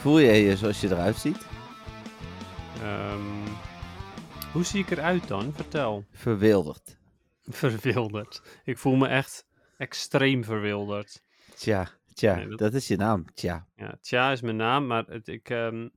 [0.00, 1.46] Voel je je zoals je eruit ziet?
[2.82, 3.46] Ehm,
[4.52, 5.52] hoe zie ik eruit dan?
[5.54, 6.04] Vertel.
[6.12, 6.96] Verwilderd.
[7.44, 8.42] Verwilderd.
[8.64, 11.22] Ik voel me echt extreem verwilderd.
[11.54, 13.24] Tja, tja, Nee, dat- dat is je naam.
[13.34, 13.66] Tja.
[13.76, 15.88] Ja, Tja is mijn naam, maar het, ik, ehm,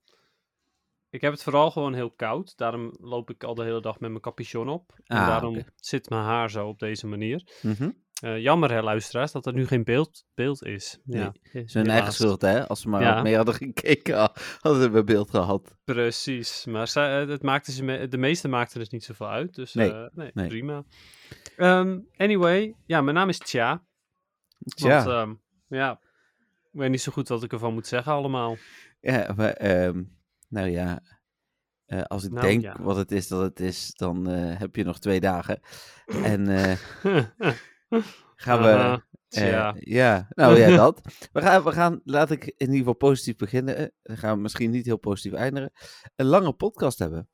[1.10, 2.58] ik heb het vooral gewoon heel koud.
[2.58, 4.94] Daarom loop ik al de hele dag met mijn capuchon op.
[5.06, 7.48] En Ah, daarom zit mijn haar zo op deze manier.
[7.62, 7.92] Mhm.
[8.22, 11.00] Eh, jammer hè, luisteraars, dat er nu geen beeld, beeld is.
[11.04, 11.34] Nee, Ja,
[11.72, 12.68] hun eigen schuld, hè?
[12.68, 13.14] Als ze maar Ja.
[13.14, 15.76] wat mee hadden gekeken, hadden we beeld gehad.
[15.84, 19.56] Precies, maar zij, eh, het maakte ze me- de meeste maakten dus niet zoveel uit.
[19.56, 20.48] Dus Nee, eh, nee, nee.
[20.48, 20.84] prima.
[21.58, 23.84] Ehm, anyway, ja, mijn naam is Tja.
[24.76, 25.04] Tja.
[25.04, 25.34] Want, ehm,
[25.80, 25.92] ja,
[26.72, 28.58] ik weet niet zo goed wat ik ervan moet zeggen allemaal.
[29.00, 30.04] Ja, maar, ehm,
[30.50, 31.02] nou ja,
[32.08, 32.76] als ik Nou, denk ja.
[32.80, 35.60] wat het is dat het is, dan heb je nog twee dagen.
[36.06, 36.46] En
[38.36, 39.02] gaan we...
[39.30, 41.02] Eh, ja, nou ja, dat.
[41.34, 43.78] We gaan, we gaan, laat ik in ieder geval positief beginnen.
[43.78, 45.72] Eh, Dan gaan we misschien niet heel positief eindigen.
[46.16, 47.30] Een lange podcast hebben.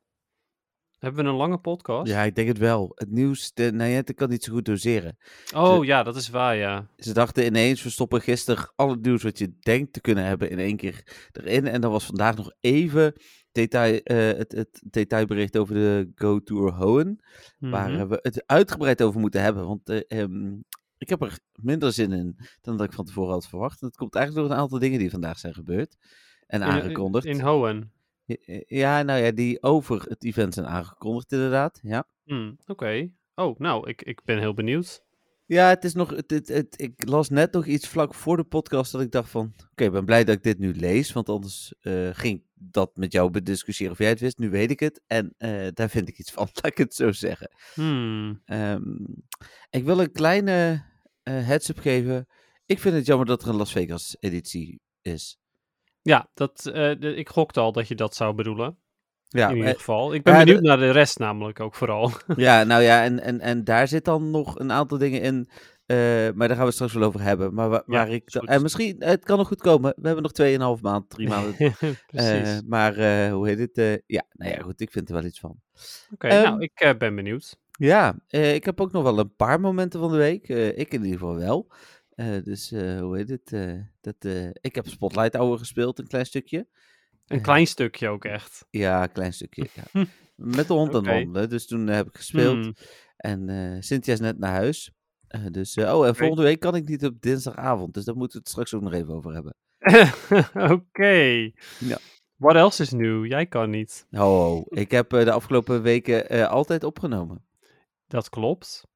[0.98, 2.10] Hebben we een lange podcast?
[2.10, 2.92] Ja, ik denk het wel.
[2.94, 5.16] Het nieuws, de Nayette kan niet zo goed doseren.
[5.54, 6.90] Oh ja, dat is waar, ja.
[6.96, 10.50] Ze dachten ineens, we stoppen gisteren al het nieuws wat je denkt te kunnen hebben
[10.50, 11.66] in één keer erin.
[11.66, 13.12] En dan was vandaag nog even
[13.52, 17.20] detail, eh, het, het detailbericht over de Go Tour Hohen.
[17.58, 18.00] Waar Mhm.
[18.00, 19.66] eh, we het uitgebreid over moeten hebben.
[19.66, 20.52] Want eh, ehm,
[20.98, 23.80] ik heb er minder zin in dan dat ik van tevoren had verwacht.
[23.80, 25.96] Het komt eigenlijk door een aantal dingen die vandaag zijn gebeurd.
[26.46, 27.24] En In- in- aangekondigd.
[27.26, 27.92] In, Hohen.
[28.36, 31.78] Ja, Ja, nou ja, die over het event zijn aangekondigd inderdaad.
[31.82, 32.06] Ja.
[32.24, 33.10] Hm, Oké.
[33.34, 35.06] Oh, nou, ik, ik ben heel benieuwd.
[35.46, 36.10] Ja, het is nog.
[36.10, 39.30] Het, het, het- ik las net nog iets vlak voor de podcast dat ik dacht
[39.30, 39.54] van.
[39.70, 41.12] Oké, ik ben blij dat ik dit nu lees.
[41.12, 44.38] Want anders eh, ging ik dat met jou bediscussiëren of jij het wist.
[44.38, 45.00] Nu weet ik het.
[45.06, 47.50] En eh, daar vind ik iets van, laat ik het zo zeggen.
[47.74, 48.42] Hmm.
[48.44, 48.94] Ehm,
[49.70, 50.84] ik wil een kleine
[51.22, 52.26] eh heads-up geven.
[52.66, 55.38] Ik vind het jammer dat er een Las Vegas editie is.
[56.08, 58.76] Ja, dat, eh, de- ik gokte al dat je dat zou bedoelen.
[59.28, 60.14] Ja, in eh, ieder geval.
[60.14, 62.10] Ik ben ja, de- benieuwd naar de rest namelijk ook vooral.
[62.36, 65.48] ja nou ja, en, en, en daar zit dan nog een aantal dingen in.
[65.86, 65.96] eh,
[66.34, 67.54] maar daar gaan we het straks wel over hebben.
[67.54, 68.32] Maar wa- waar ik.
[68.32, 69.92] dan- en misschien, het kan nog goed komen.
[69.96, 70.32] We hebben nog
[70.76, 71.54] 2,5 maand, drie maanden
[72.06, 72.56] Precies.
[72.56, 73.78] Eh, maar eh, hoe heet het?
[73.78, 75.56] eh, ja, nou ja, goed, ik vind er wel iets van.
[76.12, 77.58] Oké, ehm, nou, ik eh, ben benieuwd.
[77.78, 80.48] Ja, eh, ik heb ook nog wel een paar momenten van de week.
[80.48, 81.70] eh, ik in ieder geval wel.
[82.18, 83.52] Eh, dus eh, hoe heet het?
[83.52, 84.14] eh, dat,
[84.60, 86.66] ik heb Spotlight Hour gespeeld, een klein stukje.
[87.26, 88.66] Een klein stukje ook echt.
[88.70, 89.68] Ja, een klein stukje.
[89.74, 90.04] Ja.
[90.34, 91.48] Met de hond aan de handen.
[91.48, 92.64] Dus toen heb ik gespeeld.
[92.64, 92.74] Hmm.
[93.16, 94.92] En Cynthia is net naar huis.
[95.50, 97.94] Dus, oh, en volgende week kan ik niet op dinsdagavond.
[97.94, 99.56] Dus daar moeten we het straks ook nog even over hebben.
[100.76, 101.50] Oké.
[101.78, 101.98] Ja.
[102.36, 103.24] What else is nieuw?
[103.24, 104.06] Jij kan niet.
[104.10, 104.64] Ho.
[104.68, 107.46] ik heb de afgelopen weken altijd opgenomen.
[108.06, 108.86] Dat klopt.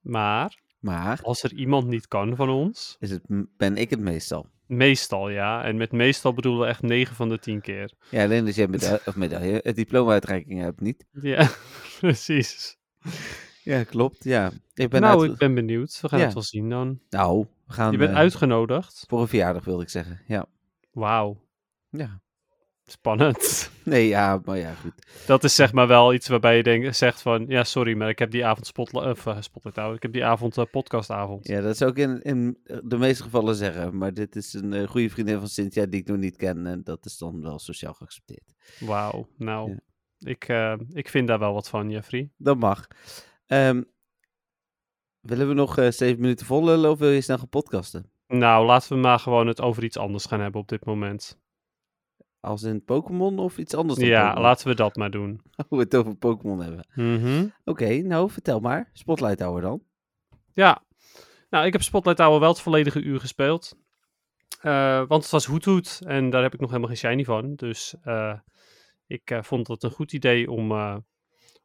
[0.00, 3.22] Maar Maar als er iemand niet kan van ons, is het,
[3.56, 4.46] ben ik het meestal.
[4.66, 5.64] meestal ja.
[5.64, 7.92] En met meestal bedoelen we echt 9 van de 10 keer.
[8.10, 11.04] Ja, alleen als jij meda of medaille, het diploma-uitreiking hebt niet.
[11.12, 11.48] Ja,
[12.00, 12.78] precies.
[13.62, 14.24] Ja, klopt.
[14.24, 14.50] Ja.
[14.74, 15.98] Ik ben nou, uit- ik ben benieuwd.
[16.00, 16.24] We gaan Ja.
[16.24, 17.00] het wel zien dan.
[17.10, 19.04] nou, we gaan Je bent eh, uitgenodigd.
[19.08, 20.20] voor een verjaardag, wilde ik zeggen.
[20.26, 20.46] Ja.
[20.92, 21.40] Wauw.
[21.90, 22.20] ja.
[22.90, 23.70] Spannend.
[23.84, 25.24] Nee, ja, maar ja, goed.
[25.26, 28.18] Dat is zeg maar wel iets waarbij je denkt, zegt van, ja sorry, maar ik
[28.18, 29.94] heb die avond spotlight, of, eh, spotlight.
[29.96, 31.46] Ik heb die avond eh, podcastavond.
[31.48, 33.98] Ja, dat zou ik in, in de meeste gevallen zeggen.
[33.98, 36.66] Maar dit is een eh, goede vriendin van Cynthia die ik nog niet ken.
[36.66, 38.54] En dat is dan wel sociaal geaccepteerd.
[38.80, 39.28] Wauw.
[39.36, 39.78] Nou, Ja.
[40.30, 42.30] ik, eh, ik vind daar wel wat van, Jeffrey.
[42.36, 42.86] Dat mag.
[43.46, 43.82] Ehm,
[45.20, 48.10] willen we nog eh, zeven minuten vol lullen of wil je snel gaan podcasten?
[48.26, 51.38] Nou, laten we maar gewoon het over iets anders gaan hebben op dit moment.
[52.40, 55.40] Als in Pokémon of iets anders dan ja, laten we dat maar doen.
[55.68, 56.86] we het over Pokémon hebben.
[56.94, 57.48] Mhm.
[57.64, 58.90] Oké, nou vertel maar.
[58.92, 59.82] Spotlight Hour dan.
[60.52, 60.82] Ja,
[61.50, 63.76] nou, ik heb Spotlight Tower wel het volledige uur gespeeld.
[64.60, 67.54] Eh, want het was Hoet Hoet en daar heb ik nog helemaal geen shiny van.
[67.54, 68.38] Dus eh,
[69.06, 70.72] ik eh, vond het een goed idee om,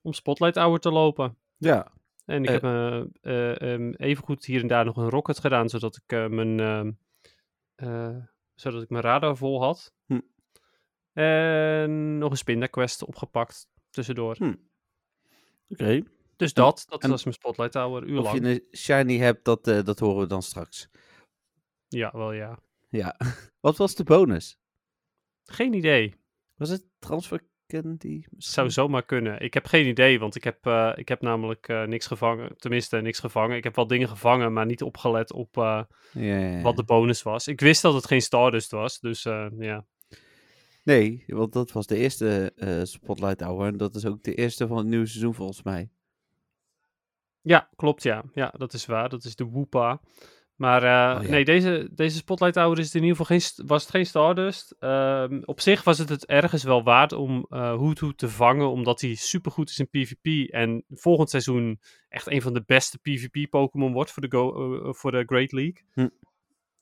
[0.01, 1.37] om Spotlight Hour te lopen.
[1.57, 1.91] Ja.
[2.25, 2.63] En ik heb
[3.21, 6.91] eh, ehm, evengoed hier en daar nog een rocket gedaan, zodat ik mijn, ehm,
[7.75, 8.17] eh,
[8.55, 9.93] zodat ik mijn radar vol had.
[11.15, 14.35] En nog een Spinda Quest opgepakt tussendoor.
[14.37, 14.53] Hm.
[15.69, 16.01] Oké.
[16.35, 18.39] Dus dat, dat en- was mijn Spotlight Tower, uur Of lang.
[18.41, 20.89] je een shiny hebt, dat, eh, dat horen we dan straks.
[21.87, 22.59] Ja, wel ja.
[22.89, 23.15] Ja.
[23.61, 24.59] Wat was de bonus?
[25.43, 26.15] Geen idee.
[26.55, 28.23] Was het Transfer Candy?
[28.37, 29.39] Zou zomaar kunnen.
[29.41, 32.57] Ik heb geen idee, want ik heb, eh, ik heb namelijk eh, niks gevangen.
[32.57, 33.57] Tenminste, niks gevangen.
[33.57, 35.55] Ik heb wel dingen gevangen, maar niet opgelet op
[36.61, 37.47] wat de bonus was.
[37.47, 39.23] Ik wist dat het geen Stardust was, dus
[39.59, 39.85] ja.
[40.85, 43.67] Nee, want dat was de eerste eh, Spotlight Hour.
[43.67, 45.89] En dat is ook de eerste van het nieuwe seizoen volgens mij.
[47.41, 48.23] Ja, klopt ja.
[48.33, 49.09] Ja, dat is waar.
[49.09, 50.01] Dat is de Woopa.
[50.55, 51.29] Maar eh, Oh, ja.
[51.29, 54.75] nee, deze, deze Spotlight Hour is in ieder geval geen, was het geen Stardust.
[54.79, 59.15] Ehm, op zich was het het ergens wel waard om Hoothoot te vangen, omdat hij
[59.15, 60.51] supergoed is in PvP.
[60.51, 61.79] En volgend seizoen
[62.09, 65.85] echt een van de beste PvP-Pokémon wordt voor de, Go, voor de Great League.
[65.93, 66.07] Hm.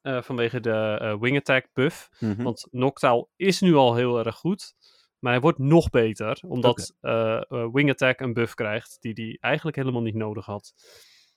[0.03, 2.09] Eh, vanwege de eh, Wing Attack buff.
[2.19, 2.43] Mhm.
[2.43, 4.73] Want Noctowl is nu al heel erg goed.
[5.19, 9.37] Maar hij wordt nog beter, omdat eh, eh, Wing Attack een buff krijgt die hij
[9.39, 10.73] eigenlijk helemaal niet nodig had.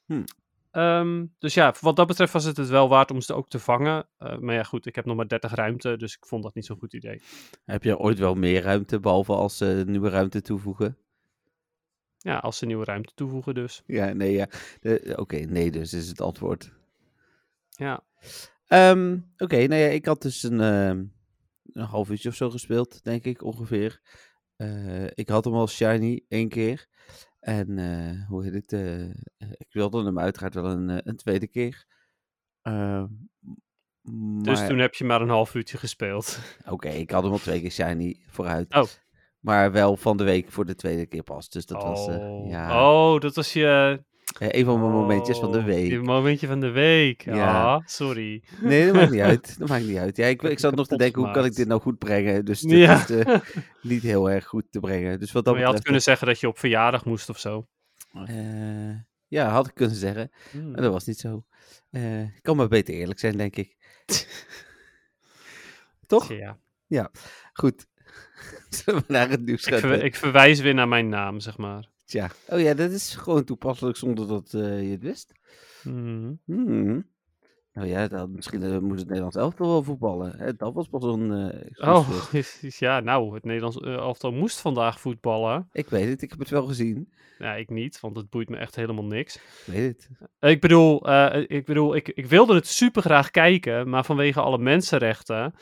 [0.06, 0.24] Hmm.
[0.70, 3.58] Ehm, dus ja, wat dat betreft was het het wel waard om ze ook te
[3.58, 4.08] vangen.
[4.18, 6.78] Maar ja, goed, ik heb nog maar 30 ruimte, dus ik vond dat niet zo'n
[6.78, 7.22] goed idee.
[7.64, 10.96] Heb je ooit wel meer ruimte, behalve als ze nieuwe ruimte toevoegen?
[12.18, 13.82] Ja, als ze nieuwe ruimte toevoegen dus.
[13.86, 14.48] Ja, nee, ja.
[15.16, 16.72] Oké, nee dus is het antwoord.
[17.70, 18.02] Ja,
[18.66, 21.04] Ehm, Oké, nou ja, ik had dus een, ehm,
[21.72, 24.00] een half uurtje of zo gespeeld, denk ik ongeveer.
[24.56, 26.86] Eh, ik had hem al shiny één keer.
[27.40, 28.72] En eh, hoe heet het?
[28.72, 29.08] eh,
[29.38, 31.86] ik wilde hem uiteraard wel een, een tweede keer.
[32.62, 33.06] Ehm,
[34.42, 36.38] dus toen heb je maar een half uurtje gespeeld.
[36.70, 38.74] Oké, ik had hem al twee keer shiny vooruit.
[38.74, 38.84] Oh.
[39.40, 41.48] Maar wel van de week voor de tweede keer pas.
[41.48, 42.48] Dus dat was oh.
[42.48, 44.04] ja, oh, dat was je...
[44.38, 45.90] eh, een van mijn momentjes van de Oh, week.
[45.90, 47.22] Je momentje van de week.
[47.24, 47.62] Ja.
[47.74, 48.42] Ah, sorry.
[48.60, 49.58] Nee, dat maakt niet uit.
[49.58, 50.16] Dat maakt niet uit.
[50.16, 52.44] Ja, ik, ik zat nog te denken, hoe kan ik dit nou goed brengen?
[52.44, 52.94] Dus dit Ja.
[53.02, 53.38] is eh,
[53.82, 55.18] niet heel erg goed te brengen.
[55.20, 57.66] Dus wat dat Maar je had kunnen zeggen dat je op verjaardag moest of zo.
[58.26, 58.90] eh,
[59.28, 60.30] ja, had ik kunnen zeggen.
[60.50, 60.70] Hmm.
[60.70, 61.44] Maar dat was niet zo.
[62.34, 63.76] Ik kan maar beter eerlijk zijn, denk ik.
[66.06, 66.32] Toch?
[66.86, 67.10] Ja.
[67.52, 67.86] Goed.
[68.68, 71.88] Zullen we naar het nieuws Ik, ver- ik verwijs weer naar mijn naam, zeg maar.
[72.06, 72.30] Tja.
[72.48, 75.32] Oh ja, dat is gewoon toepasselijk zonder dat eh, je het wist.
[77.72, 80.38] Nou ja, dan, misschien eh, moet het Nederlands elftal wel voetballen.
[80.38, 80.54] Hè?
[80.56, 81.32] Dat was pas een...
[81.50, 82.08] eh, Oh,
[82.60, 85.68] ja, nou, het Nederlands elftal moest vandaag voetballen.
[85.72, 87.12] Ik weet het, ik heb het wel gezien.
[87.38, 89.36] Ja, ik niet, want het boeit me echt helemaal niks.
[89.36, 90.50] Ik weet het.
[90.50, 91.10] Ik bedoel,
[91.50, 95.54] ik, bedoel ik, ik wilde het super graag kijken, maar vanwege alle mensenrechten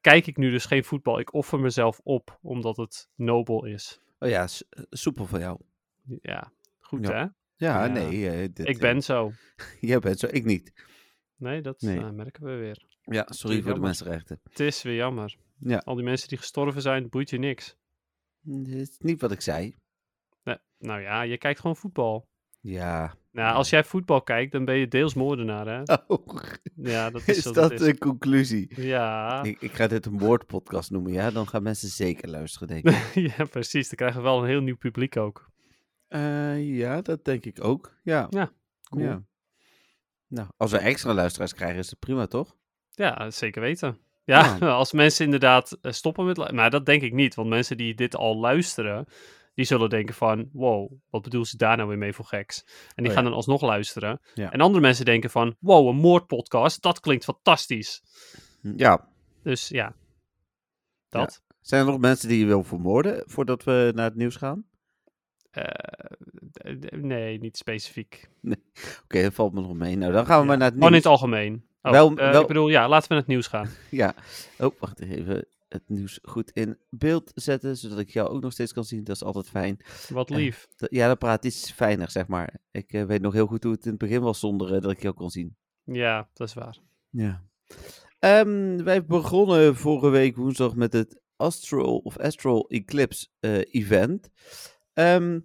[0.00, 1.18] kijk ik nu dus geen voetbal.
[1.18, 4.00] Ik offer mezelf op, omdat het nobel is.
[4.18, 4.46] Oh ja,
[4.90, 5.58] soepel van jou.
[6.22, 7.12] Ja, goed Ja.
[7.12, 7.18] hè?
[7.20, 7.86] Ja, Ja.
[7.86, 8.30] nee.
[8.30, 9.32] eh, dit, Ik eh, ben zo.
[9.80, 10.72] jij bent zo, ik niet.
[11.36, 11.98] Nee, dat Nee.
[11.98, 12.84] eh, merken we weer.
[13.02, 14.40] Ja, sorry voor de mensenrechten.
[14.42, 15.36] Het is weer jammer.
[15.58, 15.78] Ja.
[15.84, 17.76] Al die mensen die gestorven zijn, boeit je niks.
[18.40, 19.76] Dit is niet wat ik zei.
[20.44, 22.28] Nee, nou ja, je kijkt gewoon voetbal.
[22.60, 23.14] Ja.
[23.32, 25.82] Nou, als jij voetbal kijkt, dan ben je deels moordenaar, hè?
[26.06, 26.26] Oh,
[26.74, 27.80] Ja, dat is, is dat is.
[27.80, 28.82] de conclusie?
[28.82, 29.42] Ja.
[29.42, 31.30] Ik, ik ga dit een woordpodcast noemen, ja?
[31.30, 33.14] Dan gaan mensen zeker luisteren, denk ik.
[33.36, 33.86] ja, precies.
[33.88, 35.50] Dan krijgen we wel een heel nieuw publiek ook.
[36.08, 37.96] Eh, ja, dat denk ik ook.
[38.02, 38.26] Ja.
[38.30, 38.50] Ja,
[38.90, 39.02] cool.
[39.02, 39.22] Ja.
[40.26, 42.56] Nou, als we extra luisteraars krijgen, is het prima, toch?
[42.90, 43.98] Ja, zeker weten.
[44.24, 44.68] Ja, Ja.
[44.82, 46.52] als mensen inderdaad eh, stoppen met...
[46.52, 49.06] Maar dat denk ik niet, want mensen die dit al luisteren,
[49.54, 50.48] die zullen denken van...
[50.52, 52.64] Wow, wat bedoel ze daar nou weer mee voor geks?
[52.94, 53.28] En die Oh, gaan ja.
[53.28, 54.20] dan alsnog luisteren.
[54.34, 55.56] En andere mensen denken van...
[55.60, 58.02] Wow, een moordpodcast, dat klinkt fantastisch.
[58.62, 59.08] Ja.
[59.42, 59.94] Dus ja,
[61.08, 61.42] dat.
[61.60, 64.64] Zijn er nog mensen die je wil vermoorden voordat we naar het nieuws gaan?
[65.62, 68.28] Eh, nee, niet specifiek.
[69.04, 69.96] Oké, dat valt me nog mee.
[69.96, 70.48] Nou, dan gaan we Ja.
[70.48, 70.94] maar naar het in nieuws.
[70.96, 71.64] het algemeen.
[71.82, 73.68] Oh, Wel- eh, wel- Ik bedoel, ja, laten we naar het nieuws gaan.
[73.90, 74.14] Ja.
[74.58, 75.46] Oh, wacht even.
[75.68, 79.04] Het nieuws goed in beeld zetten, zodat ik jou ook nog steeds kan zien.
[79.04, 79.76] Dat is altijd fijn.
[80.08, 80.66] Wat Eh, lief.
[80.76, 82.54] Ja, dan praat iets fijner, zeg maar.
[82.70, 85.14] Ik weet nog heel goed hoe het in het begin was zonder dat ik jou
[85.14, 85.56] kon zien.
[85.84, 86.78] Ja, dat is waar.
[87.10, 87.44] Ja.
[88.18, 93.26] Ehm, wij begonnen vorige week woensdag met het Astral of Astral Eclipse
[93.70, 94.30] event.
[94.98, 95.40] Ehm,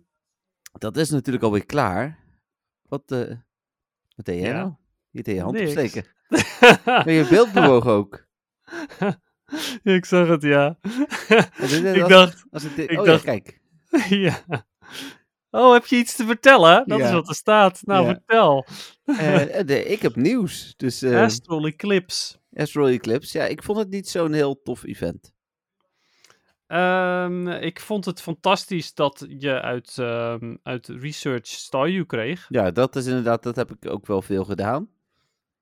[0.71, 2.19] dat is natuurlijk alweer klaar.
[2.81, 3.29] Wat, eh,
[4.15, 4.53] wat deed jij Ja.
[4.53, 4.73] nou?
[5.09, 5.65] Je deed je hand Niks.
[5.67, 6.05] opsteken.
[7.13, 8.25] Je beeld bewoog ook.
[9.83, 10.77] ik zag het, ja.
[11.27, 13.59] Ik als- dacht, Als ik oh dacht- ja, kijk.
[14.25, 14.65] ja.
[15.49, 16.87] Oh, heb je iets te vertellen?
[16.87, 17.81] Dat is wat er staat.
[17.85, 18.13] Nou, Ja.
[18.13, 18.65] vertel.
[19.05, 20.73] Eh, eh, de- ik heb nieuws.
[20.77, 22.35] Dus eh, Astral Eclipse.
[22.53, 23.37] Astral Eclipse.
[23.37, 25.32] Ja, ik vond het niet zo'n heel tof event.
[26.73, 32.45] Ehm, ik vond het fantastisch dat je uit, ehm, uit Research Staryu kreeg.
[32.49, 34.89] Ja, dat is inderdaad, dat heb ik ook wel veel gedaan.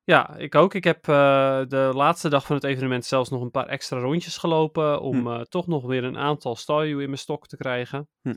[0.03, 0.73] Ja, ik ook.
[0.73, 4.37] Ik heb eh, de laatste dag van het evenement zelfs nog een paar extra rondjes
[4.37, 5.27] gelopen om Hm.
[5.27, 8.09] eh, toch nog weer een aantal Staryu in mijn stok te krijgen.
[8.21, 8.35] Hm.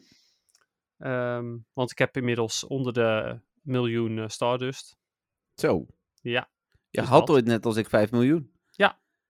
[0.99, 4.97] Ehm, want ik heb inmiddels onder de miljoen eh, Stardust.
[5.55, 5.87] Zo.
[6.21, 6.49] Ja.
[6.91, 7.37] Je dus had dat.
[7.37, 8.53] ooit net als ik 5 miljoen.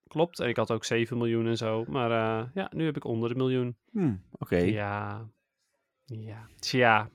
[0.08, 0.40] Klopt.
[0.40, 1.84] En ik had ook 7 miljoen en zo.
[1.88, 3.76] Maar eh, ja, nu heb ik onder de miljoen.
[3.90, 4.56] Hm, Oké.
[4.56, 5.28] Ja.
[6.04, 6.48] Ja.
[6.58, 7.08] Tja.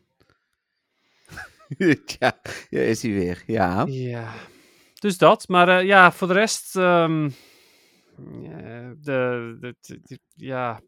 [2.20, 3.44] ja, ja, is hij weer.
[3.46, 3.86] Ja.
[3.88, 4.34] Ja.
[5.00, 5.48] Dus dat.
[5.48, 6.76] Maar eh, ja, voor de rest...
[6.76, 7.30] ehm,
[8.42, 10.82] ja, de, de, ja...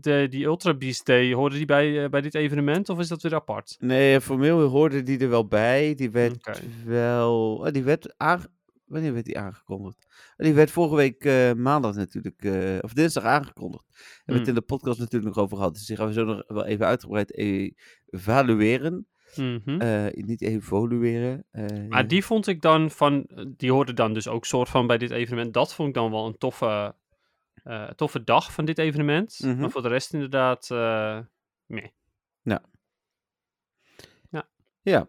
[0.00, 3.22] De, die Ultra Beast Day, hoorde die bij, eh, bij dit evenement of is dat
[3.22, 3.76] weer apart?
[3.78, 5.94] Nee, formeel hoorde die er wel bij.
[5.94, 6.60] Die werd Oké.
[6.84, 7.68] wel.
[7.72, 8.14] die werd
[8.88, 10.06] Wanneer werd die aangekondigd?
[10.36, 13.84] Die werd vorige week eh, maandag natuurlijk, eh, of dinsdag aangekondigd.
[13.88, 14.48] Hebben we het Hmm.
[14.48, 15.74] in de podcast natuurlijk nog over gehad.
[15.74, 17.36] Dus die gaan we zo nog wel even uitgebreid
[18.10, 19.06] evalueren.
[19.36, 19.80] Mhm.
[19.80, 21.46] Eh, niet evolueren.
[21.50, 22.02] Maar ja.
[22.02, 25.54] die vond ik dan van, die hoorde dan dus ook soort van bij dit evenement.
[25.54, 26.94] Dat vond ik dan wel een toffe,
[27.96, 29.38] toffe dag van dit evenement.
[29.42, 29.60] Mhm.
[29.60, 31.18] Maar voor de rest inderdaad, eh
[31.66, 31.86] meh.
[34.82, 35.08] Ja,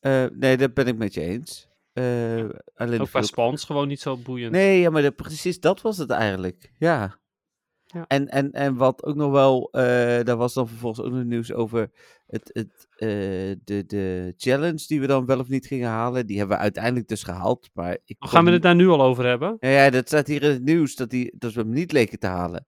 [0.00, 1.69] Eh, nee, dat ben ik met je eens.
[1.92, 4.52] Eh, alleen Ook qua spans gewoon niet zo boeiend.
[4.52, 6.72] Nee, ja, maar de- precies dat was het eigenlijk.
[6.78, 7.18] Ja.
[7.86, 8.04] Ja.
[8.06, 9.82] En, en, en wat ook nog wel, eh,
[10.24, 11.90] daar was dan vervolgens ook nog nieuws over
[12.26, 13.08] het, het, eh,
[13.64, 16.26] de, de challenge die we dan wel of niet gingen halen.
[16.26, 17.70] Die hebben we uiteindelijk dus gehaald.
[17.72, 19.56] Maar ik Gaan we het daar nu al over hebben?
[19.60, 22.18] Ja, ja, dat staat hier in het nieuws dat, die, dat we hem niet leken
[22.18, 22.66] te halen.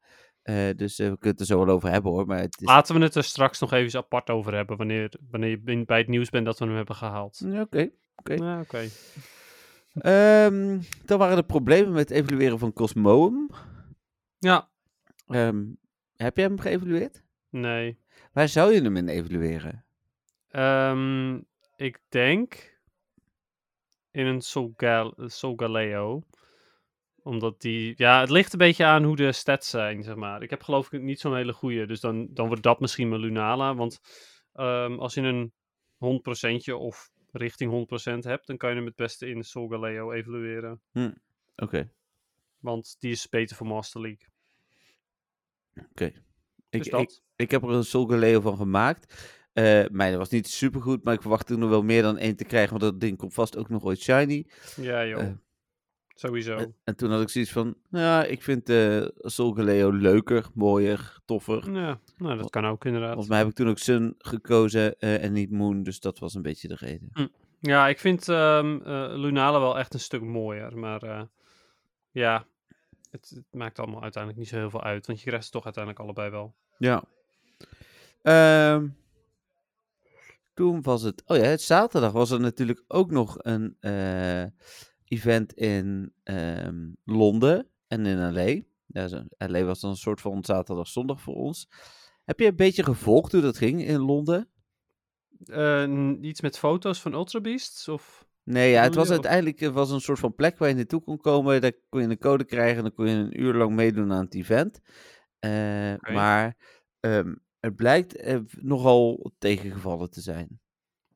[0.77, 2.27] Dus we kunnen het er zo wel over hebben hoor.
[2.27, 2.67] Maar het is...
[2.67, 4.77] Laten we het er straks nog even apart over hebben.
[4.77, 7.43] Wanneer, wanneer je bij het nieuws bent dat we hem hebben gehaald.
[7.47, 7.67] Ja,
[8.17, 8.35] Oké.
[8.35, 8.89] Ja, oké.
[9.95, 13.51] Ehm, dan waren er problemen met het evalueren van Cosmoem.
[14.39, 14.71] Ja,
[15.27, 15.65] Ehm,
[16.17, 17.23] heb jij hem geëvalueerd?
[17.51, 18.01] nee.
[18.33, 19.85] Waar zou je hem in evalueren?
[20.49, 21.41] Ehm,
[21.77, 22.79] ik denk
[24.11, 26.23] in een Solgal Solgaleo.
[27.23, 27.95] Omdat die...
[27.97, 30.43] Ja, het ligt een beetje aan hoe de stats zijn, zeg maar.
[30.43, 31.87] Ik heb geloof ik niet zo'n hele goede.
[31.87, 33.75] Dus dan, dan wordt dat misschien mijn Lunala.
[33.75, 34.01] Want
[34.99, 35.53] als je een
[36.71, 37.89] 100% of richting
[38.25, 38.47] 100% hebt...
[38.47, 40.81] dan kan je hem het beste in Solgaleo evalueren.
[41.57, 41.91] Oké.
[42.59, 44.29] Want die is beter voor Master League.
[46.71, 49.41] Ik, Dus ik, heb er een Solgaleo van gemaakt.
[49.53, 52.37] Eh mijne was niet super goed, maar ik verwacht er nog wel meer dan één
[52.37, 52.71] te krijgen.
[52.71, 54.47] Want dat ding komt vast ook nog ooit shiny.
[54.77, 55.21] Ja, joh.
[55.23, 55.33] Eh,
[56.15, 56.57] Sowieso.
[56.57, 61.73] En, en toen had ik zoiets van, ja, ik vind eh Solgaleo leuker, mooier, toffer.
[61.73, 63.11] ja, nou, dat kan ook inderdaad.
[63.11, 66.35] Volgens mij heb ik toen ook Sun gekozen eh, en niet Moon, dus dat was
[66.35, 67.31] een beetje de reden.
[67.61, 70.79] Ja, ik vind ehm eh, Lunala wel echt een stuk mooier.
[70.79, 71.29] Maar
[72.11, 72.47] ja,
[73.11, 75.07] het, het maakt allemaal uiteindelijk niet zo heel veel uit.
[75.07, 76.55] Want je krijgt ze toch uiteindelijk allebei wel.
[76.79, 77.03] Ja.
[78.23, 78.89] Ehm,
[80.55, 83.77] toen was het, oh ja, het zaterdag was er natuurlijk ook nog een
[85.13, 88.61] event in ehm, Londen en in LA.
[88.87, 91.69] Ja, LA was dan een soort van zaterdag-zondag voor ons.
[92.25, 94.49] Heb je een beetje gevolgd hoe dat ging in Londen?
[95.51, 97.89] N- iets met foto's van Ultra Beasts?
[97.89, 98.27] Of...
[98.45, 101.19] Nee, ja, het was uiteindelijk het was een soort van plek waar je naartoe kon
[101.19, 101.61] komen.
[101.61, 104.25] Daar kon je een code krijgen en dan kon je een uur lang meedoen aan
[104.25, 104.81] het event.
[105.39, 105.95] Eh.
[105.99, 106.57] Maar
[107.01, 110.61] ehm, het blijkt eh, nogal tegengevallen te zijn.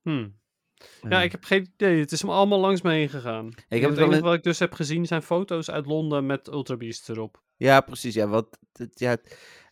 [0.02, 0.38] Hmm.
[1.08, 2.00] Ja, ik heb geen idee.
[2.00, 3.46] Het is me allemaal langs me heen gegaan.
[3.80, 6.76] heb het enige in- wat ik dus heb gezien zijn foto's uit Londen met Ultra
[6.76, 7.42] Beasts erop.
[7.56, 8.14] Ja, precies.
[8.14, 9.16] Ja, wat, het, ja,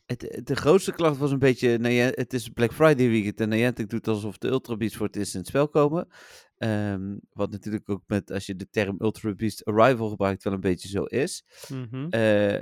[0.07, 3.49] het, de grootste klacht was een beetje, nou ja, het is Black Friday weekend en
[3.49, 6.09] Niantic doet alsof de Ultra Beasts voor het eerst in het spel komen.
[6.57, 10.61] Ehm, wat natuurlijk ook met, als je de term Ultra Beast Arrival gebruikt, wel een
[10.61, 11.45] beetje zo is.
[11.69, 12.07] Mhm.
[12.09, 12.61] Eh,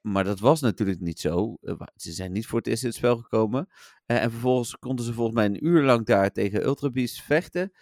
[0.00, 1.56] maar dat was natuurlijk niet zo.
[1.62, 3.68] Eh, ze zijn niet voor het eerst in het spel gekomen.
[4.06, 7.72] Eh, en vervolgens konden ze volgens mij een uur lang daar tegen Ultra Beasts vechten.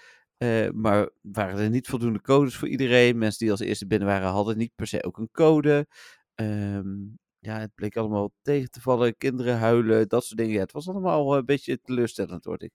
[0.75, 3.19] Maar waren er niet voldoende codes voor iedereen.
[3.19, 5.87] Mensen die als eerste binnen waren, hadden niet per se ook een code.
[6.35, 6.97] Ehm,
[7.41, 9.17] ja, het bleek allemaal tegen te vallen.
[9.17, 10.55] Kinderen huilen, dat soort dingen.
[10.55, 12.73] Ja, het was allemaal een beetje teleurstellend, word ik.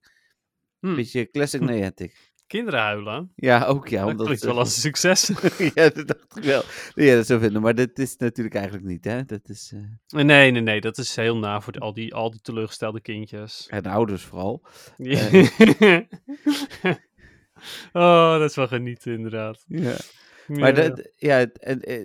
[0.80, 0.96] Een Hmm.
[0.96, 1.66] beetje classic Hm.
[1.66, 2.34] Niantic.
[2.48, 3.32] Kinderen huilen.
[3.36, 4.02] Ja, ook ja.
[4.02, 5.28] dat Omdat, klinkt wel als een succes.
[5.76, 6.64] ja, dat dacht ik wel.
[6.96, 7.62] Ja, dat zou vinden.
[7.62, 9.24] Maar dat is natuurlijk eigenlijk niet, hè.
[9.26, 9.74] Dat is...
[9.76, 10.82] eh, nee, nee, nee.
[10.82, 13.68] Dat is heel na voor de- al, die, al die teleurgestelde kindjes.
[13.70, 14.66] En de ouders vooral.
[14.98, 15.28] Ja.
[17.94, 19.64] oh, dat is wel genieten, inderdaad.
[19.68, 19.96] Ja.
[20.48, 20.90] Maar Ja.
[20.90, 21.40] dat, ja,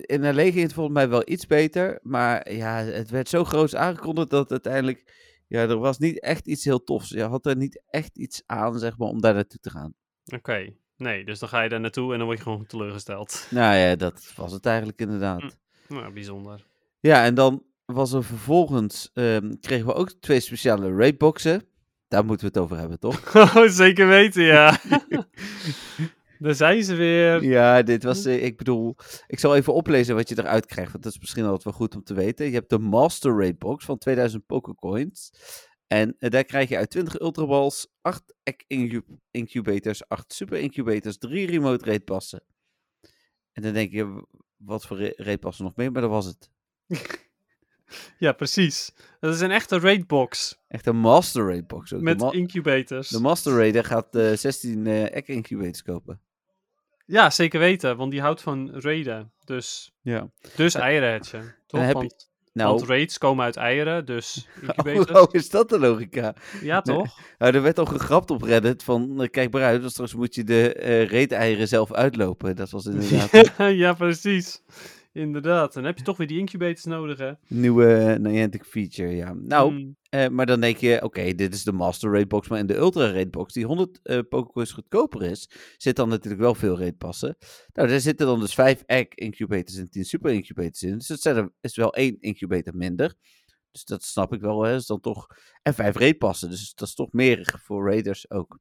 [0.01, 1.99] in LA ging het volgens mij wel iets beter.
[2.01, 5.19] Maar ja, het werd zo groot aangekondigd dat uiteindelijk...
[5.47, 7.09] Ja, er was niet echt iets heel tofs.
[7.09, 9.93] Je had er niet echt iets aan, zeg maar, om daar naartoe te gaan.
[10.35, 13.47] Oké, nee, dus dan ga je daar naartoe en dan word je gewoon teleurgesteld.
[13.49, 15.57] Nou ja, dat was het eigenlijk inderdaad.
[15.87, 15.93] Hm.
[15.93, 16.65] Nou, bijzonder.
[16.99, 19.09] Ja, en dan was er vervolgens...
[19.13, 21.63] ehm, kregen we ook twee speciale raidboxen.
[22.07, 23.33] Daar moeten we het over hebben, toch?
[23.57, 24.79] Oh, zeker weten, ja.
[26.41, 27.43] daar zijn ze weer.
[27.43, 28.95] Ja, dit was, eh, ik bedoel,
[29.27, 31.95] ik zal even oplezen wat je eruit krijgt, want dat is misschien altijd wel goed
[31.95, 32.45] om te weten.
[32.45, 35.31] Je hebt de Master Raid Box van 2000 Pokécoins.
[35.87, 41.17] En eh, daar krijg je uit 20 Ultraballs, 8 Egg incu- Incubators, 8 Super Incubators,
[41.17, 42.43] 3 Remote Raid passen.
[43.51, 44.25] En dan denk je,
[44.57, 46.49] wat voor ra- raidpassen nog meer, maar dat was het.
[48.17, 48.93] Ja, precies.
[49.19, 52.01] Dat is een echte raidbox Echt een master raidbox ook.
[52.01, 53.09] met de, ma- incubators.
[53.09, 56.21] de master raider gaat eh 16 eh egg incubators kopen.
[57.11, 59.31] Ja, zeker weten, want die houdt van raiden.
[59.45, 60.29] Dus, Ja.
[60.55, 61.55] dus eieren hatchen.
[61.67, 61.79] Toch?
[61.81, 65.19] heb je- want, Nou, want raids komen uit eieren, dus oh, incubators.
[65.19, 66.33] oh, is dat de logica?
[66.61, 66.95] Ja, Nee.
[66.97, 67.19] toch?
[67.37, 70.35] Nou, er werd al gegrapt op Reddit van, eh, kijk maar uit, want straks moet
[70.35, 72.55] je de eh raid-eieren zelf uitlopen.
[72.55, 73.51] Dat was inderdaad
[73.83, 74.61] ja, precies.
[75.13, 75.73] Inderdaad.
[75.73, 77.31] Dan heb je toch weer die incubators nodig, hè?
[77.47, 79.33] nieuwe Niantic feature, ja.
[79.33, 79.95] Nou, Hmm.
[80.09, 83.11] Eh, maar dan denk je, oké, dit is de Master Raidbox, maar in de Ultra
[83.11, 87.37] Raidbox, die 100 eh Pokécoins goedkoper is, zit dan natuurlijk wel veel raidpassen.
[87.73, 90.97] Nou, daar zitten dan dus 5 Egg Incubators en 10 Super Incubators in.
[90.97, 93.13] Dus dat zijn er, is wel één Incubator minder.
[93.71, 94.75] Dus dat snap ik wel, hè.
[94.75, 95.27] Is dan toch...
[95.61, 98.59] En 5 raidpassen, dus dat is toch meer voor Raiders ook.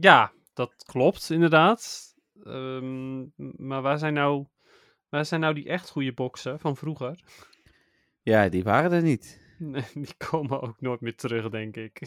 [0.00, 2.14] Ja, dat klopt, inderdaad.
[2.42, 3.18] Ehm,
[3.66, 4.46] maar waar zijn, nou,
[5.08, 7.20] waar zijn nou die echt goede boxen van vroeger?
[8.22, 9.40] Ja, die waren er niet.
[9.58, 12.00] Nee, die komen ook nooit meer terug, denk ik.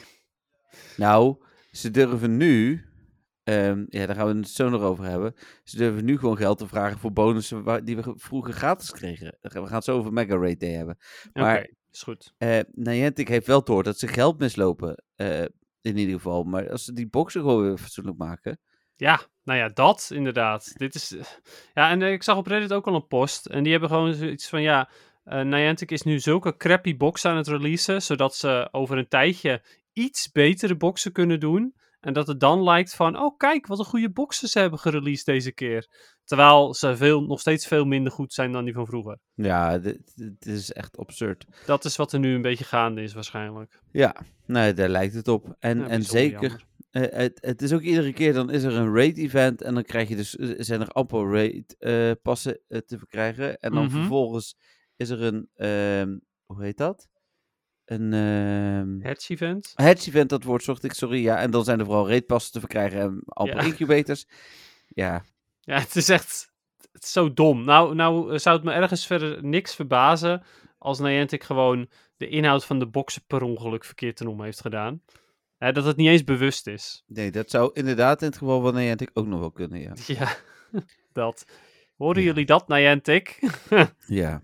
[0.98, 1.36] Nou,
[1.72, 2.86] ze durven nu...
[3.44, 5.34] ehm, ja, daar gaan we het zo nog over hebben.
[5.64, 8.92] Ze durven nu gewoon geld te vragen voor bonussen waar, die we ge- vroeger gratis
[8.92, 9.38] kregen.
[9.42, 10.98] We gaan het zo over Mega Raid Day hebben.
[11.34, 12.34] Oké, is goed.
[12.38, 15.04] Eh Niantic heeft wel door dat ze geld mislopen.
[15.16, 15.42] eh,
[15.82, 16.44] in ieder geval.
[16.44, 18.60] Maar als ze die boxen gewoon weer fatsoenlijk maken.
[18.96, 20.74] Ja, nou ja, dat inderdaad.
[20.78, 21.16] Dit is.
[21.16, 21.24] eh,
[21.74, 23.46] Ja, en eh, ik zag op Reddit ook al een post.
[23.46, 24.90] En die hebben gewoon zoiets van: ja,
[25.24, 28.02] eh, Niantic is nu zulke crappy boxen aan het releasen.
[28.02, 29.62] Zodat ze over een tijdje
[29.94, 31.74] iets betere boxen kunnen doen.
[32.00, 35.26] En dat het dan lijkt van: oh, kijk wat een goede boxen ze hebben gereleased
[35.26, 35.88] deze keer.
[36.24, 39.18] Terwijl ze veel, nog steeds veel minder goed zijn dan die van vroeger.
[39.34, 41.46] Ja, dit, dit is echt absurd.
[41.66, 43.80] Dat is wat er nu een beetje gaande is, waarschijnlijk.
[43.92, 44.16] Ja,
[44.46, 45.56] nou, daar lijkt het op.
[45.60, 46.66] En, Ja, en zeker, jammer.
[46.92, 49.62] Eh, het, het is ook iedere keer, dan is er een raid-event.
[49.62, 53.60] En dan krijg je dus, eh, zijn er amper raid-passen eh, te verkrijgen.
[53.60, 53.94] En dan Mhm.
[53.94, 54.56] vervolgens
[54.96, 57.08] is er een, ehm, hoe heet dat?
[57.86, 59.72] Een ehm Hatch event.
[59.76, 61.22] hatch-event, dat woord zocht ik, sorry.
[61.24, 63.66] Ja, en dan zijn er vooral raid-passen te verkrijgen en amper Ja.
[63.66, 64.26] incubators.
[64.88, 65.24] Ja,
[65.60, 66.52] Ja, het is echt
[66.92, 67.64] het is zo dom.
[67.64, 70.44] Nou, nou zou het me ergens verder niks verbazen
[70.78, 75.02] als Niantic gewoon de inhoud van de boxen per ongeluk verkeerd ten om heeft gedaan.
[75.60, 77.04] Hè, dat het niet eens bewust is.
[77.08, 79.94] Nee, dat zou inderdaad in het geval van Niantic ook nog wel kunnen, ja.
[80.20, 80.36] Ja,
[81.14, 81.46] dat.
[81.98, 82.28] Horen Ja.
[82.28, 83.40] jullie dat, Niantic?
[84.08, 84.44] Ja.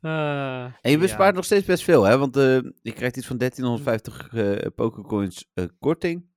[0.00, 0.98] Eh, En je ja.
[0.98, 2.18] bespaart nog steeds best veel, hè?
[2.18, 6.28] Want eh, je krijgt iets van 1350 eh Pokécoins korting.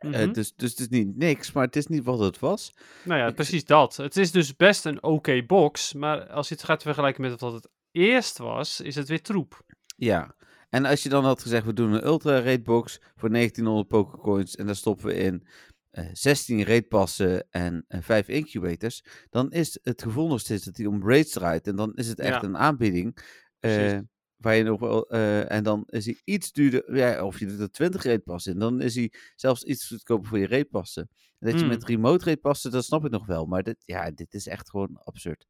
[0.00, 0.32] Mhm.
[0.32, 2.74] dus, dus het is niet niks, maar het is niet wat het was.
[3.04, 3.96] Nou ja, precies dat.
[3.96, 7.52] Het is dus best een oké box, maar als je het gaat vergelijken met wat
[7.52, 9.62] het eerst was, is het weer troep.
[9.96, 10.34] Ja.
[10.72, 14.56] En als je dan had gezegd, we doen een Ultra Raid Box voor 1900 Pokécoins
[14.56, 15.46] en daar stoppen we in
[15.90, 20.86] eh 16 raidpassen en eh 5 incubators, dan is het gevoel nog steeds dat hij
[20.86, 21.66] om raids draait.
[21.66, 22.48] En dan is het echt Ja.
[22.48, 23.16] een aanbieding.
[23.60, 23.98] eh,
[24.36, 27.60] waar je nog wel, eh, en dan is hij iets duurder, ja, of je doet
[27.60, 31.08] er 20 raidpassen in, dan is hij zelfs iets goedkoper voor je raidpassen.
[31.38, 31.70] En dat je Mm.
[31.70, 35.00] met remote raidpassen, dat snap ik nog wel, maar dit, ja, dit is echt gewoon
[35.04, 35.46] absurd.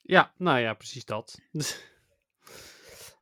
[0.00, 1.38] Ja, nou ja, precies dat.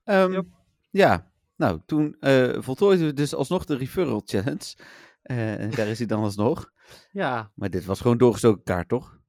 [0.05, 0.47] Ehm, Yep.
[0.93, 4.77] Ja, nou, toen eh voltooiden we dus alsnog de referral challenge.
[5.23, 6.73] Eh, daar is hij dan alsnog.
[7.13, 9.21] ja, Maar dit was gewoon doorgestoken kaart, toch?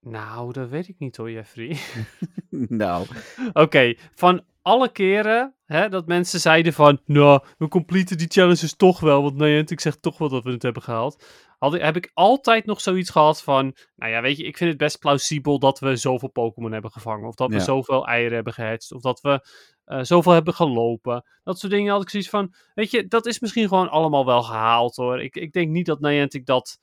[0.00, 1.76] nou, dat weet ik niet hoor, Jeffrey.
[2.82, 3.06] nou,
[3.52, 9.00] Oké, van alle keren hè, dat mensen zeiden van, nou, we completen die challenges toch
[9.00, 11.24] wel, want Niantic zegt toch wel dat we het hebben gehaald.
[11.62, 14.78] Had, heb ik altijd nog zoiets gehad van, nou ja, weet je, ik vind het
[14.78, 17.28] best plausibel dat we zoveel Pokémon hebben gevangen.
[17.28, 17.60] Of dat we Ja.
[17.62, 18.92] zoveel eieren hebben gehatcht.
[18.92, 19.46] Of dat we
[19.84, 21.24] eh, zoveel hebben gelopen.
[21.44, 24.42] Dat soort dingen had ik zoiets van, weet je, dat is misschien gewoon allemaal wel
[24.42, 25.22] gehaald hoor.
[25.22, 26.78] Ik, ik denk niet dat Niantic dat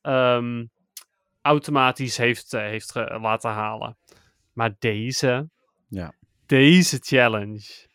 [0.00, 0.64] ehm,
[1.42, 3.96] automatisch heeft, eh, heeft laten halen.
[4.52, 5.48] Maar deze,
[5.88, 6.12] Ja.
[6.46, 7.86] deze challenge,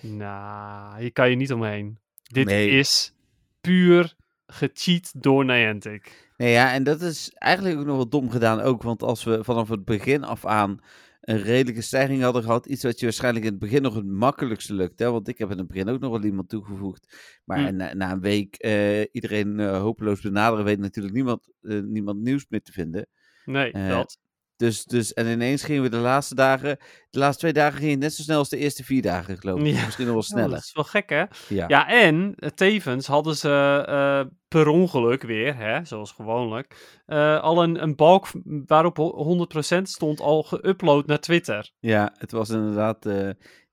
[0.00, 1.98] nou, hier kan je niet omheen.
[2.22, 2.70] Dit Nee.
[2.70, 3.14] is
[3.60, 4.14] puur
[4.46, 6.30] gecheat door Niantic.
[6.36, 8.82] nee, ja, en dat is eigenlijk ook nog wel dom gedaan ook.
[8.82, 10.78] Want als we vanaf het begin af aan
[11.20, 14.74] een redelijke stijging hadden gehad, iets wat je waarschijnlijk in het begin nog het makkelijkste
[14.74, 14.98] lukt.
[14.98, 15.10] Hè?
[15.10, 17.16] Want ik heb in het begin ook nog wel iemand toegevoegd.
[17.44, 17.76] Maar Hm.
[17.76, 22.46] na, na een week eh, iedereen eh, hopeloos benaderen, weet natuurlijk niemand, eh, niemand nieuws
[22.48, 23.06] meer te vinden.
[23.44, 24.18] Nee, dat.
[24.56, 26.76] Dus, dus, en ineens gingen we de laatste dagen.
[27.16, 29.60] De laatste twee dagen ging het net zo snel als de eerste vier dagen, geloof
[29.60, 29.66] ik.
[29.66, 29.84] Ja.
[29.84, 30.50] Misschien nog wel Ja, sneller.
[30.50, 31.24] dat is wel gek, hè?
[31.48, 31.64] Ja.
[31.68, 37.62] Ja, en eh, tevens hadden ze eh, per ongeluk weer, hè, zoals gewoonlijk, eh, al
[37.62, 38.26] een, een balk
[38.66, 39.46] waarop ho-
[39.78, 41.70] 100% stond al geüpload naar Twitter.
[41.80, 43.06] Ja, het was inderdaad,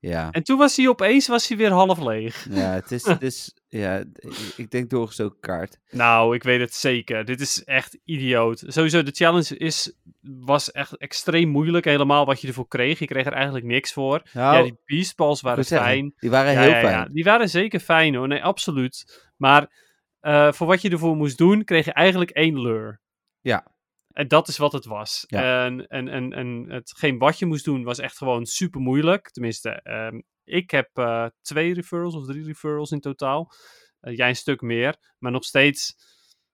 [0.00, 0.30] ja.
[0.30, 2.46] En toen was hij opeens was hij weer half leeg.
[2.50, 5.78] Ja, het is, het is ja, ik- ik denk doorgestoken kaart.
[5.90, 7.24] Nou, ik weet het zeker.
[7.24, 8.62] Dit is echt idioot.
[8.66, 11.84] Sowieso, de challenge is, was echt extreem moeilijk.
[11.84, 12.98] Helemaal wat je ervoor kreeg.
[12.98, 14.22] Je kreeg er eigenlijk niks voor.
[14.32, 16.14] Nou, ja, die beastballs waren fijn.
[16.16, 16.92] Die waren Ja, heel ja, fijn.
[16.92, 18.28] ja, die waren zeker fijn hoor.
[18.28, 19.22] Nee, absoluut.
[19.36, 19.82] Maar
[20.20, 22.98] eh, voor wat je ervoor moest doen, kreeg je eigenlijk één lure.
[23.40, 23.72] Ja.
[24.12, 25.24] En dat is wat het was.
[25.28, 29.30] En, en, en, en hetgeen wat je moest doen was echt gewoon super moeilijk.
[29.30, 33.52] Tenminste, ehm, ik heb eh, twee referrals of drie referrals in totaal.
[34.00, 34.96] Eh, jij een stuk meer.
[35.18, 35.94] Maar nog steeds,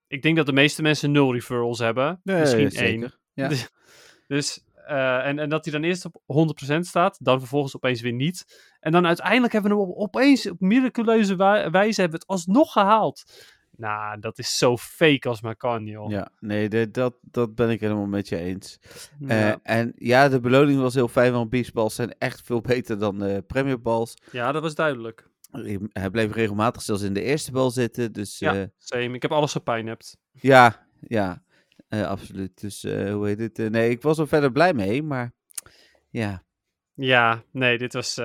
[0.07, 2.21] ik denk dat de meeste mensen nul referrals hebben.
[2.23, 3.21] Nee, Misschien één.
[3.33, 3.49] Ja.
[3.49, 3.69] Dus,
[4.27, 6.21] dus eh, en, en dat hij dan eerst op
[6.75, 8.61] 100% staat, dan vervolgens opeens weer niet.
[8.81, 11.37] En dan uiteindelijk hebben we hem op- opeens op miraculeuze
[11.71, 13.23] wijze hebben we het alsnog gehaald.
[13.77, 16.11] Nou, dat is zo fake als maar kan, joh.
[16.11, 18.79] Ja, nee, de- dat, dat ben ik helemaal met je eens.
[19.19, 19.51] Ja.
[19.53, 23.23] Eh, en ja, de beloning was heel fijn, want beachballs zijn echt veel beter dan
[23.25, 24.15] eh Premier Balls.
[24.33, 25.29] ja, dat was duidelijk.
[25.93, 28.53] Hij bleef regelmatig zelfs in de eerste bal zitten, dus Ja.
[28.53, 29.15] ja, Same.
[29.15, 30.17] Ik heb alles gepijnept.
[30.33, 31.43] ja, ja
[31.91, 32.61] eh, absoluut.
[32.61, 33.59] Dus eh, hoe heet het?
[33.59, 35.33] Eh, nee, ik was er verder blij mee, maar
[36.11, 36.45] ja,
[36.95, 38.21] Ja, nee, dit was.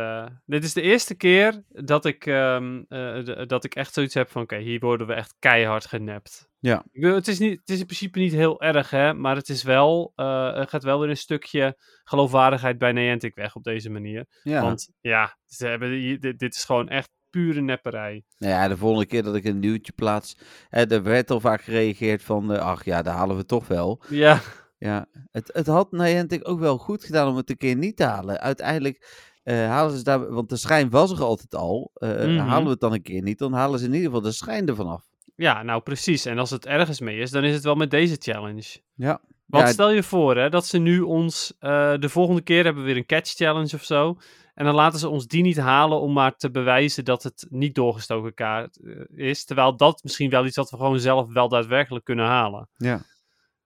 [0.46, 4.42] dit is de eerste keer dat ik, ehm, eh, dat ik echt zoiets heb van:
[4.42, 6.50] oké, hier worden we echt keihard genept.
[6.60, 6.80] Ja.
[6.92, 9.50] Ik bedoel, het, is niet, het is in principe niet heel erg, hè, maar het
[9.50, 10.12] is wel.
[10.16, 14.26] er gaat wel weer een stukje geloofwaardigheid bij Niantic weg op deze manier.
[14.44, 14.62] ja.
[14.62, 18.24] Want ja, ze hebben, dit is gewoon echt pure nepperij.
[18.38, 20.38] Nou ja, de volgende keer dat ik een nieuwtje plaats,
[20.70, 24.02] hè, er werd al vaak gereageerd van, eh, ach ja, daar halen we toch wel.
[24.10, 24.40] Ja,
[24.78, 28.04] Ja, het, het had Niantic ook wel goed gedaan om het een keer niet te
[28.04, 28.40] halen.
[28.40, 31.92] Uiteindelijk eh, halen ze daar, want de schijn was er altijd al.
[31.94, 32.38] eh, Mhm.
[32.38, 34.68] Halen we het dan een keer niet, dan halen ze in ieder geval de schijn
[34.68, 35.04] ervan af.
[35.36, 36.26] ja, nou precies.
[36.26, 38.78] En als het ergens mee is, dan is het wel met deze challenge.
[38.96, 39.22] Ja.
[39.46, 42.84] Want Ja, stel je voor hè, dat ze nu ons eh, de volgende keer hebben
[42.84, 44.18] we weer een catch challenge of zo.
[44.56, 47.76] En dan laten ze ons die niet halen om maar te bewijzen dat het niet
[47.76, 49.46] doorgestoken kaart eh, is.
[49.46, 52.70] Terwijl dat misschien wel iets wat we gewoon zelf wel daadwerkelijk kunnen halen.
[52.78, 53.02] Ja.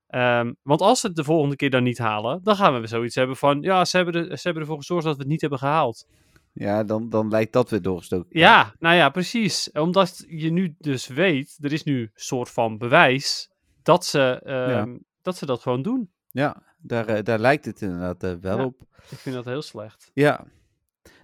[0.08, 3.16] Ehm, want als ze het de volgende keer dan niet halen, dan gaan we zoiets
[3.16, 3.62] hebben van...
[3.62, 6.08] Ja, ze hebben, er, ze hebben ervoor gezorgd dat we het niet hebben gehaald.
[6.54, 8.40] Ja, dan, dan lijkt dat weer doorgestoken.
[8.40, 9.72] Ja, nou ja, precies.
[9.72, 13.50] Omdat je nu dus weet, er is nu een soort van bewijs
[13.84, 16.12] dat ze, ehm, dat, ze dat gewoon doen.
[16.32, 18.66] Ja, daar, eh, daar lijkt het inderdaad eh, wel Ja.
[18.66, 18.82] op.
[19.10, 20.12] Ik vind dat heel slecht.
[20.14, 20.46] Ja.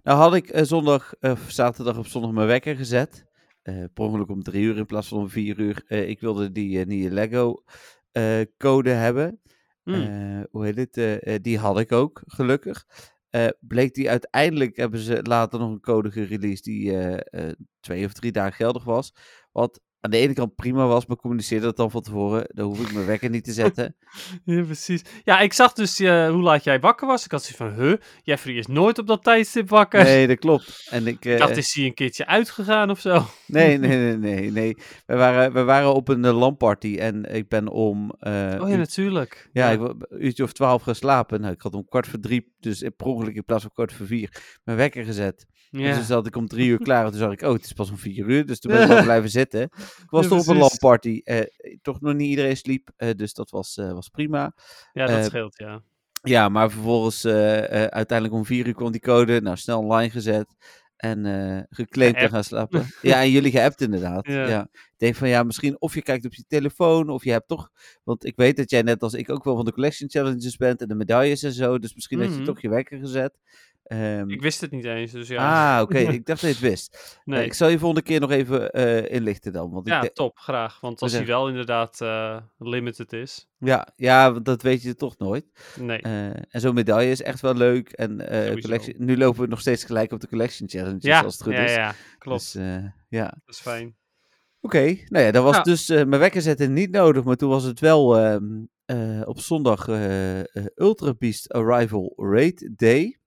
[0.06, 3.26] Nou had ik eh, zondag, eh, of zaterdag op zondag mijn wekker gezet.
[3.62, 5.84] eh per ongeluk om drie uur in plaats van om vier uur.
[5.88, 7.64] Eh, ik wilde die eh, nieuwe Lego
[8.12, 9.42] eh, code hebben.
[9.84, 9.94] Hmm.
[9.94, 10.98] Eh, hoe heet het?
[10.98, 12.86] Eh, eh, die had ik ook, gelukkig.
[13.30, 18.06] Eh, bleek die uiteindelijk, hebben ze later nog een code gereleased die eh, eh, twee
[18.06, 19.14] of drie dagen geldig was.
[19.52, 22.44] Wat aan de ene kant prima was, maar communiceerde dat dan van tevoren.
[22.48, 23.96] Dan hoef ik mijn wekker niet te zetten.
[24.46, 25.02] Ja, precies.
[25.24, 27.26] Ja, ik zag dus eh, hoe laat jij wakker was.
[27.26, 30.04] Ik had zoiets van, huh, Jeffrey is nooit op dat tijdstip wakker.
[30.04, 30.88] Nee, dat klopt.
[30.90, 33.26] En ik, Ik eh, dacht, is hij een keertje uitgegaan of zo?
[33.48, 34.78] nee, nee, nee, nee, nee.
[35.06, 38.12] We waren, we waren op een uh, en ik ben om...
[38.20, 39.50] eh, Oh ja, uur- natuurlijk.
[39.54, 41.42] ja, ik wa- een uurtje of twaalf geslapen.
[41.42, 43.94] Nou, ik had om kwart voor drie, dus in- per ongeluk in plaats van kwart
[43.94, 45.46] voor vier, mijn wekker gezet.
[45.78, 45.96] Dus Ja.
[45.96, 47.90] toen zat ik om drie uur klaar en toen zag ik, oh, het is pas
[47.90, 48.46] om vier uur.
[48.46, 49.62] Dus toen ben ik wel blijven zitten.
[49.62, 50.58] Ik was Ja, toch op een.
[50.58, 51.22] LAN-party.
[51.24, 51.42] eh,
[51.82, 54.54] toch nog niet iedereen sliep, eh, dus dat was, eh, was prima.
[54.94, 55.82] ja, dat scheelt, ja.
[56.24, 59.42] Ja, maar vervolgens, uiteindelijk om vier uur kwam die code.
[59.42, 60.48] Nou, snel online gezet.
[60.96, 61.18] En
[61.70, 62.34] geclaimd en Geappt.
[62.34, 62.86] gaan slapen.
[63.02, 64.28] ja, en jullie geappt inderdaad.
[64.28, 64.48] Ja.
[64.48, 64.68] Ja.
[64.72, 67.10] Ik denk van ja, misschien of je kijkt op je telefoon.
[67.10, 67.70] Of je hebt toch.
[68.04, 70.82] Want ik weet dat jij net als ik ook wel van de collection challenges bent.
[70.82, 71.80] En de medailles en zo.
[71.80, 72.40] Dus misschien had Mhm.
[72.40, 73.40] je toch je wekker gezet.
[73.86, 75.76] Ehm, Ik wist het niet eens, dus ja.
[75.76, 75.98] Ah, oké.
[76.20, 76.94] ik dacht dat je het wist.
[76.94, 77.46] Eh, nee.
[77.46, 79.72] ik zal je volgende keer nog even eh, inlichten dan.
[79.72, 80.80] Want Ja, top, graag.
[80.80, 83.48] Want als hij wel inderdaad eh, limited is.
[83.60, 85.46] ja, ja, want dat weet je toch nooit.
[85.80, 86.02] Nee.
[86.50, 87.92] En zo'n medaille is echt wel leuk.
[87.92, 88.18] En
[88.62, 91.54] collection, nu lopen we nog steeds gelijk op de collection challenges, ja, als het goed
[91.54, 91.74] ja, is.
[91.74, 92.54] ja, klopt.
[92.54, 92.64] Dus,
[93.10, 93.26] ja.
[93.46, 93.96] Dat is fijn.
[94.62, 95.62] Oké, nou ja, dan was Ja.
[95.62, 98.44] dus mijn wekker zetten niet nodig, maar toen was het wel ehm,
[98.86, 99.88] eh, op zondag
[100.76, 103.20] Ultra Beast Arrival Raid Day.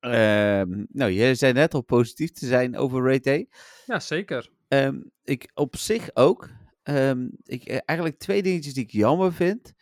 [0.00, 3.48] Ehm, nou, jij zei net al positief te zijn over Raid Day.
[3.86, 4.50] Ja, zeker.
[4.68, 6.48] Ehm, ik op zich ook.
[6.82, 9.72] Ehm, ik, eh, eigenlijk twee dingetjes die ik jammer vind.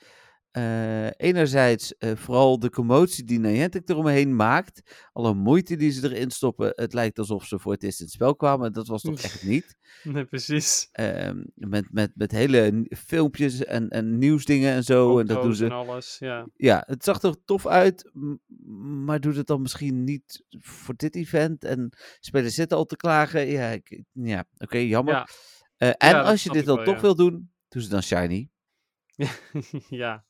[0.53, 4.83] Eh, enerzijds eh, vooral de commotie die Niantic eromheen maakt.
[5.13, 6.73] Alle moeite die ze erin stoppen.
[6.75, 8.73] Het lijkt alsof ze voor het eerst in het spel kwamen.
[8.73, 9.77] Dat was toch echt niet.
[10.03, 10.89] Nee, precies.
[10.93, 15.19] Ehm, met, met, met hele filmpjes en, en nieuwsdingen en zo.
[15.19, 15.65] En dat doen ze.
[15.65, 16.47] en alles, ja.
[16.55, 18.11] Ja, het zag er tof uit.
[19.05, 21.65] Maar doet het dan misschien niet voor dit event?
[21.65, 23.47] En spelers zitten al te klagen.
[23.47, 25.15] Ja, ik- ja oké, jammer.
[25.15, 25.29] Ja,
[25.77, 28.51] Eh, en als je dit dan wel, toch wil doen, doe ze dan shiny.
[29.89, 30.25] ja.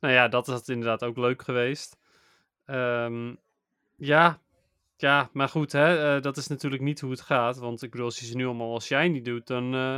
[0.00, 1.96] Nou ja, dat had inderdaad ook leuk geweest.
[2.64, 3.34] Ehm,
[3.96, 4.40] ja.
[4.96, 7.56] ja, maar goed, hè, eh, dat is natuurlijk niet hoe het gaat.
[7.56, 9.96] Want ik bedoel, als je ze nu allemaal als shiny doet, dan eh,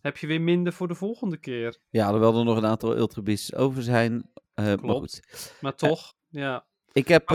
[0.00, 1.76] heb je weer minder voor de volgende keer.
[1.90, 4.30] Ja, alhoewel er nog een aantal Ultra Beasts over zijn.
[4.54, 4.98] Maar Klopt.
[5.00, 5.54] goed.
[5.60, 6.64] Maar toch, ja.
[6.92, 7.28] Ik heb,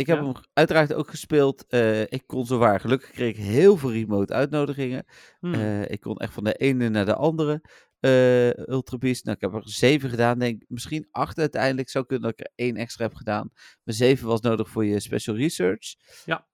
[0.00, 0.24] ik heb Ja.
[0.24, 1.66] hem uiteraard ook gespeeld.
[1.66, 2.80] Eh, ik kon zo waar.
[2.80, 5.04] Gelukkig kreeg ik heel veel remote uitnodigingen.
[5.40, 5.54] Hm.
[5.54, 7.62] Eh, ik kon echt van de ene naar de andere
[8.00, 9.24] eh Ultra Beast.
[9.24, 10.62] Nou, ik heb er zeven gedaan, denk.
[10.68, 11.88] Misschien acht uiteindelijk.
[11.88, 13.50] Zou kunnen dat ik er één extra heb gedaan.
[13.84, 15.94] Maar zeven was nodig voor je special research.
[16.24, 16.46] Ja.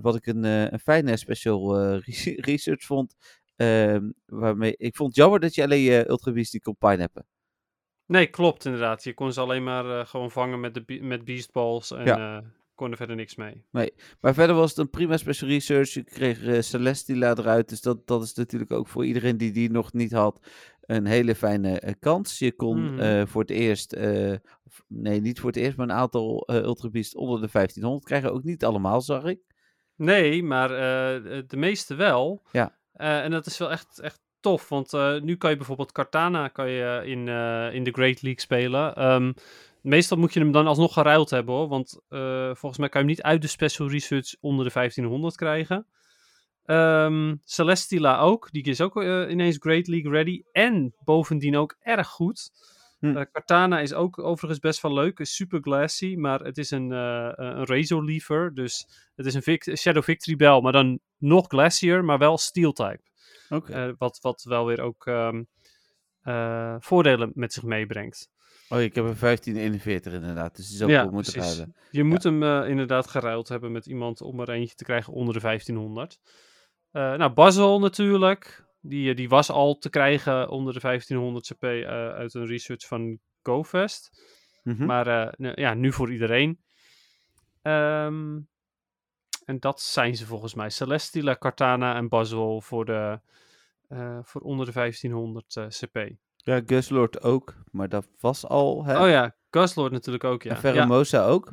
[0.00, 3.14] Wat ik een, een fijne special re- research vond.
[3.56, 7.26] Ehm, waarmee, ik vond het jammer dat je alleen je Ultra Beast die kon pineappen.
[8.06, 9.04] Nee, klopt inderdaad.
[9.04, 12.42] Je kon ze alleen maar gewoon vangen met, de met beastballs en Ja.
[12.84, 13.64] Kon er verder niks mee.
[14.20, 15.88] Maar verder was het een prima special research.
[15.94, 17.68] Je kreeg eh, Celestila eruit.
[17.68, 20.46] Dus dat, dat is natuurlijk ook voor iedereen die die nog niet had
[20.80, 22.38] een hele fijne eh, kans.
[22.38, 23.00] Je kon Mhm.
[23.00, 23.96] eh, voor het eerst,
[24.88, 28.32] nee niet voor het eerst, maar een aantal Ultra Beast onder de 1500 krijgen.
[28.32, 29.40] Ook niet allemaal, zag ik.
[29.96, 30.68] Nee, maar
[31.46, 32.42] de meeste wel.
[32.52, 32.78] Ja.
[32.92, 34.92] En dat is wel echt, echt tof, want
[35.22, 37.28] nu kan je bijvoorbeeld Cartana kan je in,
[37.74, 38.94] in de Great League spelen.
[38.94, 39.32] Ehm,
[39.84, 43.06] meestal moet je hem dan alsnog geruild hebben hoor, want eh, volgens mij kan je
[43.06, 45.86] hem niet uit de Special Research onder de 1500 krijgen.
[46.64, 52.08] Ehm, Celestila ook, die is ook eh, ineens Great League ready en bovendien ook erg
[52.08, 52.50] goed.
[52.98, 53.16] Hm.
[53.16, 56.90] Eh, Cartana is ook overigens best wel leuk, is super glassy, maar het is een,
[56.90, 62.18] een Razor Lever, dus het is een Shadow Victory Bell, maar dan nog glacier, maar
[62.18, 63.02] wel Steel type.
[63.98, 65.42] Wat, wat wel weer ook ehm,
[66.24, 68.30] eh, voordelen met zich meebrengt.
[68.74, 70.56] Oh, ik heb een 1541 inderdaad.
[70.56, 71.56] Dus die zou ik Ja, moeten precies.
[71.56, 71.76] ruilen.
[71.90, 75.34] Je moet hem eh, inderdaad geruild hebben met iemand om er eentje te krijgen onder
[75.34, 76.20] de 1500.
[76.90, 78.64] Eh, nou, Basil natuurlijk.
[78.80, 81.64] Die, eh, die was al te krijgen onder de 1500 CP
[82.14, 84.10] uit een research van GoFest.
[84.62, 84.84] Mhm.
[84.84, 86.60] Maar nou ja, nu voor iedereen.
[87.62, 88.38] Ehm,
[89.44, 90.70] en dat zijn ze volgens mij.
[90.70, 93.20] Celestila, Cartana en Basil voor, de,
[94.22, 96.10] voor onder de 1500 eh, CP.
[96.44, 97.54] Ja, Guslord ook.
[97.70, 98.84] Maar dat was al.
[98.84, 99.02] Hè?
[99.02, 100.62] Oh ja, Guslord natuurlijk ook, ja.
[100.62, 101.26] En ja.
[101.26, 101.52] Ook.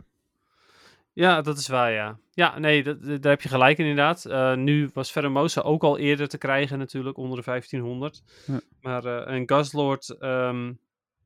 [1.14, 2.20] Ja, dat is waar, ja.
[2.32, 4.26] Ja, nee, dat, daar heb je gelijk inderdaad.
[4.26, 8.24] Eh, nu was Pheromosa ook al eerder te krijgen natuurlijk, onder de 1500.
[8.46, 8.60] Ja.
[8.82, 10.74] Maar eh een Guslord, ehm,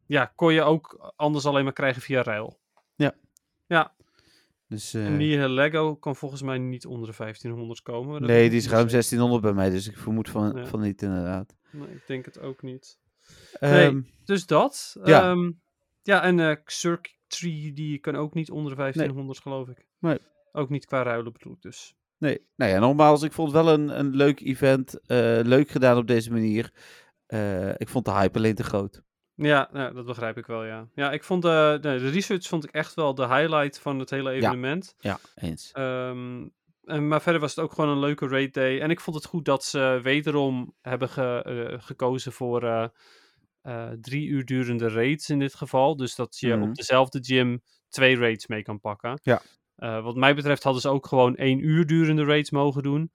[0.05, 2.59] ja, kon je ook anders alleen maar krijgen via ruil.
[4.67, 8.21] Dus, eh, En die Lego kan volgens mij niet onder de 1500 komen.
[8.21, 8.91] Nee, die is ruim zeker.
[8.91, 9.69] 1600 bij mij.
[9.69, 10.65] Dus ik vermoed van, Ja.
[10.65, 11.55] van niet inderdaad.
[11.71, 12.97] Nee, ik denk het ook niet.
[13.59, 13.87] Nee.
[13.87, 14.95] Ehm, Dus dat.
[15.03, 15.31] Ja.
[15.31, 15.51] Ja,
[16.01, 19.87] ja en eh Circuitry, die kan ook niet onder de 1500, geloof ik.
[19.99, 20.17] Nee.
[20.51, 21.95] Ook niet qua ruilen bedoel ik dus.
[22.17, 24.99] Nee, nou ja, nogmaals, ik vond het wel een, een leuk event.
[25.07, 26.73] eh, leuk gedaan op deze manier.
[27.25, 29.01] Eh, ik vond de hype alleen te groot.
[29.35, 30.87] Ja, ja, dat begrijp ik wel, ja.
[30.93, 34.09] Ja, ik vond de, de, de research vond ik echt wel de highlight van het
[34.09, 34.95] hele evenement.
[34.97, 35.71] Ja, eens.
[35.71, 36.53] Ehm, en,
[36.85, 38.79] maar verder was het ook gewoon een leuke raid day.
[38.79, 42.87] En ik vond het goed dat ze wederom hebben ge- eh, gekozen voor eh,
[43.61, 45.95] eh, drie uur durende raids in dit geval.
[45.95, 46.69] Dus dat je Mhm.
[46.69, 49.19] op dezelfde gym twee raids mee kan pakken.
[49.23, 49.41] Ja.
[49.75, 53.11] Eh, wat mij betreft hadden ze ook gewoon één uur durende raids mogen doen.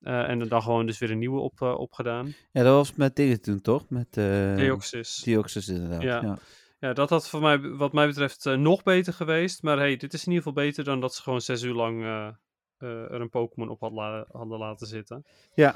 [0.00, 2.34] Eh, en dan gewoon dus weer een nieuwe op, eh, opgedaan.
[2.52, 3.88] Ja, dat was met dingen toen, toch?
[3.88, 5.16] Met eh Deoxys.
[5.24, 6.02] Deoxys inderdaad.
[6.02, 6.22] Ja.
[6.22, 6.38] Ja.
[6.78, 9.62] Ja, dat had voor mij, wat mij betreft eh, nog beter geweest.
[9.62, 12.02] Maar hey, dit is in ieder geval beter dan dat ze gewoon zes uur lang
[12.02, 12.32] eh, eh,
[12.78, 15.24] er een Pokémon op had la- hadden laten zitten.
[15.54, 15.72] Eh,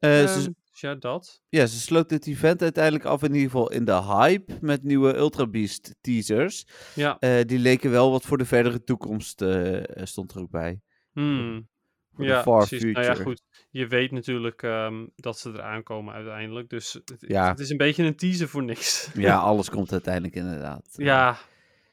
[0.00, 1.42] Ehm, ze, dus ja, dat.
[1.48, 5.16] ja, ze sloot dit event uiteindelijk af in ieder geval in de hype met nieuwe
[5.16, 6.66] Ultra Beast teasers.
[6.94, 10.80] Ja, Eh, die leken wel wat voor de verdere toekomst, eh, stond er ook bij.
[11.12, 11.68] hmm.
[12.14, 12.78] Voor ja de far precies.
[12.80, 13.06] future.
[13.06, 13.42] Nou ja, goed.
[13.70, 16.68] Je weet natuurlijk ehm, dat ze eraan komen uiteindelijk.
[16.68, 17.48] Dus het, Ja.
[17.48, 19.10] het is een beetje een teaser voor niks.
[19.14, 20.88] Ja, alles komt uiteindelijk inderdaad.
[20.92, 21.36] ja,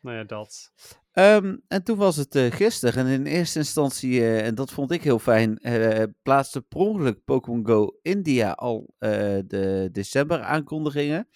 [0.02, 0.72] nou ja, dat.
[1.12, 3.06] Ehm, en toen was het eh, gisteren.
[3.06, 7.24] En in eerste instantie, eh, en dat vond ik heel fijn, eh, plaatste per ongeluk
[7.26, 11.28] Pokémon Go India al de december aankondigingen.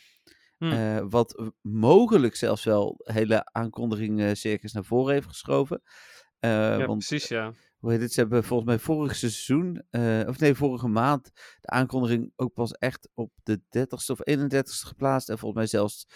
[0.58, 0.72] Hm.
[0.72, 5.82] Eh, wat mogelijk zelfs wel hele aankondigingen circus naar voren heeft geschoven.
[6.40, 7.54] Ja, want precies, ja.
[7.80, 9.84] hoe heet het, ze hebben volgens mij vorig seizoen,
[10.28, 15.30] of nee, vorige maand, de aankondiging ook pas echt op de 30ste of 31ste geplaatst.
[15.30, 16.08] En volgens mij zelfs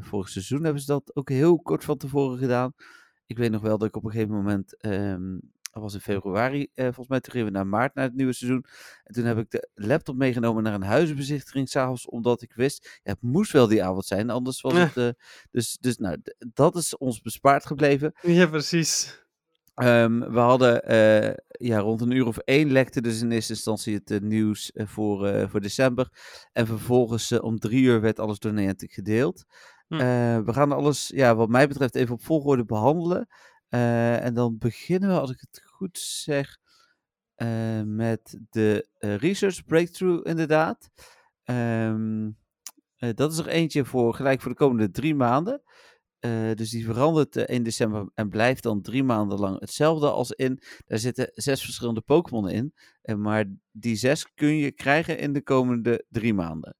[0.00, 2.72] vorig seizoen hebben ze dat ook heel kort van tevoren gedaan.
[3.26, 5.38] Ik weet nog wel dat ik op een gegeven moment, ehm,
[5.72, 8.32] dat was in februari, eh, volgens mij toen gingen we naar maart, naar het nieuwe
[8.32, 8.64] seizoen.
[9.04, 13.10] En toen heb ik de laptop meegenomen naar een huizenbezichtiging s'avonds, omdat ik wist, ja,
[13.12, 14.78] het moest wel die avond zijn, anders was Ja.
[14.78, 14.96] het...
[14.96, 15.08] eh,
[15.50, 16.16] dus dus nou,
[16.52, 18.12] dat is ons bespaard gebleven.
[18.22, 19.22] Ja, precies.
[19.74, 23.94] Ehm, we hadden eh, ja, rond een uur of één lekte dus in eerste instantie
[23.94, 26.08] het eh, nieuws eh, voor, eh, voor december.
[26.52, 29.44] En vervolgens om drie uur werd alles door Niantic gedeeld.
[29.88, 29.96] Hm.
[30.44, 33.26] We gaan alles, ja, wat mij betreft, even op volgorde behandelen.
[33.68, 36.56] Eh, en dan beginnen we, als ik het goed zeg,
[37.84, 40.90] met de Research Breakthrough inderdaad.
[41.44, 42.30] Ehm,
[42.98, 45.62] eh, dat is er eentje voor gelijk voor de komende drie maanden.
[46.18, 50.30] Eh, dus die verandert eh, 1 december en blijft dan drie maanden lang hetzelfde als
[50.30, 50.60] in.
[50.86, 52.72] Daar zitten zes verschillende Pokémon in.
[53.02, 56.76] eh, maar die zes kun je krijgen in de komende drie maanden.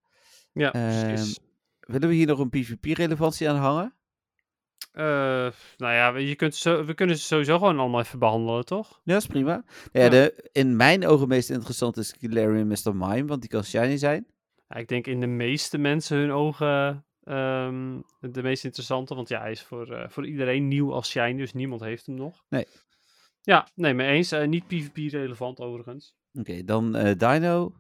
[0.52, 1.38] Ja, Ehm, precies.
[1.80, 3.92] Willen we hier nog een PvP-relevantie aan hangen?
[4.92, 5.52] Nou
[5.94, 9.00] ja, je kunt zo, we kunnen ze sowieso gewoon allemaal even behandelen, toch?
[9.04, 9.52] Ja, dat is prima.
[9.52, 10.08] Nou ja, Ja.
[10.08, 12.96] De, in mijn ogen meest interessant is Galarian Mr.
[12.96, 14.26] Mime, want die kan shiny zijn.
[14.68, 19.14] Ja, ik denk in de meeste mensen hun ogen ehm, de meest interessante.
[19.14, 22.14] Want ja, hij is voor, eh, voor iedereen nieuw als shiny, dus niemand heeft hem
[22.14, 22.44] nog.
[22.48, 22.66] Nee.
[23.42, 24.32] Ja, nee, mee eens.
[24.32, 26.16] Eh, niet PvP-relevant overigens.
[26.32, 27.72] Oké, dan eh, Dino.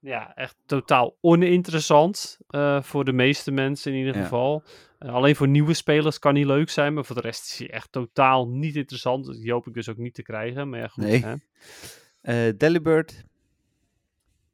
[0.00, 2.38] Ja, echt totaal oninteressant
[2.80, 4.22] voor de meeste mensen in ieder Ja.
[4.22, 4.62] geval.
[4.98, 7.92] Alleen voor nieuwe spelers kan hij leuk zijn, maar voor de rest is hij echt
[7.92, 9.24] totaal niet interessant.
[9.26, 10.68] Dus Die hoop ik dus ook niet te krijgen.
[10.68, 11.04] Maar ja, goed.
[11.04, 11.24] Nee.
[12.20, 12.56] Hè?
[12.56, 13.24] Delibird.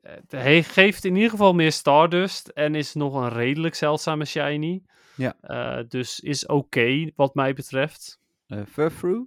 [0.03, 4.83] Eh, Hij geeft in ieder geval meer Stardust en is nog een redelijk zeldzame shiny.
[5.17, 5.37] Ja.
[5.41, 8.21] Eh, dus is oké wat mij betreft.
[8.47, 9.27] eh Furfrou.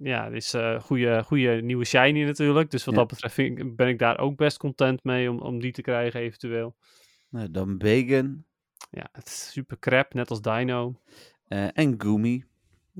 [0.00, 2.70] Ja, het is een goede, goede nieuwe shiny natuurlijk.
[2.70, 3.00] Dus wat Ja.
[3.00, 5.82] dat betreft vind ik- ben ik daar ook best content mee om, om die te
[5.82, 6.76] krijgen eventueel.
[7.28, 8.44] Nou, dan Bacon.
[8.90, 11.00] Ja, het is super crap, net als Dino.
[11.72, 12.44] en Goomy.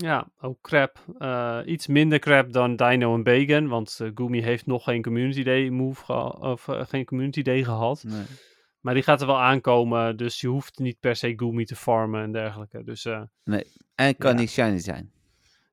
[0.01, 1.05] Ja, ook crap.
[1.19, 5.43] Eh, iets minder crap dan Dino en Bacon, want eh Goomy heeft nog geen Community
[5.43, 8.05] Day move of eh, geen Community Day gehad.
[8.07, 8.23] Nee.
[8.81, 12.23] Maar die gaat er wel aankomen, dus je hoeft niet per se Goomy te farmen
[12.23, 12.85] en dergelijke.
[12.85, 13.23] Dus eh,
[13.95, 14.39] En kan Ja.
[14.39, 15.11] niet shiny zijn.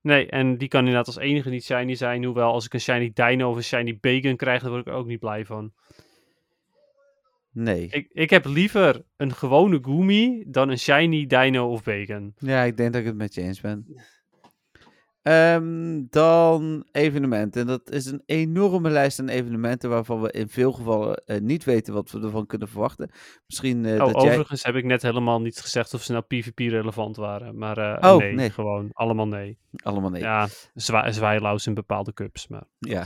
[0.01, 2.23] nee, en die kan inderdaad als enige niet shiny zijn.
[2.23, 4.97] Hoewel als ik een shiny Dino of een shiny Bacon krijg, dan word ik er
[4.99, 5.73] ook niet blij van.
[7.51, 7.88] Nee.
[7.91, 12.33] Ik, ik heb liever een gewone Goomy dan een shiny Dino of Bacon.
[12.38, 13.85] Ja, ik denk dat ik het met je eens ben.
[15.25, 17.61] Ehm, dan evenementen.
[17.61, 21.63] En dat is een enorme lijst aan evenementen waarvan we in veel gevallen eh, niet
[21.63, 23.09] weten wat we ervan kunnen verwachten.
[23.47, 24.31] Misschien eh, Oh, dat jij...
[24.31, 27.57] overigens heb ik net helemaal niet gezegd of ze nou PvP relevant waren.
[27.57, 28.49] Maar eh, Oh, nee, nee.
[28.49, 29.57] gewoon allemaal nee.
[29.75, 30.21] Allemaal nee.
[30.21, 32.47] Ja, zwa zwaailaus in bepaalde cups.
[32.47, 32.63] Maar...
[32.79, 33.05] Ja.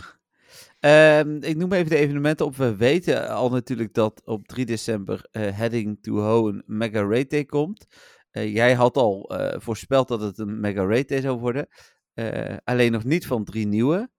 [0.80, 2.56] Ehm, ik noem even de evenementen op.
[2.56, 7.86] We weten al natuurlijk dat op 3 december Heading to Hoenn Mega Raid Day komt.
[8.32, 11.68] Jij had al voorspeld dat het een Mega Raid Day zou worden.
[12.14, 14.10] Eh, alleen nog niet van drie nieuwe.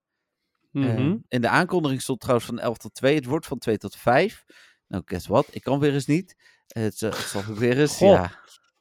[0.72, 1.16] Eh, Mhm.
[1.28, 3.14] in de aankondiging stond trouwens van 11 tot 2.
[3.14, 4.44] Het wordt van 2 tot 5.
[4.86, 5.46] Nou, guess what?
[5.50, 6.36] Ik kan weer eens niet.
[6.66, 7.96] Eh, het, zal- het zal weer eens.
[7.96, 8.08] Goh.
[8.10, 8.32] Ja.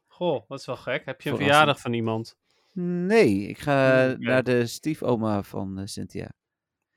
[0.07, 1.05] Goh, dat is wel gek.
[1.05, 1.37] Heb je een Verrassend.
[1.47, 2.35] verjaardag van iemand?
[2.73, 6.31] Nee, ik ga naar de stiefoma van eh, Cynthia.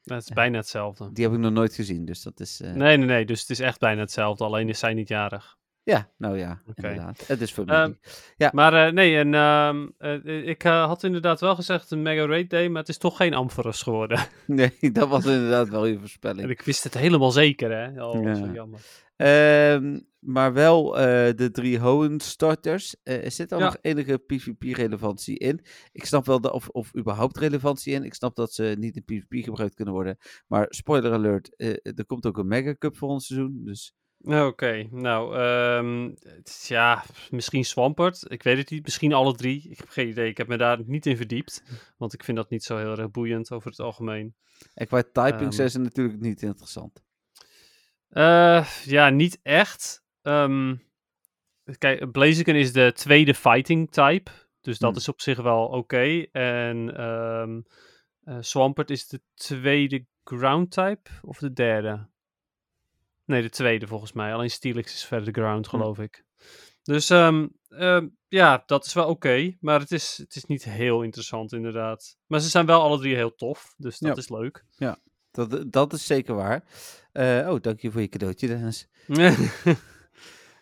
[0.03, 1.13] Dat is bijna hetzelfde.
[1.13, 2.61] Die heb ik nog nooit gezien, dus dat is...
[2.61, 3.25] eh, Nee, nee, nee.
[3.27, 4.45] Dus het is echt bijna hetzelfde.
[4.45, 5.57] Alleen is zij niet jarig.
[5.85, 7.27] Ja, nou ja, inderdaad.
[7.27, 7.99] Het is familie.
[8.37, 12.27] Ehm, Maar eh, nee, en ehm, eh, ik eh, had inderdaad wel gezegd een Mega
[12.27, 14.19] Raid Day, maar het is toch geen Ampharos geworden.
[14.47, 16.51] nee, dat was inderdaad wel je en voorspelling.
[16.51, 18.05] ik wist het helemaal zeker, hè.
[18.07, 18.35] Oh, Ja.
[18.35, 18.81] zo jammer.
[19.17, 20.91] Ehm, maar wel
[21.37, 22.97] de drie Hoenn starters.
[23.03, 23.65] Er zit al Ja.
[23.65, 25.61] nog enige PvP-relevantie in.
[25.93, 28.05] Ik snap wel, de, of, of überhaupt relevantie in.
[28.05, 30.17] Ik snap dat ze niet in PvP gebruikt kunnen worden.
[30.47, 31.55] Maar spoiler alert,
[31.97, 33.61] er komt ook een Mega Cup voor ons seizoen.
[33.65, 36.11] Dus Oké, nou, ehm,
[36.67, 38.25] ja, misschien Swampert.
[38.31, 38.83] Ik weet het niet.
[38.85, 39.69] Misschien alle drie.
[39.71, 40.29] Ik heb geen idee.
[40.29, 41.63] Ik heb me daar niet in verdiept.
[41.97, 44.35] Want ik vind dat niet zo heel erg boeiend over het algemeen.
[44.75, 47.03] en qua typing zijn ze natuurlijk niet interessant.
[48.09, 50.05] Eh, ja, niet echt.
[50.23, 50.77] Ehm,
[51.79, 54.31] kijk, Blaziken is de tweede fighting type.
[54.61, 54.99] Dus dat Hmm.
[54.99, 56.27] is op zich wel oké.
[56.33, 61.11] En eh, Swampert is de tweede ground type.
[61.23, 62.11] Of de derde?
[63.25, 64.35] Nee, de tweede volgens mij.
[64.35, 65.81] Alleen Steelix is verder de ground, Hmm.
[65.81, 66.25] geloof ik.
[66.83, 69.57] Dus ehm, ehm, ja, dat is wel oké.
[69.61, 72.17] maar het is, het is niet heel interessant, inderdaad.
[72.27, 73.75] Maar ze zijn wel alle drie heel tof.
[73.77, 74.23] Dus dat Ja.
[74.23, 74.65] is leuk.
[75.31, 76.65] Dat, dat is zeker waar.
[77.13, 78.89] Eh, oh, dank je voor je cadeautje, Dennis.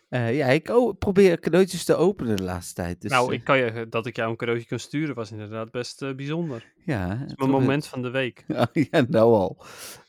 [0.09, 3.01] Eh, ja, ik oh, probeer cadeautjes te openen de laatste tijd.
[3.01, 5.71] Dus, nou, eh, ik kan je, dat ik jou een cadeautje kan sturen was inderdaad
[5.71, 6.73] best bijzonder.
[6.85, 8.43] ja, Het is mijn moment van de week.
[8.47, 9.63] Ja, ja, nou al.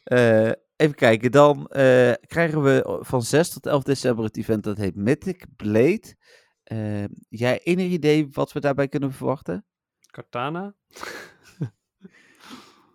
[0.04, 0.50] Eh,
[0.82, 1.30] even kijken.
[1.30, 6.14] Dan eh, krijgen we van 6 tot 11 december het event dat heet Mythic Blade.
[6.64, 9.64] Eh, jij enig idee wat we daarbij kunnen verwachten?
[10.10, 10.74] Katana?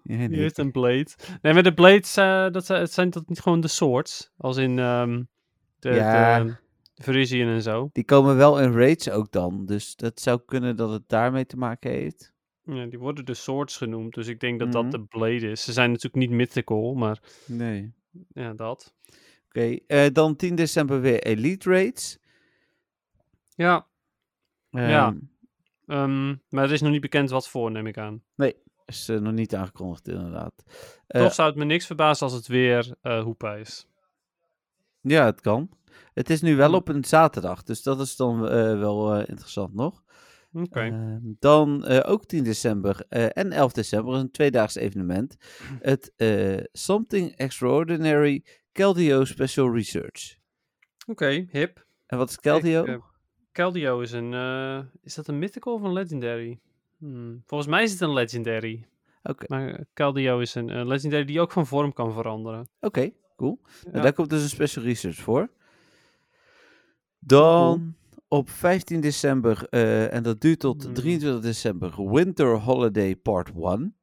[0.04, 0.40] Ja, Die nee.
[0.40, 1.08] heeft een blade.
[1.42, 4.32] Nee, maar de blades, eh, dat zijn, het zijn dat niet gewoon de swords?
[4.38, 5.24] Als in ehm
[5.80, 6.44] de, Ja.
[6.44, 6.58] de,
[7.30, 7.90] en zo.
[7.94, 9.66] Die komen wel in raids ook dan.
[9.66, 12.34] Dus dat zou kunnen dat het daarmee te maken heeft.
[12.68, 14.76] Ja, die worden de swords genoemd, dus ik denk dat Mhm.
[14.82, 15.64] dat de blade is.
[15.64, 17.94] Ze zijn natuurlijk niet mythical, maar Nee.
[18.34, 18.94] ja, dat.
[19.48, 22.18] Oké, eh, dan 10 december weer Elite Raids.
[23.56, 23.88] Ja,
[24.70, 25.06] Ja.
[25.08, 25.18] Ehm,
[25.86, 28.24] ehm, maar er is nog niet bekend wat voor, neem ik aan.
[28.86, 30.54] Is eh, nog niet aangekondigd, inderdaad.
[31.08, 33.88] Eh, Toch zou het me niks verbazen als het weer eh Hoepa is.
[35.02, 35.70] Ja, het kan.
[36.14, 36.76] Het is nu wel Hm.
[36.76, 38.40] op een zaterdag, dus dat is dan
[38.80, 40.04] wel interessant nog.
[40.72, 45.36] Ehm, dan eh, ook 10 december eh, en 11 december een tweedaags evenement.
[45.80, 50.36] Het eh, Something Extraordinary Keldeo Special Research.
[51.08, 51.86] Oké, hip.
[52.06, 52.82] En wat is Keldeo?
[52.82, 52.96] Ik, eh,
[53.52, 54.34] Keldeo is een...
[55.02, 56.60] is dat een mythical of een legendary?
[56.98, 58.88] Hmm, Volgens mij is het een legendary.
[59.24, 62.70] Oké, Maar Keldeo is een eh, legendary die ook van vorm kan veranderen.
[62.80, 63.62] oké, cool.
[63.92, 65.50] En daar komt dus een special research voor.
[67.20, 67.96] Dan
[68.28, 70.94] op 15 december, eh, en dat duurt tot Hmm.
[70.94, 73.96] 23 december, Winter Holiday Part 1.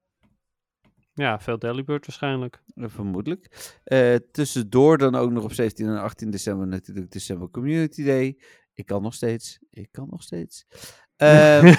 [1.15, 2.63] Ja, veel Delibird waarschijnlijk.
[2.75, 3.75] Eh, Vermoedelijk.
[3.85, 8.39] Eh, tussendoor dan ook nog op 17 en 18 december natuurlijk December Community Day.
[8.75, 9.59] Ik kan nog steeds.
[9.71, 10.65] Ik kan nog steeds.
[11.17, 11.75] Ehm,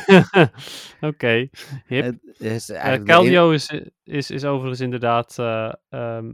[1.02, 1.50] Oké,
[1.86, 2.18] hip.
[2.38, 2.72] is
[3.04, 3.74] Keldeo is,
[4.04, 5.39] is, is overigens inderdaad...
[5.39, 6.34] eh, ehm,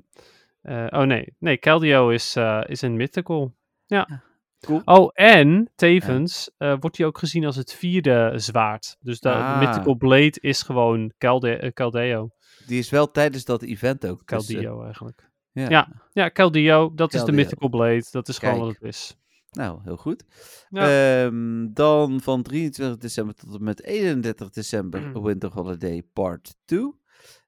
[0.62, 2.36] eh, oh nee, nee, Keldeo is,
[2.66, 3.55] is een mythical.
[3.86, 4.24] Ja.
[4.62, 4.82] Cool.
[4.86, 8.97] Oh, en tevens eh, wordt hij ook gezien als het vierde zwaard.
[8.99, 9.59] Dus de, Ah.
[9.59, 12.32] mythical blade is gewoon eh, enige-
[12.68, 14.28] Die is wel tijdens dat event ook.
[14.28, 15.30] dus, eh, Keldeo eigenlijk.
[15.51, 15.70] ja.
[15.70, 15.88] Ja.
[16.12, 18.05] Ja, Keldeo, dat is de mythical blade.
[18.12, 19.16] Dat is gewoon wat het is.
[19.51, 20.24] Nou, heel goed.
[20.70, 21.24] Ja.
[21.26, 25.24] Ehm, dan van 23 december tot en met 31 december Mm.
[25.24, 26.93] Winter Holiday Part 2.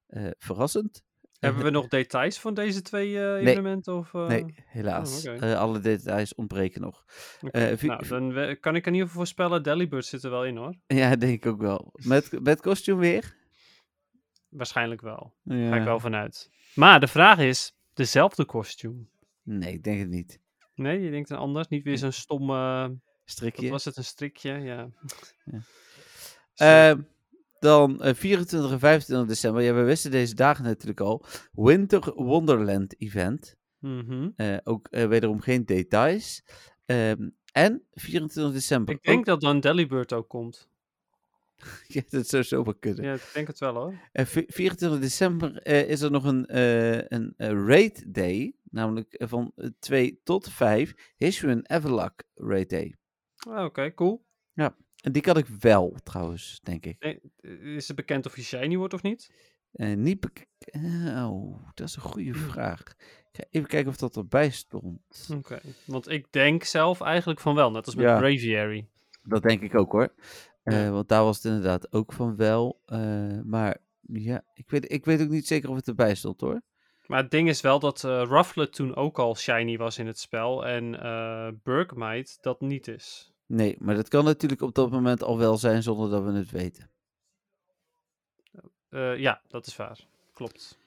[0.07, 1.03] Eh, verrassend.
[1.43, 3.95] Hebben we nog details van deze twee eh, evenementen?
[3.97, 5.27] Of, eh, Nee, helaas.
[5.27, 5.51] oh.
[5.51, 7.05] Eh, alle details ontbreken nog.
[7.51, 10.75] eh, nou, dan kan ik in ieder geval voorspellen, Delibird zit er wel in hoor.
[10.87, 11.89] Ja, denk ik ook wel.
[11.93, 13.35] Met, met kostuum weer?
[14.49, 15.33] Waarschijnlijk wel.
[15.43, 15.69] Ja.
[15.69, 16.49] Ga ik wel vanuit.
[16.75, 19.09] Maar de vraag is, dezelfde kostuum?
[19.43, 20.39] Nee, ik denk het niet.
[20.75, 21.67] Nee, je denkt een anders.
[21.67, 22.91] Niet weer zo'n stom, eh, wat
[23.25, 23.69] Strikje.
[23.69, 24.51] was het, een strikje?
[24.53, 24.87] Ja.
[25.45, 25.59] Ja.
[26.55, 27.01] Ehm,
[27.63, 29.61] dan eh, 24 en 25 december.
[29.63, 31.25] Ja, we wisten deze dagen natuurlijk al.
[31.51, 33.55] Winter Wonderland Event.
[33.79, 34.29] Mhm.
[34.35, 36.43] Eh, ook eh, wederom geen details.
[36.85, 38.93] Ehm, en 24 december.
[38.95, 40.69] Ik denk ook- dat dan Delibird ook komt.
[41.87, 43.03] ja, dat zou zomaar kunnen.
[43.05, 43.93] Ja, ik denk het wel hoor.
[44.11, 48.55] En vi- 24 december eh, is er nog een, eh, een eh, raid day.
[48.63, 50.93] Namelijk eh, van eh, 2 tot 5.
[51.15, 52.95] Hisuian Everlock raid day.
[53.47, 54.25] Ah, Oké, cool.
[55.03, 56.95] En die kan ik wel, trouwens, denk ik.
[56.99, 57.21] Nee,
[57.75, 59.31] is het bekend of hij shiny wordt of niet?
[59.71, 62.79] Eh, niet bek- eh, oh, dat is een goede vraag.
[62.79, 65.29] Ik ga even kijken of dat erbij stond.
[65.37, 65.59] Oké.
[65.85, 68.17] Want ik denk zelf eigenlijk van wel, net als met Ja.
[68.17, 68.87] Braviary.
[69.23, 70.13] Dat denk ik ook hoor.
[70.63, 70.89] Eh.
[70.89, 72.81] Want daar was het inderdaad ook van wel.
[72.85, 73.77] eh, maar
[74.07, 76.61] ja, ik weet, ik weet ook niet zeker of het erbij stond hoor.
[77.07, 80.19] Maar het ding is wel dat eh Rufflet toen ook al shiny was in het
[80.19, 83.32] spel en eh Burkmite dat niet is.
[83.53, 86.51] Nee, maar dat kan natuurlijk op dat moment al wel zijn zonder dat we het
[86.51, 86.89] weten.
[88.89, 90.07] Eh, ja, dat is waar.
[90.33, 90.77] Klopt.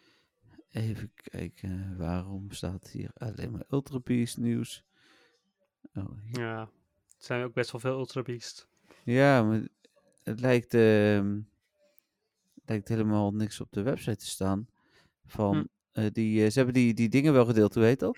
[0.71, 4.85] Even kijken, waarom staat hier alleen maar Ultra Beast nieuws?
[5.95, 6.41] Oh, hier.
[6.41, 6.61] Ja,
[7.15, 8.69] het zijn ook best wel veel Ultra Beast.
[9.05, 9.69] Ja, maar
[10.23, 11.41] het lijkt, ehm,
[12.65, 14.69] lijkt helemaal niks op de website te staan.
[15.27, 15.65] Van, Hm.
[15.93, 18.17] eh, die, eh, ze hebben die, die dingen wel gedeeld, hoe heet dat?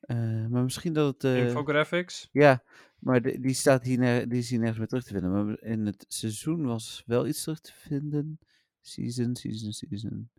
[0.00, 1.36] Eh, maar misschien dat het...
[1.36, 2.28] Infographics.
[2.32, 2.62] ja,
[2.98, 5.32] maar de- die, staat hier ner- die is hier nergens meer terug te vinden.
[5.46, 8.38] Maar in het seizoen was wel iets terug te vinden.
[8.80, 10.30] Season, season, season.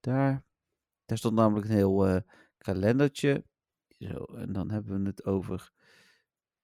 [0.00, 0.44] Daar,
[1.04, 2.20] daar stond namelijk een heel eh,
[2.58, 3.44] kalendertje.
[3.98, 5.72] Zo, en dan hebben we het over...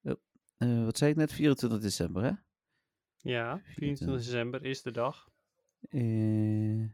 [0.03, 0.12] oh,
[0.57, 1.32] eh, wat zei ik net?
[1.32, 2.30] 24 december, hè?
[3.16, 5.28] Ja, 24 december is de dag
[5.80, 6.84] Eh,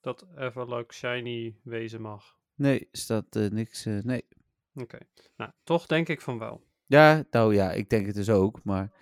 [0.00, 2.38] dat Everlock shiny wezen mag.
[2.54, 3.84] nee, staat niks.
[3.84, 4.26] nee.
[4.74, 4.98] Oké.
[5.36, 6.66] Nou, toch denk ik van wel.
[6.86, 8.64] Ja, nou ja, ik denk het dus ook.
[8.64, 8.92] Maar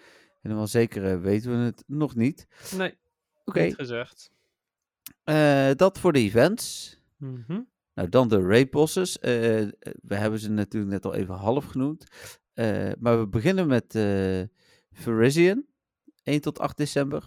[0.40, 2.46] helemaal zeker eh, weten we het nog niet.
[2.76, 2.94] Nee,
[3.44, 4.30] Oké, niet gezegd.
[5.24, 6.96] eh, dat voor de events.
[7.16, 7.60] Mhm.
[7.94, 9.18] Nou, dan de raid bosses.
[9.18, 9.30] Eh,
[10.02, 12.06] we hebben ze natuurlijk net al even half genoemd.
[12.98, 14.42] Maar we beginnen met eh
[14.92, 15.66] Virizion.
[16.22, 17.24] 1 tot 8 december.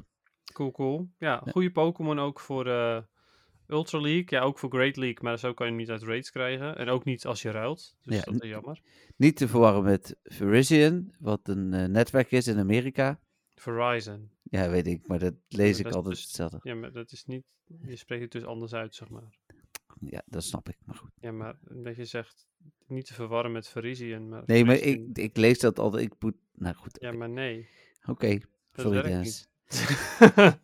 [0.54, 1.10] Cool, cool.
[1.18, 2.66] Ja, goede Pokémon ook voor
[3.68, 6.32] Ultra League, ja, ook voor Great League, maar zo kan je hem niet uit raids
[6.32, 6.78] krijgen.
[6.78, 8.82] En ook niet als je ruilt, dus Ja, dat is jammer.
[9.16, 13.20] Niet te verwarren met Verizion, wat een eh, netwerk is in Amerika.
[13.56, 14.30] Verizon.
[14.44, 16.60] Ja, weet ik, maar dat lees ik dat altijd dus- hetzelfde.
[16.62, 17.44] Ja, maar dat is niet,
[17.82, 19.38] je spreekt het dus anders uit, zeg maar.
[20.00, 21.12] Ja, dat snap ik, maar goed.
[21.20, 22.48] Ja, maar dat je zegt,
[22.88, 24.30] niet te verwarren met Verizon.
[24.30, 26.04] Maar Nee, maar Verizon- ik, ik lees dat altijd.
[26.06, 26.36] Ik moet.
[26.54, 26.98] Nou goed.
[27.02, 27.68] Ja, maar nee.
[28.06, 28.40] Oké.
[28.74, 29.48] Sorry, Dennis.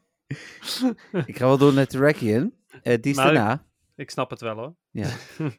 [1.26, 2.54] Ik ga wel door naar Terrakion.
[2.84, 3.66] Eh die is daarna.
[3.96, 4.76] ik snap het wel hoor.
[4.92, 5.10] Ja.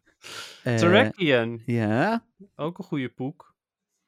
[0.62, 2.26] Eh, Terrakion, ja.
[2.56, 3.54] ook een goede poek.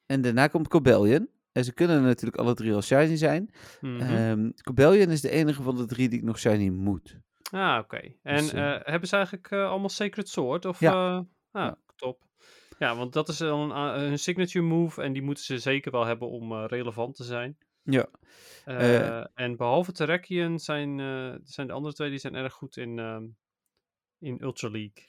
[0.05, 1.29] En daarna komt Cobellion.
[1.51, 3.49] En ze kunnen natuurlijk alle drie al shiny zijn.
[3.81, 7.19] Ehm Cobellion is de enige van de drie die ik nog shiny moet.
[7.51, 8.13] ah, oké.
[8.23, 10.65] En dus, eh, hebben ze eigenlijk allemaal Sacred Sword?
[10.65, 11.15] Of, Ja.
[11.15, 11.77] ah, Ja.
[11.95, 12.23] top.
[12.79, 16.05] Ja, want dat is dan een, een signature move en die moeten ze zeker wel
[16.05, 17.57] hebben om relevant te zijn.
[17.85, 18.07] Ja.
[18.65, 19.25] Eh, Eh.
[19.33, 23.23] en behalve Terrakion zijn, eh, zijn de andere twee die zijn erg goed in, ehm,
[24.19, 25.03] in Ultra League.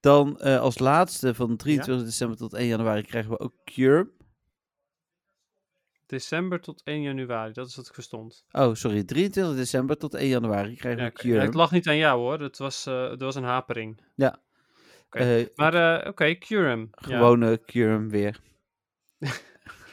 [0.00, 4.10] Dan eh, als laatste van 23 december tot 1 januari krijgen we ook Cure.
[6.06, 8.44] December tot 1 januari, dat is wat ik verstond.
[8.52, 9.04] Oh, sorry.
[9.04, 11.12] 23 december tot 1 januari krijgen Ja, we.
[11.14, 11.34] Cure.
[11.38, 14.00] Ja, het lag niet aan jou hoor, het was, het was een hapering.
[14.14, 14.42] Ja.
[15.54, 16.88] Maar oké, Cure hem.
[16.90, 17.06] Ja.
[17.06, 18.40] Gewone Cure weer.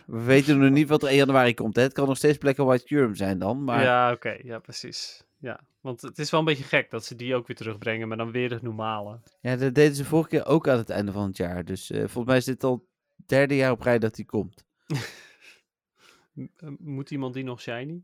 [0.07, 1.75] we weten nog niet wat er 1 januari komt.
[1.75, 1.81] Hè?
[1.81, 3.63] Het kan nog steeds Black and White Cure zijn dan.
[3.63, 5.25] Maar Ja, oké, ja precies.
[5.39, 8.17] Ja, want het is wel een beetje gek dat ze die ook weer terugbrengen, maar
[8.17, 9.19] dan weer het normale.
[9.41, 11.65] Ja, dat deden ze vorige keer ook aan het einde van het jaar.
[11.65, 12.87] Dus eh, volgens mij is dit al
[13.17, 14.65] het derde jaar op rij dat die komt.
[16.77, 18.03] Moet iemand die nog shiny?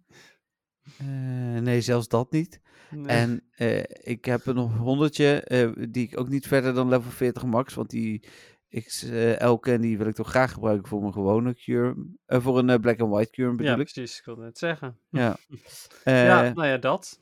[0.97, 2.61] Eh, nee, zelfs dat niet.
[2.89, 3.05] Nee.
[3.05, 6.89] En eh, ik heb er nog een honderdje, eh, die ik ook niet verder dan
[6.89, 7.73] level 40 max.
[7.73, 8.23] Want die
[8.81, 11.95] XL candy wil ik toch graag gebruiken voor mijn gewone cure.
[12.25, 13.91] eh, voor een eh, black and white cure bedoel ja, ik.
[13.93, 14.97] precies, ik wilde net zeggen.
[15.09, 15.37] Ja.
[16.03, 16.53] Eh, ja, ja.
[16.53, 17.19] nou ja, dat.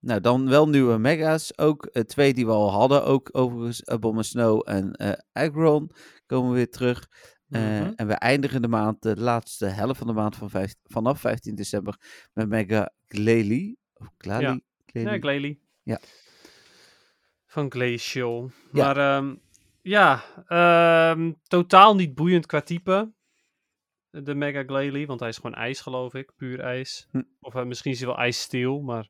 [0.00, 1.58] Nou, dan wel nieuwe mega's.
[1.58, 3.04] Ook twee die we al hadden.
[3.04, 5.90] Ook overigens uh, Bomb Snow en eh Agron
[6.26, 7.08] komen weer terug.
[7.46, 7.92] Mhm.
[7.96, 11.54] En we eindigen de maand, de laatste helft van de maand van vijf- vanaf 15
[11.54, 11.96] december
[12.32, 13.78] met Mega Glalie.
[13.94, 14.46] Of Glalie?
[14.46, 14.60] Ja.
[14.86, 15.10] Glalie?
[15.12, 15.60] Ja, Glalie.
[15.82, 16.00] Ja.
[17.46, 18.50] Van Glacial.
[18.72, 18.84] Ja.
[18.84, 19.34] Maar ehm,
[19.88, 23.12] ja, ehm, totaal niet boeiend qua type.
[24.10, 26.32] De Mega Glalie, want hij is gewoon ijs, geloof ik.
[26.36, 27.08] Puur ijs.
[27.10, 27.22] Hm.
[27.40, 29.08] Of eh, misschien is hij wel ijssteel, maar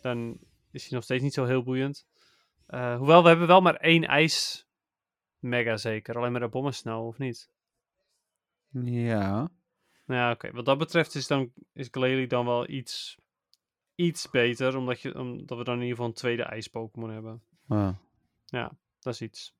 [0.00, 0.38] dan
[0.70, 2.06] is hij nog steeds niet zo heel boeiend.
[2.66, 4.66] Eh, hoewel, we hebben wel maar één ijs
[5.38, 6.16] Mega zeker.
[6.16, 7.50] Alleen maar de bommen snel, of niet?
[8.82, 9.50] Ja.
[10.06, 10.52] Nou ja, oké.
[10.52, 13.18] Wat dat betreft is, dan, is Glalie dan wel iets,
[13.94, 14.76] iets beter.
[14.76, 17.42] Omdat, je, omdat we dan in ieder geval een tweede ijs-Pokémon hebben.
[17.68, 17.94] Ah.
[19.00, 19.54] Dat is iets.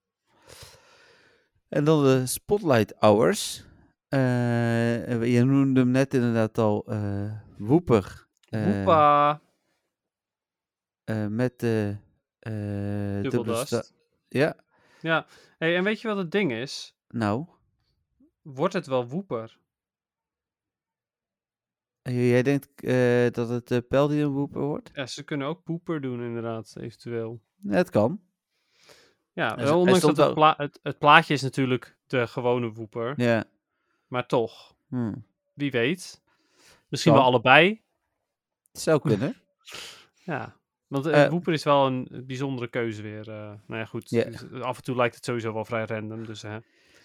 [1.69, 3.65] En dan de Spotlight Hours.
[4.09, 6.85] Eh, je noemde hem net inderdaad al.
[6.87, 8.27] eh Woeper.
[8.49, 8.85] eh,
[11.27, 11.97] met de.
[12.39, 13.95] eh Dubbel dubbele sta- dust.
[14.29, 14.57] Ja,
[15.01, 15.27] Ja.
[15.59, 16.97] Hey, en weet je wat het ding is?
[17.09, 17.47] nou.
[18.43, 19.59] Wordt het wel Woeper?
[22.03, 22.69] Jij denkt
[23.35, 24.91] dat het uh, Peldium Wooper wordt?
[24.95, 27.41] Ja, ze kunnen ook Poeper doen inderdaad, eventueel.
[27.63, 28.21] Ja, het kan.
[29.37, 33.13] Ja, wel, ondanks dat het, pla- het, het plaatje is natuurlijk de gewone Woeper.
[33.17, 33.45] Ja.
[34.07, 35.15] Maar toch, Hm.
[35.55, 36.23] wie weet.
[36.89, 37.83] Misschien wel allebei.
[38.73, 39.37] Het zou kunnen.
[40.25, 40.57] Ja.
[40.87, 43.29] Want Eh, Woeper is wel een bijzondere keuze weer.
[43.31, 44.09] eh nou ja, goed.
[44.09, 46.27] Dus af en toe lijkt het sowieso wel vrij random.
[46.27, 46.59] Dus hè.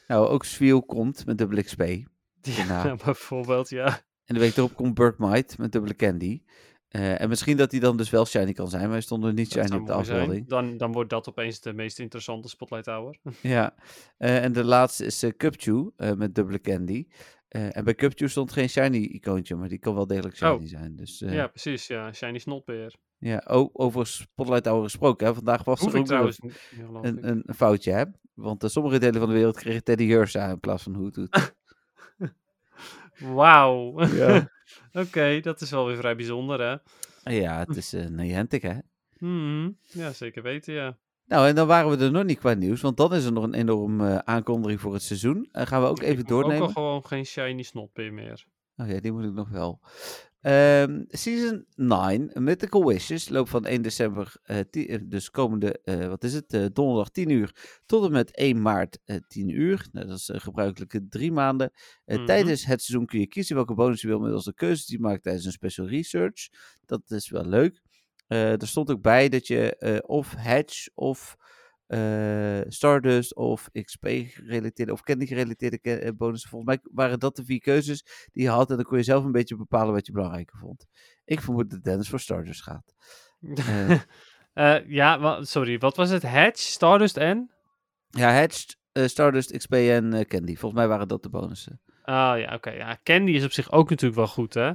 [0.07, 1.79] nou, ook Swiel komt met dubbele XP.
[1.81, 2.05] En
[2.67, 3.99] Ja, bijvoorbeeld, ja.
[4.25, 6.41] de week erop komt Burkmite met dubbele Candy.
[6.91, 9.33] Eh, en misschien dat hij dan dus wel shiny kan zijn, maar hij stond er
[9.33, 10.47] niet Dat shiny op de afbeelding.
[10.47, 13.17] Dan, dan wordt dat opeens de meest interessante Spotlight Hour.
[13.41, 13.75] Ja.
[14.17, 17.07] Eh, en de laatste is uh, Cupchew eh, met dubbele Candy.
[17.47, 20.61] En bij Cupchew stond geen shiny icoontje, maar die kan wel degelijk shiny Oh.
[20.65, 20.95] zijn.
[20.95, 21.47] Dus ja, ja.
[21.47, 21.87] precies.
[21.87, 22.95] Ja, Shiny Snotbeer.
[23.45, 25.27] oh, over Spotlight Hour gesproken.
[25.27, 25.33] Hè?
[25.33, 26.39] Vandaag was Hoef er ook trouwens
[27.01, 28.03] een, een, een foutje, hè?
[28.33, 31.53] Want sommige delen van de wereld kregen Teddy Ursa in plaats van Hoothoot.
[33.23, 34.05] Wauw.
[34.05, 34.49] Ja.
[35.03, 36.75] Oké, dat is wel weer vrij bijzonder, hè?
[37.33, 38.77] ja, het is een Niantic, hè?
[39.17, 39.69] Mhm.
[39.81, 40.97] Ja, zeker weten, ja.
[41.25, 43.43] Nou, en dan waren we er nog niet qua nieuws, want dan is er nog
[43.43, 45.49] een enorm eh, aankondiging voor het seizoen.
[45.51, 46.61] En gaan we ook Ik even doornemen.
[46.61, 48.45] ook al gewoon geen Shiny Snotbeer meer.
[48.77, 49.79] Oh ja, die moet ik nog wel.
[50.41, 56.23] Ehm, season 9, Mythical Wishes, loopt van 1 december, eh, eh, dus komende, eh, wat
[56.23, 59.87] is het, donderdag 10 uur, tot en met 1 maart eh 10 uur.
[59.91, 61.71] Nou, dat is gebruikelijke drie maanden.
[62.05, 62.25] Mhm.
[62.25, 65.03] Tijdens het seizoen kun je kiezen welke bonus je wil middels de keuzes die je
[65.03, 66.49] maakt tijdens een special research.
[66.85, 67.81] Dat is wel leuk.
[68.27, 71.37] Er stond ook bij dat je of Hedge of
[71.91, 76.49] eh, Stardust of XP-gerelateerde of candy-gerelateerde eh, bonussen.
[76.49, 78.69] Volgens mij waren dat de vier keuzes die je had.
[78.69, 80.85] En dan kon je zelf een beetje bepalen wat je belangrijker vond.
[81.25, 82.93] Ik vermoed dat Dennis voor Stardust gaat.
[84.53, 86.23] Eh, ja, sorry, wat was het?
[86.23, 87.51] Hatch, Stardust en?
[88.09, 90.55] ja, Hatched, eh, Stardust, XP en Candy.
[90.55, 91.81] Volgens mij waren dat de bonussen.
[92.03, 92.69] Ah ja, oké.
[92.69, 94.71] Ja, Candy is op zich ook natuurlijk wel goed, hè?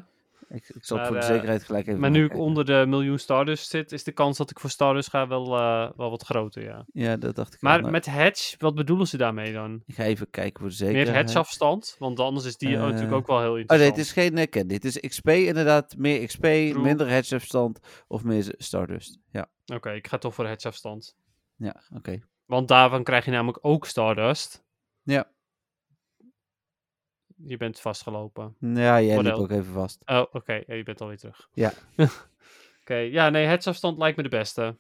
[0.49, 2.84] Ik, ik zal Maar, voor de eh, zekerheid gelijk even Maar nu ik onder de
[2.88, 6.22] miljoen Stardust zit, is de kans dat ik voor Stardust ga wel, eh, wel wat
[6.22, 6.84] groter, ja.
[6.92, 7.61] Ja, dat dacht ik.
[7.61, 9.82] Maar met Hatch, wat bedoelen ze daarmee dan?
[9.86, 11.07] Ik ga even kijken voor de zekerheid.
[11.07, 11.97] Meer Hatch-afstand?
[11.99, 13.97] Want anders is die Eh, natuurlijk ook wel heel Oh nee, interessant.
[13.97, 14.74] het is geen Candy.
[14.74, 15.97] Het is XP inderdaad.
[15.97, 16.78] Meer XP, True.
[16.78, 17.78] minder Hatch-afstand
[18.09, 19.18] of meer Stardust.
[19.30, 21.16] Ja, Oké, ik ga toch voor de Hatch-afstand.
[21.57, 22.18] ja oké.
[22.44, 24.64] Want daarvan krijg je namelijk ook Stardust.
[25.03, 25.34] Ja.
[27.45, 28.57] Je bent vastgelopen.
[28.61, 29.39] Ja, jij liep Model.
[29.39, 30.03] ook even vast.
[30.07, 30.62] Oh, oké.
[30.66, 31.49] ja, je bent alweer terug.
[31.53, 31.72] Ja.
[32.80, 34.76] oké, ja, nee, Hatch-afstand lijkt me de beste.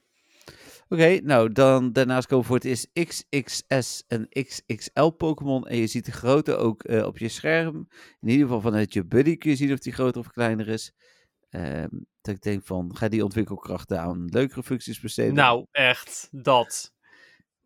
[0.88, 5.66] Oké, nou dan daarnaast komen voor het is XXS en XXL Pokémon.
[5.66, 7.88] En je ziet de grootte ook eh, op je scherm.
[8.20, 10.92] In ieder geval vanuit je buddy kun je zien of die groter of kleiner is.
[11.50, 11.88] Ehm,
[12.20, 15.34] dat ik denk van, ga die ontwikkelkrachten aan leukere functies besteden.
[15.34, 16.94] Nou, echt, dat.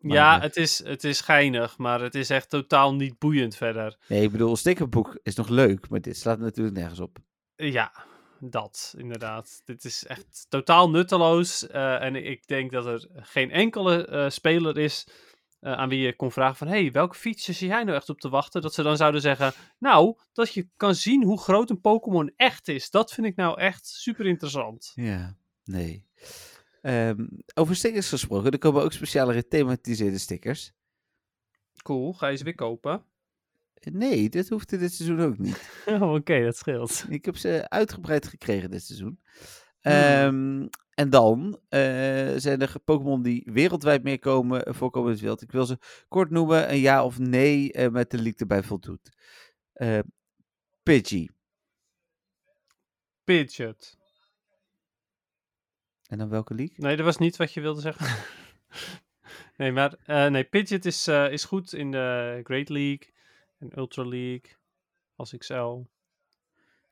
[0.01, 3.97] Maar, ja, het is, het is geinig, maar het is echt totaal niet boeiend verder.
[4.07, 7.17] Nee, ik bedoel, een stickerboek is nog leuk, maar dit slaat natuurlijk nergens op.
[7.55, 7.91] Ja,
[8.39, 9.61] dat, inderdaad.
[9.65, 11.67] Dit is echt totaal nutteloos.
[11.67, 15.07] eh, en ik denk dat er geen enkele eh, speler is
[15.59, 16.67] eh, aan wie je kon vragen van...
[16.67, 18.61] hey, welke features zie jij nou echt op te wachten?
[18.61, 19.53] Dat ze dan zouden zeggen...
[19.79, 22.89] Nou, dat je kan zien hoe groot een Pokémon echt is.
[22.89, 24.91] Dat vind ik nou echt super interessant.
[24.95, 26.05] Ja, nee.
[26.81, 30.73] Ehm, over stickers gesproken, er komen ook speciale gethematiseerde stickers.
[31.83, 33.03] Cool, ga je ze weer kopen?
[33.91, 35.69] Nee, dit hoeft in dit seizoen ook niet.
[35.85, 37.05] Oh, oké, dat scheelt.
[37.09, 39.19] Ik heb ze uitgebreid gekregen dit seizoen.
[39.81, 41.79] Ehm, en dan eh,
[42.35, 45.41] zijn er Pokémon die wereldwijd meer komen, eh, voorkomen in het wild.
[45.41, 45.77] Ik wil ze
[46.07, 49.09] kort noemen, een ja of nee eh, met de leak erbij voldoet.
[49.73, 49.99] Eh
[50.83, 51.29] Pidgey.
[53.23, 54.00] Pidgeot.
[56.11, 56.77] En dan welke leak?
[56.77, 58.23] Nee, dat was niet wat je wilde zeggen.
[59.57, 63.13] nee, maar eh, nee, Pidgeot is, eh, is goed in de Great League
[63.59, 64.55] en Ultra League
[65.15, 65.53] als XL.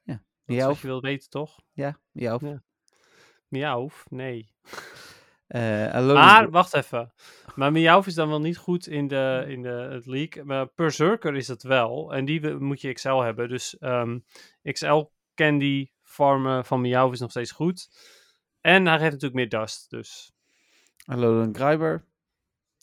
[0.02, 0.68] Dat is Miauw?
[0.68, 1.60] wat je wil weten, toch?
[1.74, 2.34] Ja, ja.
[2.36, 2.62] Of, Ja.
[3.48, 3.90] Miauw?
[4.10, 4.50] Nee.
[5.48, 7.14] eh, Maar, wacht even.
[7.56, 10.44] Maar Miauw is dan wel niet goed in de, in de het League.
[10.44, 12.14] Maar Berserker is het wel.
[12.14, 13.50] En die moet je XL hebben.
[13.50, 14.20] Dus ehm,
[14.64, 15.02] XL
[15.36, 17.90] Candy farmen van Miauw is nog steeds goed.
[18.62, 19.90] En hij geeft natuurlijk meer dust.
[19.90, 20.34] Dus
[21.06, 22.06] Alolan Grimer.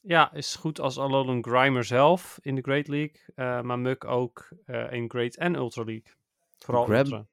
[0.02, 3.20] Ja, is goed als Alolan Grimer zelf in de Great League.
[3.34, 6.12] eh, maar Muk ook eh, in Great en Ultra League.
[6.58, 7.26] Vooral Ultra.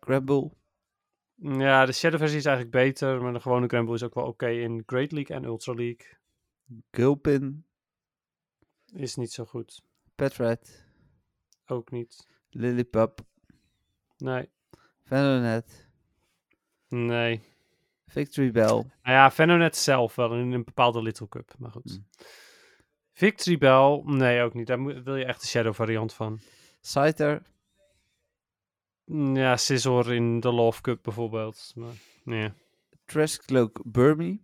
[0.00, 0.50] Gramble.
[1.34, 3.22] Ja, de Shadow versie is eigenlijk beter.
[3.22, 6.06] Maar de gewone Gramble is ook wel oké in Great League en Ultra League.
[6.90, 7.64] Gulpin.
[8.92, 9.82] Is niet zo goed.
[10.14, 10.84] Petrat.
[11.66, 12.28] Ook niet.
[12.50, 13.20] Lillipup.
[14.16, 14.50] Nee.
[15.04, 15.89] Venonet.
[16.90, 17.40] Nee.
[18.06, 18.66] Victory Bell.
[18.66, 21.52] Nou ja, Venonet zelf wel in een bepaalde Little Cup.
[21.58, 21.90] Maar goed.
[21.90, 22.06] Hmm.
[23.12, 24.02] Victory Bell?
[24.04, 24.66] Nee, ook niet.
[24.66, 26.38] Daar moet- wil je echt de Shadow variant van.
[26.80, 27.42] Scyther.
[29.34, 31.72] Ja, Scizor in de Love Cup bijvoorbeeld.
[31.74, 31.92] Maar,
[32.24, 32.52] nee.
[33.84, 34.40] Burmy.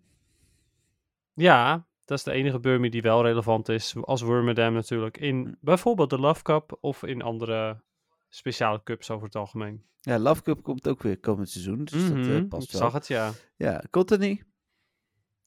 [1.32, 3.94] Ja, dat is de enige Burmy die wel relevant is.
[4.01, 5.18] Als Wormadam natuurlijk.
[5.18, 7.82] In bijvoorbeeld de Love Cup of in andere
[8.29, 9.85] speciale cups over het algemeen.
[10.01, 11.85] Ja, Love Cup komt ook weer komend seizoen.
[11.85, 12.81] Dus dat eh, Mhm, past ik wel.
[12.81, 13.33] zag het, ja.
[13.57, 14.43] Ja, Cottony.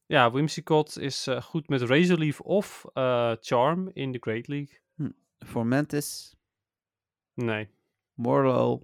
[0.05, 4.79] Ja, Whimsicott is eh, goed met Razor Leaf of eh, Charm in de Great League.
[5.39, 6.35] Formantis.
[7.33, 7.69] Nee,
[8.13, 8.83] Morlo.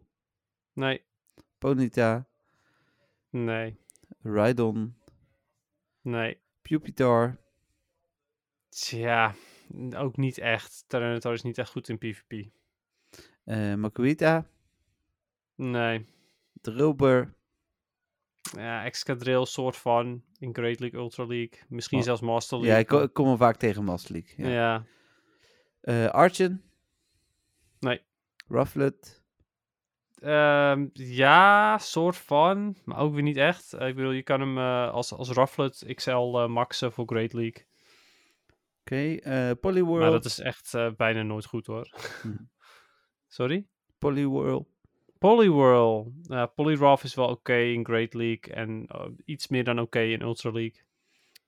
[0.73, 1.01] nee,
[1.57, 2.27] Ponyta.
[3.29, 3.77] nee,
[4.21, 4.95] Rhydon.
[6.01, 6.39] nee.
[6.61, 7.37] Pupitar.
[8.69, 9.35] Tja,
[9.95, 10.83] ook niet echt.
[10.87, 12.49] Tyranitar is niet echt goed in PvP.
[13.75, 14.45] Makuita.
[15.55, 16.05] Nee.
[16.61, 17.33] Drillbur.
[18.57, 21.59] Ja, Excadrill soort van in Great League, Ultra League.
[21.67, 22.81] Misschien zelfs Master Ja, League.
[22.81, 24.33] ik, ko- ik kom hem vaak tegen Master League.
[24.45, 24.51] ja.
[24.51, 24.53] Ja.
[24.53, 24.83] ja.
[25.81, 26.63] Eh, Archen.
[27.79, 28.01] Nee.
[28.47, 29.23] Rufflet.
[30.19, 33.73] Ehm, ja, soort van, maar ook weer niet echt.
[33.73, 34.57] Eh, ik bedoel, je kan hem
[34.91, 37.65] als, als Rufflet XL maxen voor Great League.
[38.81, 39.15] Oké.
[39.15, 39.99] eh, Poliwhirl.
[39.99, 41.89] Maar dat is echt bijna nooit goed hoor.
[42.21, 42.29] Hm.
[43.35, 43.65] Sorry?
[43.99, 44.65] Poliwhirl.
[45.19, 46.13] Poliwhirl.
[46.27, 50.21] Uh, Poliwrath is wel oké in Great League en eh, iets meer dan oké in
[50.21, 50.81] Ultra League.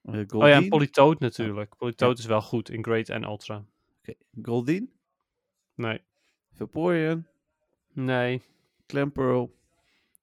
[0.01, 0.67] Eh, Oh ja, en.
[0.67, 1.77] Politoad natuurlijk.
[1.77, 3.65] Politoad is wel goed in Great en Ultra.
[3.99, 4.91] Oké, Goldeen.
[5.75, 6.01] Nee,
[6.53, 7.25] Vaporeon.
[7.93, 8.41] nee,
[8.85, 9.55] Clamperl.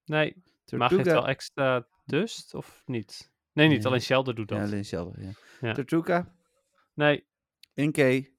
[0.04, 0.34] nee.
[0.70, 1.12] Maar geeft Tortuga.
[1.12, 3.32] wel extra dust of niet?
[3.52, 3.86] Nee, niet.
[3.86, 4.58] Alleen Shelder doet dat.
[4.58, 5.30] Ja, alleen Sheldon, ja.
[5.60, 5.72] Ja.
[5.72, 6.34] Tortuga.
[6.94, 7.24] Nee,
[7.74, 8.33] Inkay.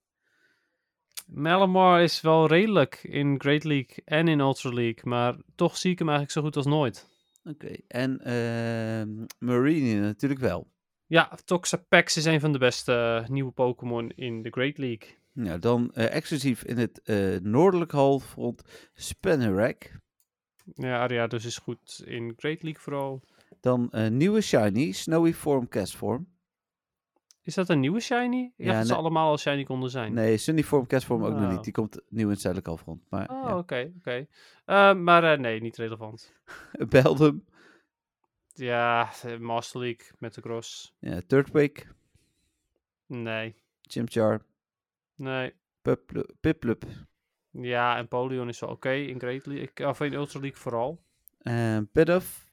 [1.25, 5.99] Malamar is wel redelijk in Great League en in Ultra League, maar toch zie ik
[5.99, 7.07] hem eigenlijk zo goed als nooit.
[7.43, 10.67] Oké, en ehm Marini natuurlijk wel.
[11.07, 15.07] Ja, Toxapex is een van de beste eh, nieuwe Pokémon in de Great League.
[15.33, 18.61] Ja, dan eh, exclusief in het eh, noordelijk halfrond
[18.93, 19.99] Spinarak.
[20.73, 23.23] Ja, Aria dus is goed in Great League vooral.
[23.59, 26.27] Dan nieuwe shiny, Snowy Form Castform.
[27.45, 28.51] Is dat een nieuwe shiny?
[28.57, 30.13] Ja, dat ze allemaal al shiny konden zijn.
[30.13, 31.49] Nee, Sunny Form Castform ook nog Oh.
[31.51, 31.63] niet.
[31.63, 33.01] Die komt nieuw in het zuidelijk halfrond.
[33.09, 33.57] Maar Oh, ja.
[33.57, 34.27] oké, oké.
[34.65, 36.33] Eh, maar eh, nee, niet relevant.
[36.89, 37.45] Beldum,
[38.53, 40.95] Ja, eh, Master League met de cross.
[40.99, 41.93] ja, Turtwig,
[43.07, 44.41] Nee, Chimchar,
[45.15, 45.53] nee.
[46.41, 46.83] Piplup,
[47.51, 49.87] Ja, en Polion is wel oké in Great League.
[49.87, 51.01] Of in Ultra League vooral.
[51.41, 52.43] en Pidove.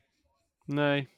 [0.64, 1.08] Nee,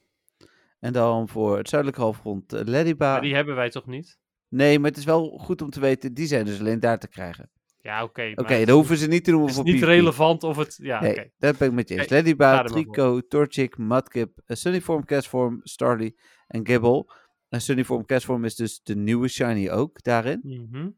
[0.84, 3.12] En dan voor het zuidelijk halfrond uh, Lediba.
[3.12, 4.18] maar die hebben wij toch niet?
[4.48, 7.08] Nee, maar het is wel goed om te weten, die zijn dus alleen daar te
[7.08, 7.50] krijgen.
[7.80, 8.32] Ja, oké.
[8.34, 9.84] Oké, het dan hoeven ze niet te noemen is voor niet PvP.
[9.84, 10.78] relevant of het...
[10.82, 12.36] Ja, Nee, dat ben ik met je eens.
[12.36, 12.64] Voor.
[12.64, 16.16] Trico, Torchic, Mudkip, uh, Sunnyform, Castform, Starly
[16.46, 17.12] en Gibble.
[17.48, 20.40] En Sunnyform, Castform is dus de nieuwe shiny ook daarin.
[20.42, 20.88] Mhm.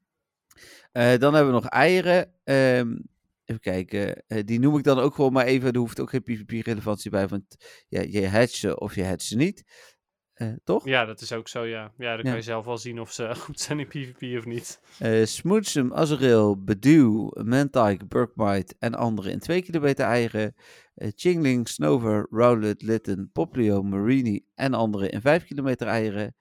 [0.93, 2.33] Eh, dan hebben we nog eieren.
[2.45, 2.97] Ehm,
[3.47, 4.23] even kijken.
[4.27, 5.73] eh, die noem ik dan ook gewoon maar even.
[5.73, 7.29] Er hoeft ook geen PvP-relevantie bij.
[7.29, 7.45] Want
[7.89, 9.65] ja, je hatcht ze of je hatcht ze niet.
[10.33, 10.85] Eh, toch?
[10.85, 11.93] Ja, dat is ook zo, ja.
[11.99, 12.23] Ja, dan Ja.
[12.23, 14.81] kan je zelf wel zien of ze goed zijn in PvP of niet.
[14.99, 20.55] Eh Smootsum, Azrael, Bedew, Mantike, Burkmite en andere in 2 kilometer eieren.
[20.95, 26.35] Eh, Chingling, Snover, Rowlet, Litten, Poplio, Marini en andere in 5 kilometer eieren.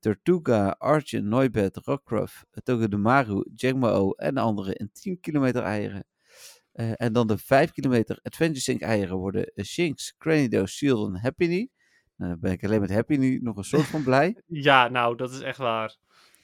[0.00, 6.04] Tortuga, Archen, Noibet, Rockruff, Togedemaru, Jangmo en andere in 10 kilometer eieren.
[6.80, 11.20] Eh, en dan de 5 kilometer Adventure Sync eieren worden eh, Shinx, Cranido, Shield en
[11.20, 11.68] Happiny.
[12.16, 14.36] Nou, dan ben ik alleen met Happiny nog een soort van blij.
[14.46, 15.96] Ja, nou, dat is echt waar.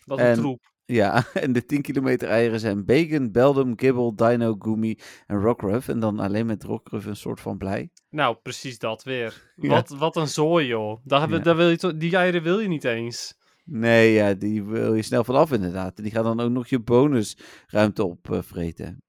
[0.05, 0.75] Wat een En- troep.
[0.85, 5.89] Ja, en de 10 kilometer eieren zijn Bacon, Beldum, Gibble, Dino, Goomy en Rockruff.
[5.89, 7.91] En dan alleen met Rockruff een soort van blij.
[8.11, 9.43] Nou, precies dat weer.
[9.57, 9.69] Ja.
[9.69, 11.01] Wat, wat een zooi, joh.
[11.05, 11.39] Daar, Ja.
[11.39, 13.35] daar wil je die eieren wil je niet eens.
[13.65, 15.97] Nee, ja, die wil je snel vanaf inderdaad.
[15.97, 19.03] En die gaat dan ook nog je bonusruimte opvreten.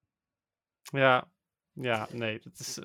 [0.92, 1.32] Ja,
[1.74, 2.80] ja, nee, dat is...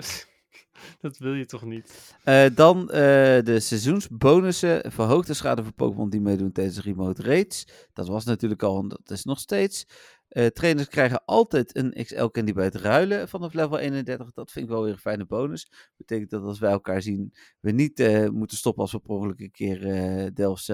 [1.00, 2.14] dat wil je toch niet?
[2.24, 4.92] Eh, dan eh, de seizoensbonussen.
[4.92, 7.66] Verhoogde schade voor Pokémon die meedoen tijdens remote raids.
[7.92, 9.86] Dat was natuurlijk al dat is nog steeds.
[10.28, 14.32] Eh, trainers krijgen altijd een XL candy bij het ruilen vanaf level 31.
[14.32, 15.72] Dat vind ik wel weer een fijne bonus.
[15.96, 17.98] Betekent dat als wij elkaar zien, we niet
[18.32, 20.66] moeten stoppen als we per een keer of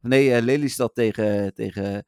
[0.00, 1.54] nee, Lelystad tegen...
[1.54, 2.06] tegen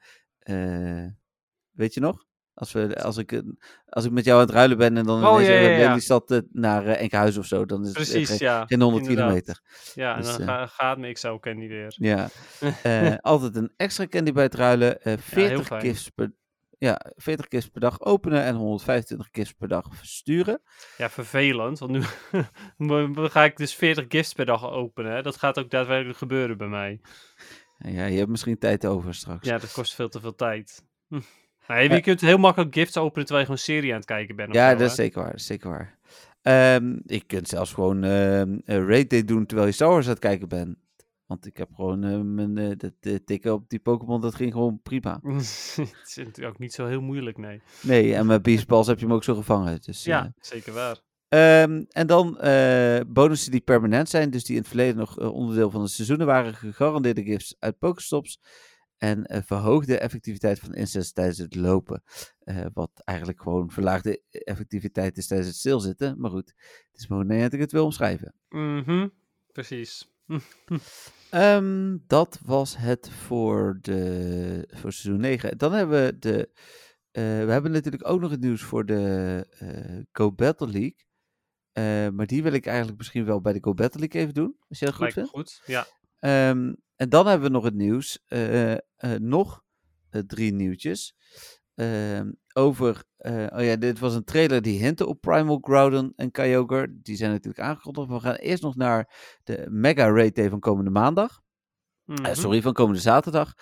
[1.71, 2.29] weet je nog?
[2.61, 3.59] Als, we, als, ik, een-
[3.89, 5.89] als ik met jou aan het ruilen ben en dan Oh, ja, ja, eh, ja.
[5.89, 8.65] Lelystad eh, naar eh, Enkhuizen of zo, dan is het eh, Precies, geen, ja.
[8.67, 9.27] geen 100 inderdaad.
[9.27, 9.61] kilometer.
[9.95, 11.95] Ja, en Dus, dan eh, ga, gaat mijn XL candy weer.
[11.97, 12.29] Ja,
[12.83, 15.03] Eh, altijd een extra candy bij het ruilen.
[15.03, 15.81] eh 40, fijn.
[15.81, 16.33] gifts per,
[16.79, 20.63] ja, 40 gifts per dag openen en 125 gifts per dag versturen.
[20.97, 22.03] Ja, vervelend, want nu
[23.29, 25.13] ga ik dus 40 gifts per dag openen.
[25.13, 25.23] hè.
[25.23, 27.01] Dat gaat ook daadwerkelijk gebeuren bij mij.
[27.79, 29.47] Ja, je hebt misschien tijd over straks.
[29.49, 30.85] Ja, dat kost veel te veel tijd.
[31.09, 31.21] Hm.
[31.79, 34.55] Nee, je kunt heel makkelijk gifts openen terwijl je gewoon serie aan het kijken bent.
[34.55, 35.31] Ja, zo, dat is zeker waar.
[35.31, 35.99] Dat is zeker waar.
[36.43, 40.21] Ehm, je kunt zelfs gewoon ehm een raid doen terwijl je Star Wars aan het
[40.21, 40.77] kijken bent.
[41.31, 44.53] Want ik heb gewoon eh, mijn eh, dat, eh, tikken op die Pokémon, dat ging
[44.53, 45.21] gewoon prima.
[45.23, 47.63] het is natuurlijk ook niet zo heel moeilijk, nee.
[47.83, 49.79] Nee, en met Beast Balls heb je hem ook zo gevangen.
[49.83, 51.01] Dus, Ja, eh, zeker waar.
[51.29, 52.39] Ehm, en dan
[53.07, 56.55] bonussen die permanent zijn, dus die in het verleden nog onderdeel van de seizoenen waren,
[56.55, 58.41] gegarandeerde gifts uit Pokestops.
[59.01, 62.03] En eh, verhoogde effectiviteit van incest tijdens het lopen.
[62.39, 66.21] Eh, wat eigenlijk gewoon verlaagde effectiviteit is tijdens het stilzitten.
[66.21, 66.55] Maar goed,
[66.93, 68.35] het is maar hoe net ik het wil omschrijven.
[68.49, 69.09] Mhm,
[69.53, 70.09] precies.
[70.27, 70.39] Hm.
[71.31, 75.59] Ehm, dat was het voor, de, voor seizoen 9.
[75.59, 76.51] Dan hebben we de.
[77.11, 80.97] eh, we hebben natuurlijk ook nog het nieuws voor de eh, Go Battle League.
[81.73, 84.57] Eh, maar die wil ik eigenlijk misschien wel bij de Go Battle League even doen.
[84.69, 85.31] Als je dat goed Lijkt vindt.
[85.31, 85.63] goed.
[85.67, 85.87] Ja.
[86.21, 88.25] Ehm, en dan hebben we nog het nieuws.
[88.27, 88.81] eh, eh,
[89.21, 89.63] nog
[90.11, 91.15] eh, drie nieuwtjes.
[91.75, 93.05] Ehm, over.
[93.53, 97.01] oh ja, dit was een trailer die hintte op Primal Groudon en Kyogre.
[97.03, 98.09] Die zijn natuurlijk aangekondigd.
[98.09, 99.15] We gaan eerst nog naar
[99.45, 101.41] de Mega Raid Day van komende maandag.
[102.05, 102.35] Mhm.
[102.35, 103.55] sorry, van komende zaterdag.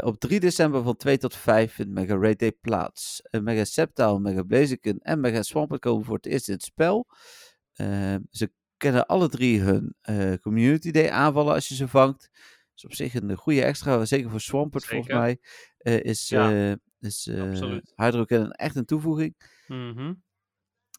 [0.00, 3.22] Op 3 december van 2 tot 5 vindt Mega Raid Day plaats.
[3.30, 7.06] Mega Sceptile, Mega Blaziken en Mega Swampert komen voor het eerst in het spel.
[7.78, 12.30] Eh, ze kennen alle drie hun eh, Community Day aanvallen als je ze vangt.
[12.74, 15.38] Is op zich een goede extra, zeker voor Swampert volgens mij.
[15.78, 17.28] eh, is Ja, eh is.
[17.96, 19.34] Hydro Cannon echt een toevoeging.
[19.66, 20.14] Mhm.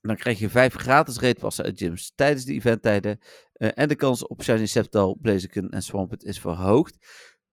[0.01, 3.19] Dan krijg je vijf gratis raidpassen uit gyms tijdens de eventtijden.
[3.53, 6.97] En de kans op Shiny Sceptile, Blaziken en Swampert is verhoogd.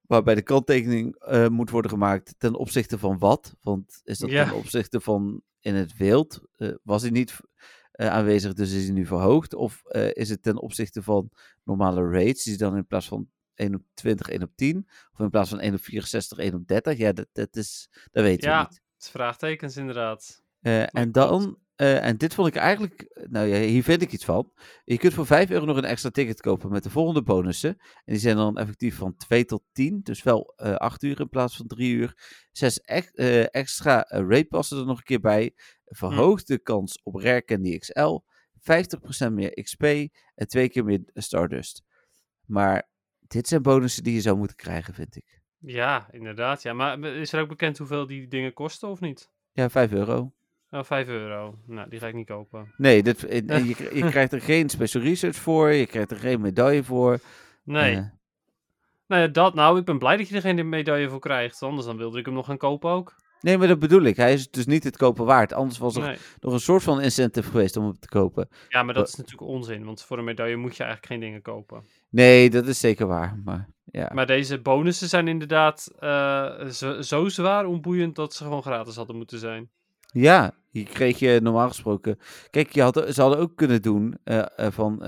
[0.01, 1.17] Waarbij de kanttekening
[1.51, 3.57] moet worden gemaakt ten opzichte van wat?
[3.61, 4.45] Want is dat Ja.
[4.45, 6.41] ten opzichte van in het wild?
[6.83, 7.37] Was hij niet
[7.97, 9.55] eh, aanwezig, dus is die nu verhoogd?
[9.55, 11.31] Of eh, is het ten opzichte van
[11.65, 15.31] normale rates, die dan in plaats van 1 op 20, 1 op 10, of in
[15.31, 16.99] plaats van 1 op 64, 1 op 30?
[16.99, 18.81] Ja, dat, dat, is, dat weten Ja, we niet.
[18.95, 20.43] het is vraagtekens inderdaad.
[20.61, 24.53] Eh, en dan, en dit vond ik eigenlijk, nou ja, hier vind ik iets van.
[24.85, 27.71] Je kunt voor 5 euro nog een extra ticket kopen met de volgende bonussen.
[27.79, 31.29] En die zijn dan effectief van 2 tot 10, dus wel eh 8 uur in
[31.29, 32.15] plaats van 3 uur.
[32.53, 32.81] 6
[33.51, 35.55] extra eh, ratepassen er nog een keer bij.
[35.89, 38.19] Verhoogde kans op Rare Candy XL.
[39.29, 39.83] 50% meer XP
[40.35, 41.83] en twee keer meer Stardust.
[42.45, 42.89] Maar
[43.21, 45.41] dit zijn bonussen die je zou moeten krijgen, vind ik.
[45.59, 46.63] Ja, inderdaad.
[46.63, 46.73] Ja.
[46.73, 49.31] Maar is er ook bekend hoeveel die dingen kosten of niet?
[49.53, 50.33] Ja, 5 euro.
[50.71, 51.59] Oh, 5 euro.
[51.67, 52.75] Nou, die ga ik niet kopen.
[52.77, 55.71] Nee, dit, en- en je, je krijgt er geen special research voor.
[55.73, 57.19] Je krijgt er geen medaille voor.
[57.65, 57.97] Nee.
[57.97, 58.05] Eh,
[59.07, 59.79] Nou ja, dat nou.
[59.79, 61.63] Ik ben blij dat je er geen medaille voor krijgt.
[61.63, 63.17] Anders dan wilde ik hem nog gaan kopen ook.
[63.41, 64.17] Nee, maar dat bedoel ik.
[64.17, 65.53] Hij is dus niet het kopen waard.
[65.53, 66.17] Anders was er Nee.
[66.41, 68.49] nog een soort van incentive geweest om hem te kopen.
[68.69, 69.85] Ja, maar dat is natuurlijk onzin.
[69.85, 71.83] Want voor een medaille moet je eigenlijk geen dingen kopen.
[72.11, 73.41] Nee, dat is zeker waar.
[73.45, 74.11] Maar ja.
[74.15, 79.17] Maar deze bonussen zijn inderdaad eh, zo, zo zwaar onboeiend dat ze gewoon gratis hadden
[79.17, 79.71] moeten zijn.
[80.13, 82.19] Ja, hier kreeg je normaal gesproken.
[82.51, 85.03] Kijk, je had, ze hadden ook kunnen doen eh, eh, van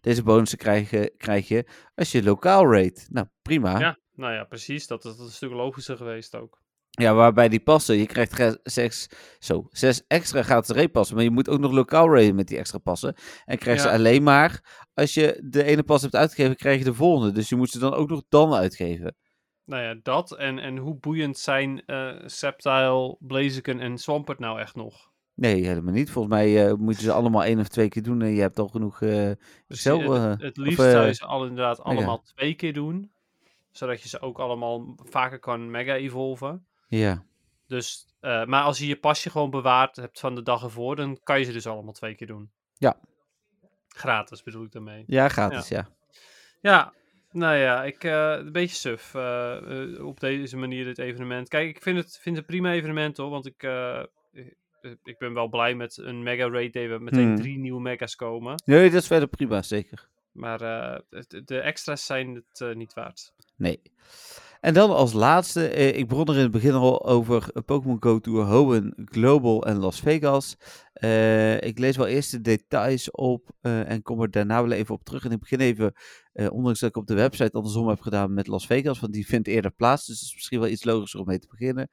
[0.00, 3.06] deze bonussen krijg je, krijg je als je lokaal rate.
[3.08, 3.78] Nou, prima.
[3.78, 4.86] Ja, nou ja, precies.
[4.86, 6.60] Dat, dat is een stuk logischer geweest ook.
[6.96, 7.96] Ja, waarbij die passen.
[7.96, 11.14] Je krijgt zes, zo, zes extra gratis raypassen.
[11.14, 13.14] Maar je moet ook nog lokaal raten met die extra passen.
[13.44, 16.94] En krijg ze alleen maar als je de ene pas hebt uitgegeven, krijg je de
[16.94, 17.32] volgende.
[17.32, 19.16] Dus je moet ze dan ook nog dan uitgeven.
[19.64, 24.74] Nou ja, dat en, en hoe boeiend zijn eh Sceptile, Blaziken en Swampert nou echt
[24.74, 25.10] nog?
[25.34, 26.10] Nee, helemaal niet.
[26.10, 28.22] Volgens mij eh, moeten ze allemaal één of twee keer doen.
[28.22, 28.98] En je hebt al genoeg.
[28.98, 29.38] het,
[29.68, 31.82] eh, het, liefst eh, zou je ze al inderdaad ja.
[31.82, 33.10] allemaal twee keer doen.
[33.70, 36.66] Zodat je ze ook allemaal vaker kan mega-evolven.
[36.86, 37.24] Ja.
[37.66, 41.20] Dus, eh, maar als je je pasje gewoon bewaard hebt van de dag ervoor, dan
[41.22, 42.50] kan je ze dus allemaal twee keer doen.
[42.78, 42.98] Ja.
[43.88, 45.04] Gratis bedoel ik daarmee.
[45.06, 45.88] ja, gratis, ja.
[46.60, 46.92] Ja,
[47.30, 51.48] nou ja, ik, eh, een beetje suf eh, op deze manier dit evenement.
[51.48, 53.62] Kijk, ik vind het, vind het een prima evenement hoor, want ik,
[55.04, 57.36] ik ben wel blij met een mega raid day waar meteen Hmm.
[57.36, 58.62] drie nieuwe mega's komen.
[58.64, 60.08] Nee, dat is verder prima, zeker.
[60.32, 60.58] Maar
[61.44, 63.34] de extra's zijn het niet waard.
[63.56, 63.82] Nee.
[64.66, 67.96] En dan als laatste, eh, ik begon er in het begin al over eh, Pokémon
[68.00, 70.56] Go Tour Hoenn, Global en Las Vegas.
[70.92, 74.94] Eh, ik lees wel eerst de details op eh, en kom er daarna wel even
[74.94, 75.24] op terug.
[75.24, 75.92] En ik begin even,
[76.32, 79.48] ondanks dat ik op de website andersom heb gedaan met Las Vegas, want die vindt
[79.48, 80.06] eerder plaats.
[80.06, 81.90] Dus het is misschien wel iets logischer om mee te beginnen.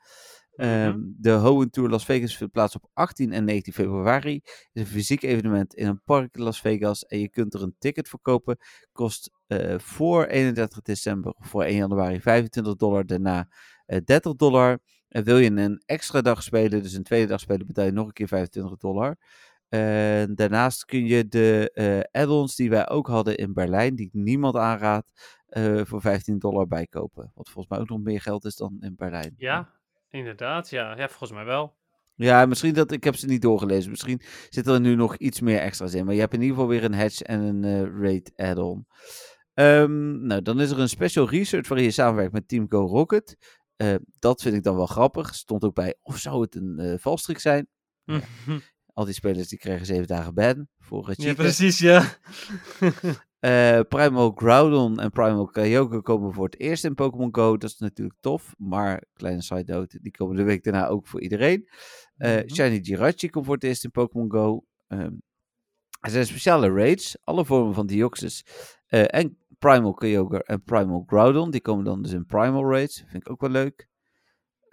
[0.55, 4.33] Ehm, de Hoenn Tour Las Vegas vindt plaats op 18 en 19 februari.
[4.43, 7.05] Het is een fysiek evenement in een park in Las Vegas.
[7.05, 8.57] En je kunt er een ticket voor kopen.
[8.91, 13.05] Kost eh, voor 31 december of voor 1 januari 25 dollar.
[13.05, 13.47] Daarna
[13.85, 14.79] eh 30 dollar.
[15.07, 18.07] En wil je een extra dag spelen, dus een tweede dag spelen, betaal je nog
[18.07, 19.17] een keer 25 dollar.
[19.69, 24.13] En daarnaast kun je de eh add-ons die wij ook hadden in Berlijn, die ik
[24.13, 25.05] niemand aanraad,
[25.45, 27.31] eh, voor 15 dollar bijkopen.
[27.33, 29.33] Wat volgens mij ook nog meer geld is dan in Berlijn.
[29.37, 29.69] Ja,
[30.13, 30.69] inderdaad.
[30.69, 31.75] Ja, ja volgens mij wel.
[32.15, 33.89] Ja, misschien dat ik heb ze niet doorgelezen.
[33.89, 36.05] Misschien zit er nu nog iets meer extra's in.
[36.05, 38.87] Maar je hebt in ieder geval weer een hatch en een eh raid add-on.
[39.53, 43.37] Ehm, nou, dan is er een special research waarin je samenwerkt met Team Go Rocket.
[43.75, 45.35] Eh, dat vind ik dan wel grappig.
[45.35, 47.67] Stond ook bij, of zou het een eh valstrik zijn?
[48.03, 48.19] Ja.
[48.93, 52.03] Al die spelers die kregen zeven dagen ban voor het ja, precies, ja.
[53.43, 57.57] Eh, Primal Groudon en Primal Kyogre komen voor het eerst in Pokémon Go.
[57.57, 58.53] Dat is natuurlijk tof.
[58.57, 61.69] Maar, kleine side note, die komen de week daarna ook voor iedereen.
[62.15, 62.47] Eh, Mhm.
[62.53, 64.65] Shiny Jirachi komt voor het eerst in Pokémon Go.
[64.87, 65.11] Ehm,
[65.99, 67.17] er zijn speciale raids.
[67.23, 68.45] Alle vormen van Deoxys.
[68.87, 71.51] eh, en Primal Kyogre en Primal Groudon.
[71.51, 73.03] Die komen dan dus in Primal raids.
[73.07, 73.87] Vind ik ook wel leuk.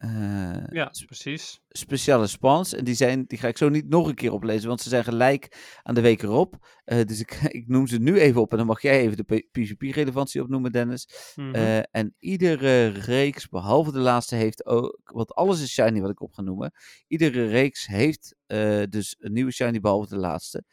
[0.00, 1.60] Eh, ja, precies.
[1.68, 2.74] speciale spawns.
[2.74, 5.04] En die, zijn, die ga ik zo niet nog een keer oplezen, want ze zijn
[5.04, 6.56] gelijk aan de week erop.
[6.84, 9.48] Eh, dus ik, ik noem ze nu even op en dan mag jij even de
[9.52, 11.32] PvP-relevantie opnoemen, Dennis.
[11.34, 11.54] Mhm.
[11.54, 16.20] Eh, en iedere reeks, behalve de laatste, heeft ook, want alles is shiny wat ik
[16.20, 16.72] op ga noemen.
[17.06, 18.36] Iedere reeks heeft
[18.88, 20.64] dus een nieuwe shiny, behalve de laatste.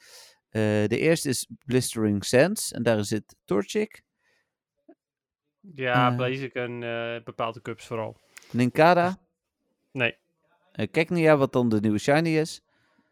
[0.87, 4.01] De eerste is Blistering Sands en daarin zit Torchic,
[5.75, 6.79] ja, Blaziken
[7.23, 8.25] bepaalde cups vooral.
[8.51, 9.17] Ninkada,
[9.91, 10.15] Nee,
[10.75, 12.61] uh, Keknia, wat dan de nieuwe shiny is,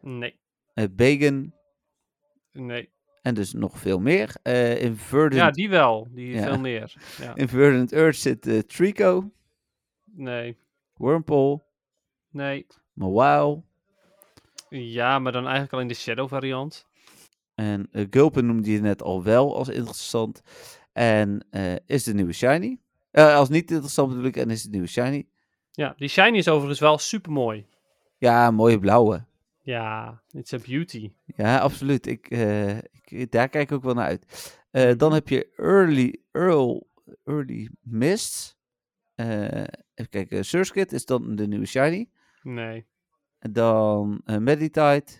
[0.00, 0.38] nee,
[0.74, 1.54] eh Bagon
[2.52, 2.90] nee.
[3.22, 4.34] en dus nog veel meer.
[4.42, 6.08] Eh in Verdant Ja, die wel.
[6.10, 6.42] Die Ja.
[6.42, 6.94] veel meer.
[7.20, 7.34] Ja.
[7.34, 9.30] In Verdant Earth zit eh, Trico,
[10.04, 10.56] Nee,
[10.94, 11.62] Wurmple,
[12.30, 12.66] nee.
[12.92, 13.62] Mawile
[14.68, 16.86] Ja, maar dan eigenlijk alleen de Shadow variant.
[17.54, 20.40] en uh, Gulpen noemde je net al wel als interessant.
[20.92, 22.78] En eh, is de nieuwe Shiny.
[23.16, 25.26] Eh, als niet interessant bedoel ik, en is de nieuwe Shiny.
[25.70, 27.66] Ja, die shiny is overigens wel super mooi.
[28.18, 29.24] Ja, mooie blauwe.
[29.62, 31.12] Ja, it's a beauty.
[31.24, 32.06] Ja, absoluut.
[32.06, 34.58] Ik, eh, ik, daar kijk ik ook wel naar uit.
[34.70, 36.90] Eh, dan heb je Early, Earl,
[37.24, 38.56] Early Mist.
[39.14, 42.08] Even kijken, Surskit is dan de nieuwe Shiny.
[42.42, 42.86] Nee.
[43.38, 45.12] En dan Meditite,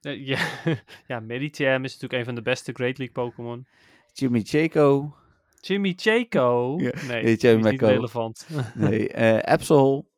[0.00, 0.38] ja,
[1.08, 3.66] ja Medicham is natuurlijk een van de beste Great League Pokémon.
[4.12, 5.14] Jimmy Chaco.
[5.60, 6.76] Jimmy Chaco?
[6.78, 8.46] Ja, Nee, nee, die Jimmy is niet relevant.
[8.74, 10.10] Nee, eh Absol.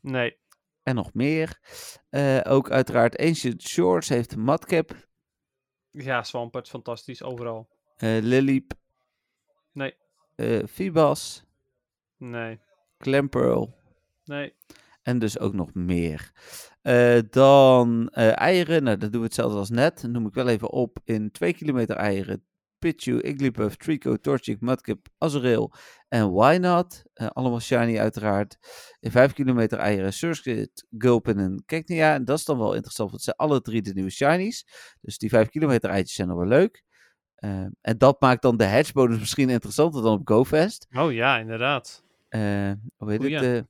[0.00, 0.36] nee.
[0.82, 1.58] En nog meer.
[2.10, 5.08] Eh, ook uiteraard Ancient Shores heeft Madcap.
[5.90, 7.68] Ja, Swampert, fantastisch, overal.
[7.96, 8.72] eh Liliep.
[9.72, 9.94] Nee.
[10.34, 11.44] eh Fibas.
[12.16, 12.58] Nee,
[12.98, 13.74] Clamperl.
[14.24, 14.54] nee.
[15.02, 16.32] En dus ook nog meer.
[17.30, 18.82] Dan eieren.
[18.82, 20.00] Nou, dat doen we hetzelfde als net.
[20.02, 20.98] Dat noem ik wel even op.
[21.04, 22.44] In 2 kilometer eieren.
[22.84, 25.72] Pichu, Igglybuff, Trico, Torchic, Mudkip, Azrael
[26.08, 27.02] en Why Not.
[27.14, 28.56] Eh, allemaal shiny uiteraard.
[29.00, 32.14] In 5 kilometer eieren Surskit, Gulpin en Cacnea.
[32.14, 34.66] En dat is dan wel interessant, want het zijn alle drie de nieuwe shinies.
[35.00, 36.82] Dus die 5 kilometer eitjes zijn nog wel leuk.
[37.34, 40.86] Eh, en dat maakt dan de hedgebonus misschien interessanter dan op GoFest.
[40.92, 42.02] Oh ja, inderdaad.
[42.28, 43.36] Eh hoe heet Goeie.
[43.36, 43.44] het?
[43.56, 43.62] eh,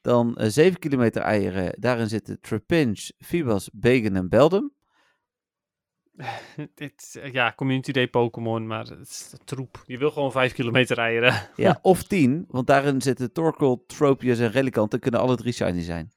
[0.00, 1.72] dan eh 7 kilometer eieren.
[1.80, 4.72] Daarin zitten Trapinch, Fibas, Bacon en Beldum.
[6.74, 9.82] Dit, eh, ja, Community Day Pokémon, maar het is troep.
[9.86, 11.48] Je wil gewoon 5 kilometer eieren.
[11.56, 14.92] Ja, of 10, want daarin zitten Torkoal, Tropius en Relicant.
[14.92, 16.12] En kunnen alle drie shiny zijn.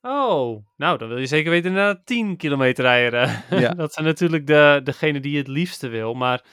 [0.00, 2.84] Oh, nou, dan wil je zeker weten naar 10 kilometer.
[3.60, 3.74] Ja.
[3.74, 6.44] dat zijn natuurlijk de, degene die je het liefste wil, maar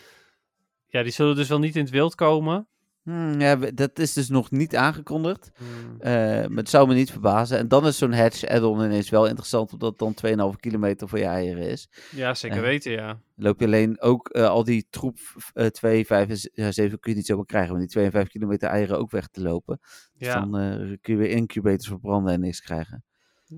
[0.87, 2.67] ja, die zullen dus wel niet in het wild komen.
[3.05, 5.51] Hmm, ja, dat is dus nog niet aangekondigd.
[5.57, 6.01] Hmm.
[6.01, 6.11] Eh,
[6.47, 7.57] maar het zou me niet verbazen.
[7.57, 11.19] En dan is zo'n Hedge add-on ineens wel interessant, omdat het dan 2,5 kilometer voor
[11.19, 11.89] je eieren is.
[12.11, 13.19] Ja, zeker Eh, weten, ja.
[13.35, 15.17] Loop je alleen ook eh, al die troep
[15.53, 17.73] eh 2, 5 en z- ja, 7 kun je niet zomaar krijgen.
[17.73, 19.79] Om die 2 en 5 kilometer eieren ook weg te lopen.
[20.17, 20.51] Dus Ja, dan
[21.01, 23.03] kun je weer incubators verbranden en niks krijgen.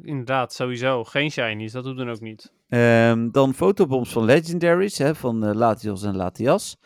[0.01, 1.03] inderdaad, sowieso.
[1.03, 2.51] Geen shinies, dat doet dan ook niet.
[2.69, 6.77] Ehm, dan fotobombs van Legendaries, hè, van Latios en Latias.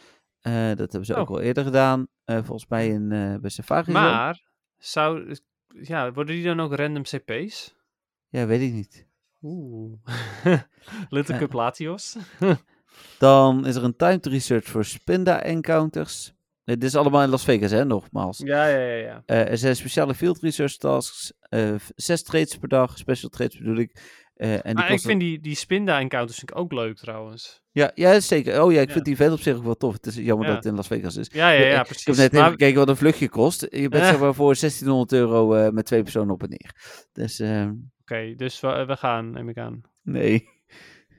[0.41, 1.35] Eh, dat hebben ze ook Oh.
[1.35, 2.07] al eerder gedaan.
[2.25, 3.91] eh, volgens mij in, eh bij Safari.
[3.91, 4.41] Maar,
[4.77, 5.35] zou,
[5.81, 7.75] ja, worden die dan ook random CP's?
[8.29, 9.07] Ja, weet ik niet.
[9.41, 9.97] Oeh.
[11.09, 11.37] Little.
[11.37, 12.15] Cup Latios.
[13.19, 16.33] Dan is er een timed research voor Spinda encounters.
[16.63, 18.37] Dit is allemaal in Las Vegas, hè, nogmaals.
[18.37, 19.23] Ja, ja, ja, ja.
[19.25, 21.33] Er zijn speciale field research tasks.
[21.95, 24.20] zes trades per dag, special trades bedoel ik.
[24.41, 27.61] Eh, en die Maar ik vind die, die Spinda encounters vind ik ook leuk trouwens.
[27.71, 28.63] Ja, ja, zeker.
[28.63, 28.93] Oh ja, ik Ja.
[28.93, 29.93] vind die event op zich ook wel tof.
[29.93, 30.53] Het is jammer Ja.
[30.53, 31.27] dat het in Las Vegas is.
[31.31, 32.01] Ja, ja, Ja, ik- precies.
[32.01, 33.61] Ik heb net Maar- even gekeken wat een vluchtje kost.
[33.61, 34.09] Je bent Eh.
[34.09, 36.75] zeg maar voor 1600 euro eh, met twee personen op en neer.
[37.11, 37.67] Dus eh,
[38.01, 39.81] Oké, dus we, we gaan, neem ik aan.
[40.03, 40.47] nee,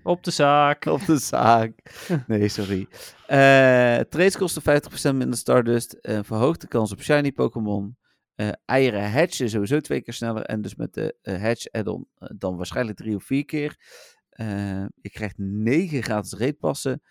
[0.03, 0.85] Op de zaak.
[0.97, 1.73] op de zaak.
[2.27, 2.87] Nee, sorry.
[3.27, 5.93] Eh trades kosten 50% minder Stardust.
[5.93, 7.97] eh verhoogt de kans op shiny Pokémon.
[8.35, 10.43] Eh, eieren hatchen sowieso twee keer sneller.
[10.43, 13.77] En dus met de eh, hatch add-on eh, dan waarschijnlijk drie of vier keer.
[15.01, 17.03] Je krijgt negen gratis raidpassen.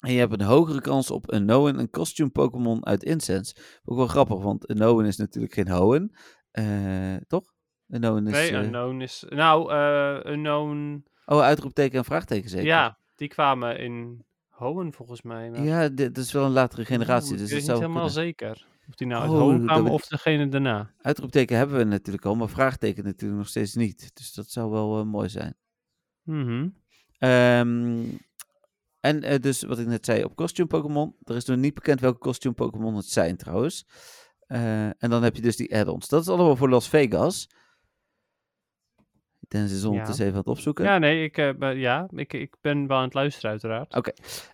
[0.00, 3.54] En je hebt een hogere kans op een Noen, een costume Pokémon uit Incense.
[3.84, 6.14] Ook wel grappig, want een Noen is natuurlijk geen Hoenn.
[6.50, 7.44] Eh, toch?
[7.88, 8.32] Een Noen is...
[8.32, 9.24] Nee, eh, Unknown is...
[9.28, 11.04] Nou, eh Unknown...
[11.26, 12.66] oh, uitroepteken en vraagteken zeker?
[12.66, 15.50] Ja, die kwamen in Hoenn volgens mij.
[15.50, 17.36] maar- Ja, dit is wel een latere generatie.
[17.36, 18.12] Dus ik dat weet niet helemaal kunnen.
[18.24, 18.66] zeker.
[18.88, 20.90] Of die nou uit Oh, of degene daarna.
[21.00, 24.10] Uitroepteken hebben we natuurlijk al, maar vraagteken natuurlijk nog steeds niet.
[24.14, 25.54] Dus dat zou wel eh, mooi zijn.
[26.22, 26.68] Mhm.
[27.18, 28.04] Ehm,
[29.00, 31.16] en eh, dus wat ik net zei op costume Pokémon.
[31.24, 33.86] Er is nog niet bekend welke costume Pokémon het zijn trouwens.
[34.46, 36.08] Eh, en dan heb je dus die add-ons.
[36.08, 37.48] Dat is allemaal voor Las Vegas.
[39.52, 40.84] Dennis is ondertussen even aan het opzoeken.
[40.84, 43.94] Ja, nee, ik, eh, ben- ja, ik, ik ben wel aan het luisteren uiteraard.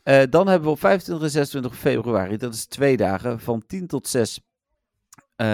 [0.02, 3.86] Eh, dan hebben we op 25 en 26 februari, dat is twee dagen, van 10
[3.86, 4.40] tot 6,
[5.36, 5.46] eh,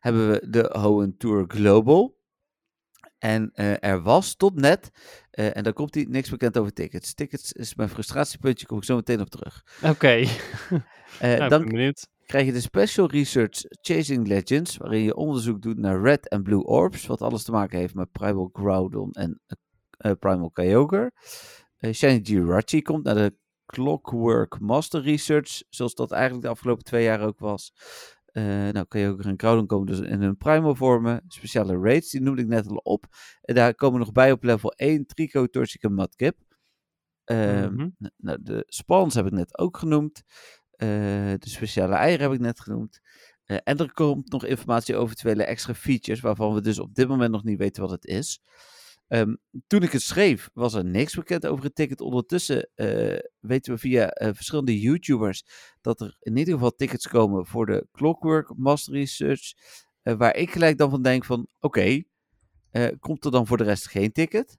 [0.00, 2.22] hebben we de Hoenn Tour Global.
[3.18, 3.50] En
[3.80, 4.90] er was tot net,
[5.30, 7.14] en daar komt hij niks bekend over tickets.
[7.14, 9.64] Tickets is mijn frustratiepuntje, kom ik zo meteen op terug.
[9.82, 10.28] Oké, Eh,
[11.20, 12.08] nou, ik dan ben benieuwd.
[12.26, 16.64] Krijg je de Special Research Chasing Legends, waarin je onderzoek doet naar Red en Blue
[16.64, 19.40] Orbs, wat alles te maken heeft met Primal Groudon en
[19.96, 21.12] eh, Primal Kyogre.
[21.78, 27.04] Eh Shiny Jirachi komt naar de Clockwork Master Research, zoals dat eigenlijk de afgelopen twee
[27.04, 27.72] jaar ook was.
[28.24, 31.24] Eh nou, Kyogre en Groudon komen dus in hun Primal vormen.
[31.28, 33.04] Speciale raids, die noemde ik net al op.
[33.40, 36.36] En daar komen nog bij op level 1 Trico, Torchic en Mudkip.
[37.24, 37.88] Ehm, Mhm.
[38.16, 40.22] nou, de spawns heb ik net ook genoemd.
[40.76, 40.88] Eh,
[41.38, 43.00] de speciale eieren heb ik net genoemd.
[43.44, 47.08] Eh, en er komt nog informatie over eventuele extra features, waarvan we dus op dit
[47.08, 48.40] moment nog niet weten wat het is.
[49.08, 49.34] Ehm,
[49.66, 52.00] toen ik het schreef, was er niks bekend over het ticket.
[52.00, 55.44] Ondertussen eh, weten we via verschillende YouTubers
[55.80, 59.52] dat er in ieder geval tickets komen voor de Clockwork Master Research.
[60.02, 62.02] waar ik gelijk dan van denk van, oké,
[62.98, 64.58] komt er dan voor de rest geen ticket.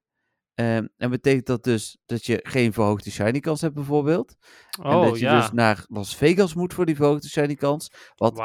[0.55, 4.35] Ehm, en betekent dat dus dat je geen verhoogde shiny kans hebt bijvoorbeeld.
[4.81, 5.39] en Oh, dat je ja.
[5.39, 7.91] dus naar Las Vegas moet voor die verhoogde shiny kans.
[8.15, 8.35] Wat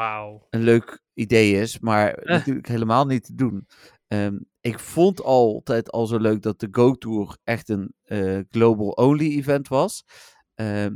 [0.49, 2.25] een leuk idee is, maar Eh.
[2.37, 3.67] natuurlijk helemaal niet te doen.
[4.07, 8.87] Ehm, ik vond altijd al zo leuk dat de Go Tour echt een eh, global
[8.89, 10.03] only event was.
[10.55, 10.95] Ehm,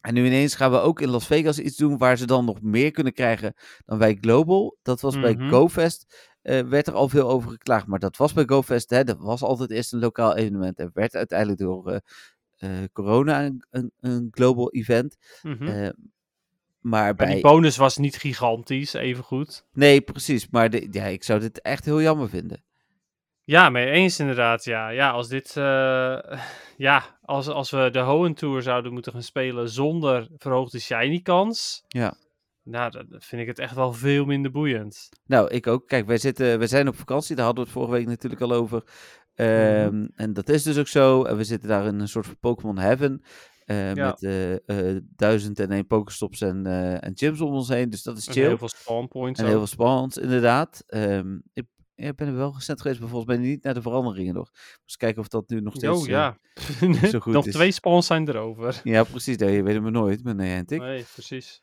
[0.00, 2.60] en nu ineens gaan we ook in Las Vegas iets doen waar ze dan nog
[2.62, 4.76] meer kunnen krijgen dan wij global.
[4.82, 5.22] Dat was Mhm.
[5.22, 6.30] bij GoFest.
[6.48, 8.90] Eh, werd er al veel over geklaagd, maar dat was bij GoFest.
[8.90, 11.98] Hè, dat was altijd eerst een lokaal evenement en werd uiteindelijk door eh,
[12.58, 15.16] eh, corona een, een, een global event.
[15.42, 15.94] Eh, maar
[16.80, 17.32] Maar bij...
[17.32, 19.64] die bonus was niet gigantisch, even goed.
[19.72, 20.48] Nee, precies.
[20.50, 22.62] Maar de, ja, ik zou dit echt heel jammer vinden.
[23.44, 24.64] Ja, mee eens inderdaad.
[24.64, 25.52] Ja, ja als dit.
[26.88, 31.84] ja, als, als we de Hoenn Tour zouden moeten gaan spelen zonder verhoogde shiny kans.
[31.88, 32.14] Ja.
[32.70, 35.08] Nou, dan vind ik het echt wel veel minder boeiend.
[35.26, 35.86] Nou, ik ook.
[35.88, 37.36] Kijk, wij, zitten, wij zijn op vakantie.
[37.36, 38.82] Daar hadden we het vorige week natuurlijk al over.
[39.34, 41.24] Ehm, En dat is dus ook zo.
[41.24, 43.22] En we zitten daar in een soort van Pokémon Heaven.
[43.64, 44.06] eh, Ja.
[44.06, 44.54] Met eh,
[44.94, 46.66] eh, duizend en één Pokestops en,
[47.00, 47.90] en gyms om ons heen.
[47.90, 48.46] Dus dat is En chill.
[48.46, 49.38] heel veel spawn points.
[49.38, 49.50] En ook.
[49.50, 50.82] heel veel spannend, inderdaad.
[50.86, 54.34] Ehm, ik, ik ben er wel recent geweest, maar volgens mij niet naar de veranderingen
[54.34, 54.50] nog.
[54.84, 56.00] Dus kijken of dat nu nog steeds...
[56.00, 56.38] Oh ja.
[57.10, 57.54] zo goed Nog is.
[57.54, 58.80] twee spawns zijn erover.
[58.84, 59.36] ja, precies.
[59.36, 60.80] Nee, je weet het maar nooit met Niantic.
[60.80, 61.62] Nee, precies.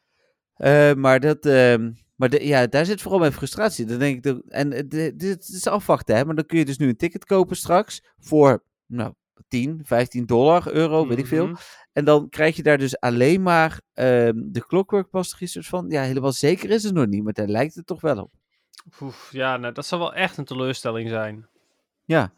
[0.55, 3.85] Eh, maar dat, ehm, maar de, ja, daar zit vooral mijn frustratie.
[3.85, 4.69] Dan denk ik, en
[5.17, 6.25] dit is afwachten, hè.
[6.25, 9.13] Maar dan kun je dus nu een ticket kopen straks voor, nou,
[9.47, 11.47] 10, 15 dollar, euro, weet ik veel.
[11.47, 11.55] Mhm.
[11.93, 15.85] En dan krijg je daar dus alleen maar ehm, de Clockwork Pastries van.
[15.89, 18.31] Ja, helemaal zeker is het nog niet, maar daar lijkt het toch wel op.
[19.01, 21.47] Oef, ja, nou, dat zou wel echt een teleurstelling zijn.
[22.05, 22.31] Ja,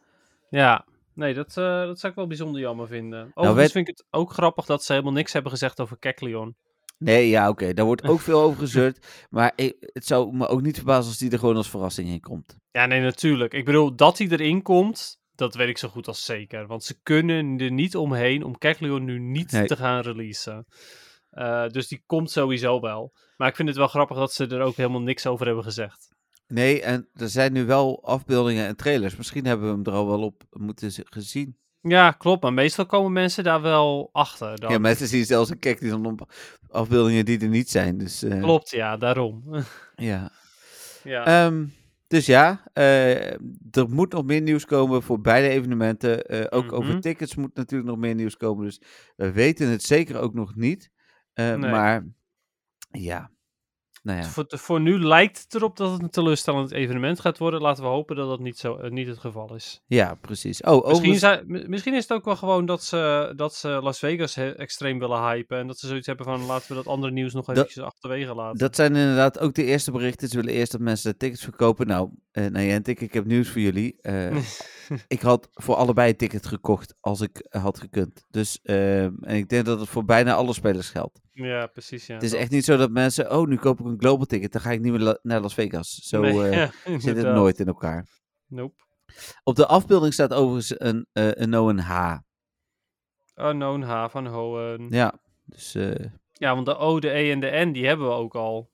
[0.49, 3.19] Ja, nee, dat, eh, dat zou ik wel bijzonder jammer vinden.
[3.19, 5.97] Overigens Nou, weet- vind ik het ook grappig dat ze helemaal niks hebben gezegd over
[5.97, 6.55] Kekleon.
[6.97, 7.73] Nee, ja, oké.
[7.73, 9.25] Daar wordt ook veel over gezeurd.
[9.29, 12.19] Maar ik, het zou me ook niet verbazen als die er gewoon als verrassing in
[12.19, 12.55] komt.
[12.71, 13.53] Ja, nee, natuurlijk.
[13.53, 16.67] Ik bedoel, dat hij erin komt, dat weet ik zo goed als zeker.
[16.67, 19.67] Want ze kunnen er niet omheen om Kekleon nu niet Nee.
[19.67, 20.65] te gaan releasen.
[21.29, 23.13] Eh, dus die komt sowieso wel.
[23.37, 26.15] Maar ik vind het wel grappig dat ze er ook helemaal niks over hebben gezegd.
[26.47, 29.15] Nee, en er zijn nu wel afbeeldingen en trailers.
[29.15, 31.57] Misschien hebben we hem er al wel op moeten gezien.
[31.81, 32.43] Ja, klopt.
[32.43, 34.59] Maar meestal komen mensen daar wel achter.
[34.59, 34.71] Dan.
[34.71, 36.31] Ja, mensen zien zelfs een kijk die dan op
[36.69, 37.97] afbeeldingen die er niet zijn.
[37.97, 39.43] Dus, eh, Klopt, ja, daarom.
[39.95, 40.31] Ja.
[41.03, 41.25] ja.
[41.25, 41.65] Ehm,
[42.07, 43.31] dus ja, eh,
[43.71, 46.25] er moet nog meer nieuws komen voor beide evenementen.
[46.25, 46.73] Eh, ook Mhm.
[46.73, 48.65] over tickets moet natuurlijk nog meer nieuws komen.
[48.65, 48.81] Dus
[49.15, 50.89] we weten het zeker ook nog niet.
[51.33, 51.57] Nee.
[51.57, 52.05] Maar
[52.91, 53.31] ja,
[54.07, 54.25] nou ja.
[54.25, 57.61] Voor, voor nu lijkt het erop dat het een teleurstellend evenement gaat worden.
[57.61, 59.81] Laten we hopen dat dat niet, zo, eh, niet het geval is.
[59.85, 60.61] Ja, precies.
[60.61, 63.67] Oh, Misschien, overigens, zijn- mi- misschien is het ook wel gewoon dat ze, dat ze
[63.81, 65.57] Las Vegas he- extreem willen hypen.
[65.57, 68.33] En dat ze zoiets hebben van laten we dat andere nieuws nog Dat- eventjes achterwege
[68.35, 68.57] laten.
[68.57, 70.27] dat zijn inderdaad ook de eerste berichten.
[70.27, 71.87] Ze willen eerst dat mensen de tickets verkopen.
[71.87, 72.09] Nou,
[72.51, 73.95] Niantic, ik heb nieuws voor jullie.
[74.01, 74.35] Eh,
[75.07, 78.25] ik had voor allebei een ticket gekocht als ik had gekund.
[78.29, 81.19] Dus, ehm, en ik denk dat het voor bijna alle spelers geldt.
[81.45, 82.05] Ja, precies.
[82.05, 84.51] Ja, Het is echt niet zo dat mensen, oh, nu koop ik een global ticket,
[84.51, 85.95] dan ga ik niet meer la- naar Las Vegas.
[86.03, 86.51] Zo Nee, eh,
[86.85, 88.07] ja, zit het nooit in elkaar.
[88.47, 88.83] Nope.
[89.43, 92.17] Op de afbeelding staat overigens een, eh een no en H.
[93.35, 94.81] Unknown H van Hohen.
[94.89, 94.95] Ja.
[94.97, 95.13] Ja,
[95.45, 96.05] dus eh,
[96.39, 98.69] want de O, de E en de N, die hebben we ook al.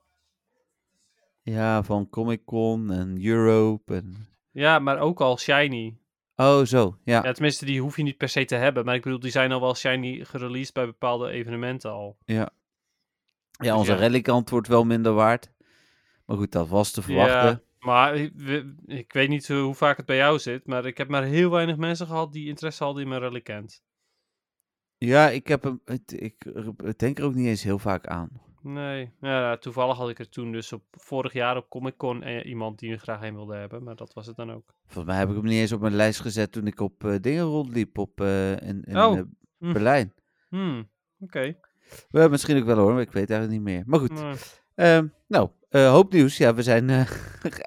[1.42, 4.28] ja, van Comic Con en Europe en...
[4.52, 5.98] Ja, maar ook al Shiny.
[6.36, 7.24] Oh, zo, ja.
[7.24, 8.86] Ja, tenminste, die hoef je niet per se te hebben.
[8.86, 12.18] Maar ik bedoel, die zijn al wel Shiny gereleased bij bepaalde evenementen al.
[12.26, 13.98] Ja, onze ja.
[13.98, 15.52] relikant wordt wel minder waard.
[16.26, 17.50] Maar goed, dat was te verwachten.
[17.50, 20.98] Ja, maar ik- we- ik weet niet hoe vaak het bij jou zit, maar ik
[20.98, 23.82] heb maar heel weinig mensen gehad die interesse hadden in mijn Relicant.
[24.98, 28.30] Ja, ik heb hem, ik ik denk er ook niet eens heel vaak aan.
[28.64, 32.46] Nee, ja, toevallig had ik er toen dus op vorig jaar op Comic Con eh,
[32.46, 34.74] iemand die er graag heen wilde hebben, maar dat was het dan ook.
[34.86, 37.16] Volgens mij heb ik hem niet eens op mijn lijst gezet toen ik op eh,
[37.22, 39.20] dingen rondliep op, eh, in, in Oh.
[39.58, 39.74] Hm.
[39.74, 40.14] Berlijn.
[40.50, 40.90] Hmm,
[41.20, 41.56] oké.
[42.12, 43.84] Misschien ook wel hoor, maar ik weet eigenlijk niet meer.
[43.86, 44.36] Maar goed, Nou,
[44.76, 46.38] Ehm, nou, hoop nieuws.
[46.38, 46.90] Ja, we zijn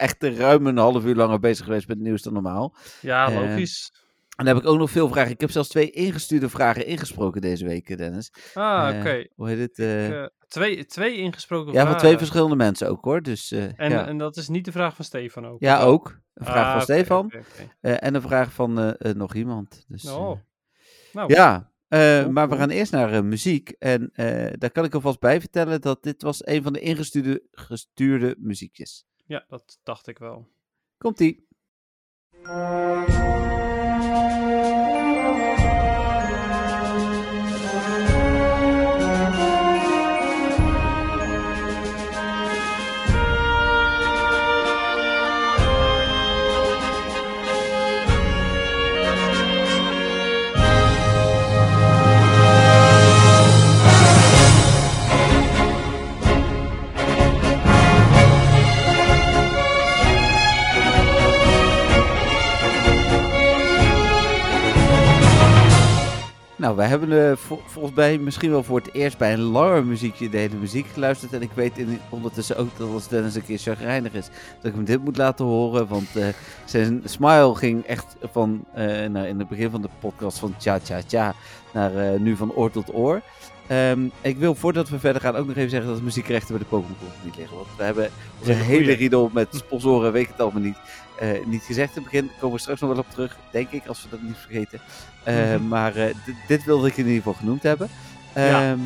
[0.07, 2.74] echt ruim een half uur langer bezig geweest met het nieuws dan normaal.
[3.01, 3.92] ja, Eh, logisch.
[4.37, 5.30] En dan heb ik ook nog veel vragen.
[5.30, 8.32] Ik heb zelfs twee ingestuurde vragen ingesproken deze week, eh, Dennis.
[8.55, 9.26] Ah, Eh, oké.
[9.34, 9.78] Hoe heet het?
[9.78, 12.18] eh, twee, twee ingesproken ja, van twee vragen.
[12.18, 13.22] verschillende mensen ook hoor.
[13.22, 14.07] Dus, En, ja.
[14.07, 15.61] en dat is niet de vraag van Stefan ook?
[15.61, 16.21] ja, ook.
[16.34, 17.33] Een vraag Ah, van Stefan
[17.80, 19.84] en een vraag van nog iemand.
[19.88, 20.38] Dus, Oh.
[21.13, 21.71] Nou, ja,
[22.30, 23.71] maar we gaan eerst naar muziek.
[23.79, 24.11] En
[24.58, 29.07] daar kan ik alvast bij vertellen dat dit was een van de ingestuurde gestuurde muziekjes.
[29.26, 30.49] ja, dat dacht ik wel.
[30.99, 31.45] Komt-ie.
[33.96, 35.55] Nou,
[66.87, 70.37] we hebben vol- volgens mij misschien wel voor het eerst bij een langer muziekje de
[70.38, 71.33] hele muziek geluisterd.
[71.33, 74.75] En ik weet in, ondertussen ook dat als Dennis een keer chagrijnig is, dat ik
[74.75, 75.87] hem dit moet laten horen.
[75.88, 76.26] Want eh,
[76.64, 80.79] zijn smile ging echt van, eh, nou, in het begin van de podcast van tja
[80.79, 81.34] tja tja,
[81.72, 83.21] naar nu van oor tot oor.
[83.67, 86.58] Ehm, ik wil voordat we verder gaan ook nog even zeggen dat de muziekrechten bij
[86.58, 87.57] de Pokémon niet liggen.
[87.57, 90.76] Want we hebben onze hele riedel met sponsoren, weet ik het allemaal niet,
[91.46, 92.26] niet gezegd in het begin.
[92.26, 94.80] Daar komen we straks nog wel op terug, denk ik, als we dat niet vergeten.
[95.26, 95.68] Eh, Mhm.
[95.68, 96.14] Maar eh,
[96.46, 97.88] dit- wilde ik in ieder geval genoemd hebben.
[98.34, 98.70] Ja.
[98.70, 98.78] Ehm,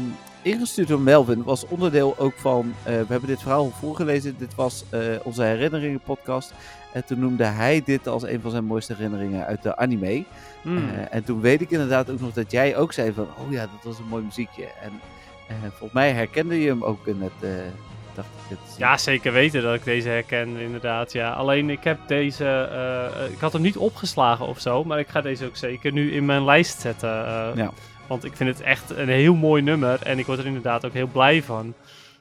[0.43, 2.75] Ingestuurd door Melvin was onderdeel ook van.
[2.83, 4.35] eh, we hebben dit verhaal voorgelezen.
[4.39, 4.85] Dit was
[5.23, 6.53] onze herinneringen podcast.
[6.93, 10.25] En toen noemde hij dit als een van zijn mooiste herinneringen uit de anime.
[10.63, 10.89] Hmm.
[11.11, 13.85] En toen weet ik inderdaad ook nog dat jij ook zei van, oh ja, dat
[13.85, 14.65] was een mooi muziekje.
[14.83, 14.93] En
[15.69, 17.51] volgens mij herkende je hem ook in het,
[18.23, 18.77] dacht ik het.
[18.79, 21.13] Ja, zeker weten dat ik deze herken, inderdaad.
[21.13, 21.33] Ja.
[21.33, 22.45] Alleen ik heb deze.
[22.45, 25.93] eh, eh, ik had hem niet opgeslagen of zo, maar ik ga deze ook zeker
[25.93, 27.27] nu in mijn lijst zetten.
[27.27, 27.71] eh, Ja.
[28.09, 30.93] Want ik vind het echt een heel mooi nummer en ik word er inderdaad ook
[30.93, 31.75] heel blij van.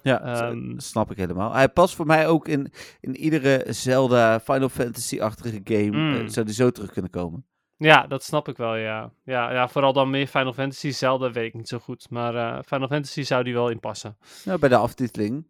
[0.04, 1.54] Ja, Ehm, snap ik helemaal.
[1.54, 2.72] Hij past voor mij ook in,
[3.02, 5.92] in iedere Zelda Final Fantasy-achtige game.
[5.92, 6.28] Mm.
[6.28, 7.46] zou die zo terug kunnen komen.
[7.78, 9.12] Ja, dat snap ik wel, ja.
[9.24, 10.92] Ja, ja vooral dan meer Final Fantasy.
[10.92, 14.18] Zelda weet ik niet zo goed, maar Final Fantasy zou die wel in passen.
[14.46, 15.46] Nou, bij de aftiteling.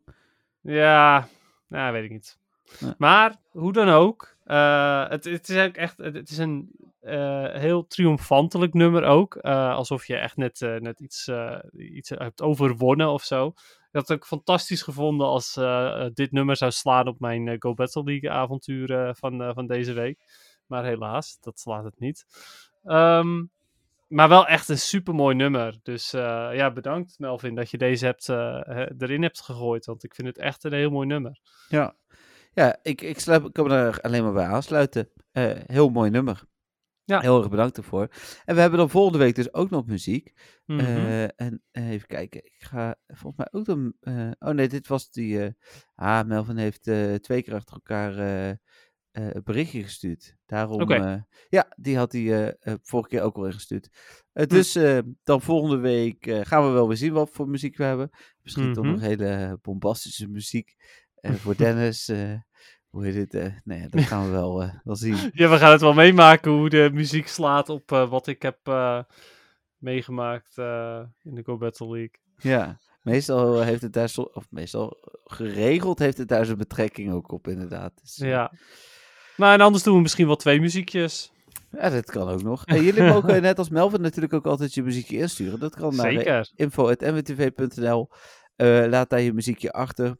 [0.61, 1.27] Ja,
[1.67, 2.37] nou, weet ik niet.
[2.97, 7.87] Maar, hoe dan ook, eh, het, het is ook echt, het, is een eh, heel
[7.87, 9.35] triomfantelijk nummer ook.
[9.35, 11.29] eh, alsof je echt net, net iets,
[11.77, 13.47] iets hebt overwonnen of zo.
[13.47, 15.53] Ik had het ook fantastisch gevonden als
[16.13, 20.19] dit nummer zou slaan op mijn Go Battle League avontuur van, van deze week.
[20.67, 22.25] Maar helaas, dat slaat het niet.
[22.83, 23.43] Ehm,
[24.09, 25.79] maar wel echt een supermooi nummer.
[25.83, 29.85] Dus eh, ja, bedankt Melvin dat je deze hebt, eh, erin hebt gegooid.
[29.85, 31.39] Want ik vind het echt een heel mooi nummer.
[31.67, 31.95] Ja,
[32.53, 35.09] ja ik, ik, sluit, ik kan me daar alleen maar bij aansluiten.
[35.31, 36.43] Eh, heel mooi nummer.
[37.03, 37.19] Ja.
[37.19, 38.07] Heel erg bedankt ervoor.
[38.45, 40.33] En we hebben dan volgende week dus ook nog muziek.
[40.65, 41.27] Mhm.
[41.35, 43.93] En even kijken, ik ga volgens mij ook dan...
[44.39, 45.55] oh nee, dit was die...
[45.95, 46.83] ah, Melvin heeft
[47.23, 48.13] twee keer achter elkaar
[49.11, 50.35] een berichtje gestuurd.
[50.45, 50.91] Daarom...
[50.91, 51.15] Eh,
[51.49, 53.89] ja, die had hij eh, vorige keer ook al ingestuurd.
[54.33, 54.45] Hm.
[54.47, 54.77] dus
[55.23, 58.09] dan volgende week gaan we wel weer zien wat voor muziek we hebben.
[58.41, 58.93] Misschien toch Mhm.
[58.93, 60.75] nog hele bombastische muziek
[61.15, 62.11] eh, voor Dennis.
[62.89, 63.61] hoe heet het?
[63.63, 65.15] nee, dat gaan we wel, wel zien.
[65.33, 68.59] Ja, we gaan het wel meemaken hoe de muziek slaat op wat ik heb
[69.77, 70.57] meegemaakt
[71.21, 72.15] in de Go Battle League.
[72.37, 77.31] Ja, meestal heeft het daar, zo- of meestal geregeld heeft het daar zijn betrekking ook
[77.31, 78.01] op, inderdaad.
[78.01, 78.53] Dus, Ja.
[79.39, 81.31] Nou, en anders doen we misschien wel twee muziekjes.
[81.71, 82.65] ja, dat kan ook nog.
[82.65, 85.59] En jullie mogen net als Melvin natuurlijk ook altijd je muziekje insturen.
[85.59, 86.51] Dat kan naar eh, Zeker.
[86.55, 88.09] info.mwtv.nl.
[88.55, 90.15] Eh, laat daar je muziekje achter.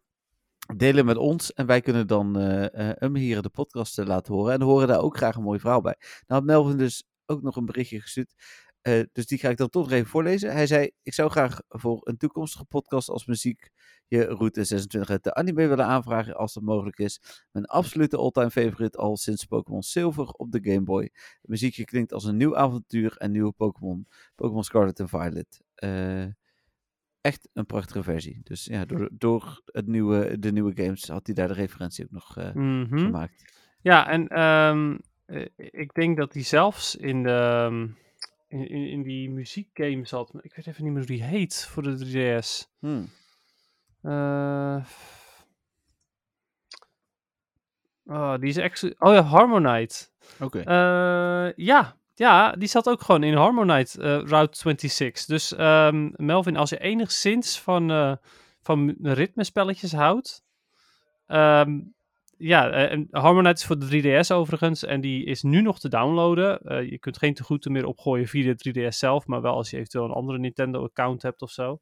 [0.75, 4.05] Delen met ons en wij kunnen dan eh, eh, hem hier in de podcast eh,
[4.05, 4.53] laten horen.
[4.53, 5.95] En horen daar ook graag een mooi verhaal bij.
[5.99, 8.33] Nou had Melvin dus ook nog een berichtje gestuurd.
[8.81, 10.51] Eh, dus die ga ik dan toch nog even voorlezen.
[10.51, 13.69] Hij zei, ik zou graag voor een toekomstige podcast als muziek
[14.07, 17.45] je Route 26 uit de anime willen aanvragen als dat mogelijk is.
[17.51, 21.03] Mijn absolute all-time favorite al sinds Pokémon Silver op de Game Boy.
[21.13, 24.07] Het muziekje klinkt als een nieuw avontuur en nieuwe Pokémon.
[24.35, 25.61] Pokémon Scarlet en Violet.
[25.75, 26.25] Eh,
[27.21, 28.39] echt een prachtige versie.
[28.43, 32.11] Dus ja, door, door het nieuwe, de nieuwe games had hij daar de referentie ook
[32.11, 32.97] nog eh, Mhm.
[32.97, 33.53] gemaakt.
[33.81, 37.87] Ja, en ehm, eh, ik denk dat hij zelfs in, de, ehm,
[38.49, 40.31] in, in, die muziekgame zat.
[40.41, 42.77] Ik weet even niet meer hoe die heet voor de 3DS.
[42.79, 43.09] Hmm.
[44.01, 44.85] Eh,
[48.05, 50.07] oh, die is exclu- Oh ja, Harmonite.
[50.39, 50.59] Oké.
[50.59, 55.25] Eh, ja, ja, die zat ook gewoon in Harmonite eh, Route 26.
[55.25, 58.17] Dus ehm, Melvin, als je enigszins van,
[58.61, 60.43] van ritmespelletjes houdt.
[61.27, 61.79] ehm,
[62.39, 64.83] ja, eh, en Harmonite is voor de 3DS overigens.
[64.83, 66.59] En die is nu nog te downloaden.
[66.59, 69.25] Eh, je kunt geen tegoeden meer opgooien via de 3DS zelf.
[69.25, 71.79] Maar wel als je eventueel een andere Nintendo-account hebt of zo.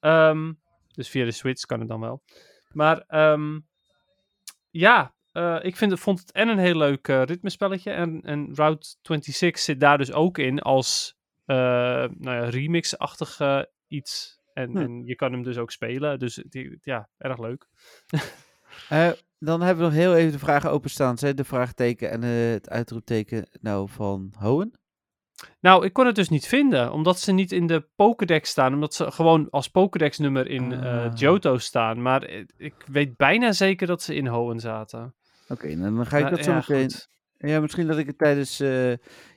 [0.00, 0.52] Ehm,
[0.92, 2.22] dus via de Switch kan het dan wel.
[2.72, 3.60] Maar ehm,
[4.70, 7.90] ja, eh, ik vind, vond het en een heel leuk ritmespelletje.
[7.90, 13.40] En, en Route 26 zit daar dus ook in als nou ja, remix-achtig
[13.86, 14.40] iets.
[14.52, 14.76] En, Hm.
[14.76, 16.18] en je kan hem dus ook spelen.
[16.18, 17.68] Dus die, ja, erg leuk.
[18.88, 21.18] Eh, dan hebben we nog heel even de vragen openstaan.
[21.18, 24.72] Zijn de vraagteken en het uitroepteken nou van Hohen?
[25.60, 28.74] Nou, ik kon het dus niet vinden, omdat ze niet in de Pokédex staan.
[28.74, 31.14] Omdat ze gewoon als Pokédex-nummer in eh, Ah.
[31.14, 32.02] Johto staan.
[32.02, 35.14] Maar eh, ik weet bijna zeker dat ze in Hoenn zaten.
[35.48, 36.90] Oké, nou, dan ga ik Maar dat zo ja, meteen...
[36.90, 37.08] goed.
[37.38, 38.90] Ja, misschien dat ik het tijdens eh,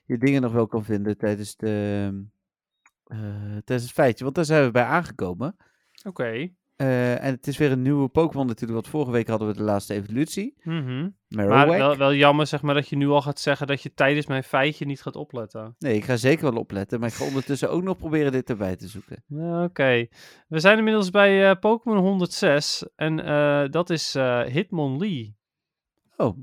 [0.06, 1.18] je dingen nog wel kan vinden.
[1.18, 2.26] Tijdens, de,
[3.64, 4.24] tijdens het feitje.
[4.24, 5.56] Want daar zijn we bij aangekomen.
[6.04, 6.50] Oké.
[6.80, 9.64] Eh, en het is weer een nieuwe Pokémon natuurlijk, want vorige week hadden we de
[9.64, 10.56] laatste evolutie.
[10.64, 11.10] Mhm.
[11.28, 14.26] Maar wel, wel jammer zeg maar dat je nu al gaat zeggen dat je tijdens
[14.26, 15.76] mijn feitje niet gaat opletten.
[15.80, 18.76] Nee, ik ga zeker wel opletten, maar ik ga ondertussen ook nog proberen dit erbij
[18.76, 19.24] te zoeken.
[19.64, 20.08] Oké,
[20.48, 24.14] we zijn inmiddels bij eh, Pokémon 106 en eh, dat is
[24.46, 25.38] Hitmonlee.
[26.18, 26.38] Oh,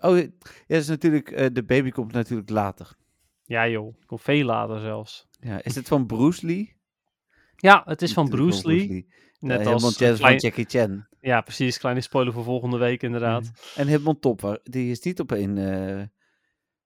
[0.00, 0.26] oh ja,
[0.66, 2.96] is natuurlijk, de baby komt natuurlijk later.
[3.44, 5.28] Ja joh, komt veel later zelfs.
[5.40, 6.80] Ja, is het van Bruce Lee?
[7.62, 9.06] Ja, het is van Natuurlijk Bruce Lee.
[9.42, 11.06] Net uh, als van Jackie Chan.
[11.20, 11.78] Ja, precies.
[11.78, 13.50] Kleine spoiler voor volgende week inderdaad.
[13.76, 16.02] En Hitmon Top, waar- die is niet op een, eh,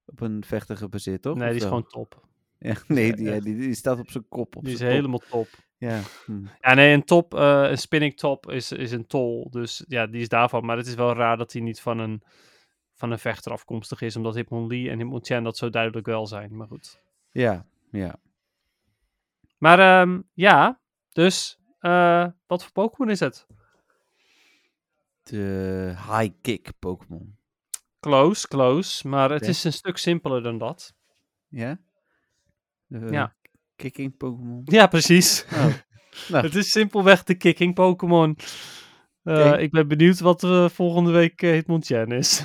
[0.07, 1.37] op een vechter gebaseerd, toch?
[1.37, 2.25] Nee, die is gewoon top.
[2.59, 4.57] Ja, nee, die, ja, die, die staat op zijn kop.
[4.57, 4.89] Op Die is kop.
[4.89, 5.49] helemaal top.
[5.79, 6.01] Ja.
[6.27, 6.45] hm.
[6.61, 9.51] Ja, nee, een top, eh, een spinning top is, is een tol.
[9.51, 10.65] Dus ja, die is daarvan.
[10.65, 12.23] Maar het is wel raar dat hij niet van een,
[12.95, 14.17] van een vechter afkomstig is.
[14.17, 16.57] Omdat Hitmonlee en Hitmonchan dat zo duidelijk wel zijn.
[16.57, 17.01] Maar goed.
[17.31, 18.17] ja, ja.
[19.59, 20.81] Maar ehm, ja,
[21.13, 23.47] dus eh, wat voor Pokémon is het?
[25.23, 27.37] De high kick Pokémon.
[28.01, 29.09] Close, close.
[29.09, 30.95] Maar het is een stuk simpeler dan dat.
[31.49, 31.79] Ja?
[32.87, 33.35] De Ja.
[33.77, 34.63] kicking Pokémon.
[34.65, 35.45] Ja, precies.
[35.53, 35.67] Oh.
[36.29, 36.45] Nou.
[36.47, 38.37] Het is simpelweg de kicking Pokémon.
[39.23, 39.59] Eh.
[39.61, 42.43] Ik ben benieuwd wat eh, volgende week eh, Hitmonchan is.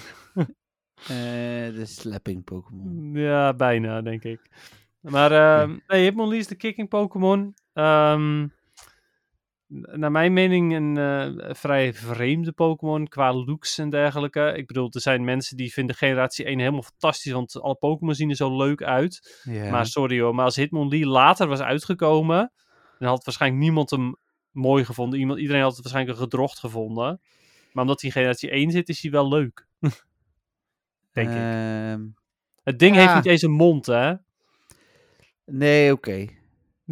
[1.07, 3.11] De slapping Pokémon.
[3.13, 4.39] Ja, bijna, denk ik.
[4.99, 7.53] Maar ehm nee, Hitmonlee is de kicking Pokémon.
[7.73, 8.51] Ehm, n-
[9.72, 14.53] naar mijn mening een eh, vrij vreemde Pokémon qua looks en dergelijke.
[14.56, 18.30] Ik bedoel, er zijn mensen die vinden generatie 1 helemaal fantastisch, want alle Pokémon zien
[18.30, 19.41] er zo leuk uit.
[19.69, 22.52] Maar sorry hoor, maar als Hitmonlee later was uitgekomen,
[22.99, 24.15] dan had waarschijnlijk niemand hem
[24.52, 25.19] mooi gevonden.
[25.19, 27.22] Iemand, iedereen had het waarschijnlijk een gedrocht gevonden.
[27.72, 29.68] Maar omdat hij in generatie 1 zit, is hij wel leuk.
[31.14, 31.35] denk ik.
[31.35, 32.06] Ehm,
[32.64, 33.02] Het ding ja.
[33.02, 34.14] heeft niet eens een mond, hè?
[35.45, 36.27] nee, oké.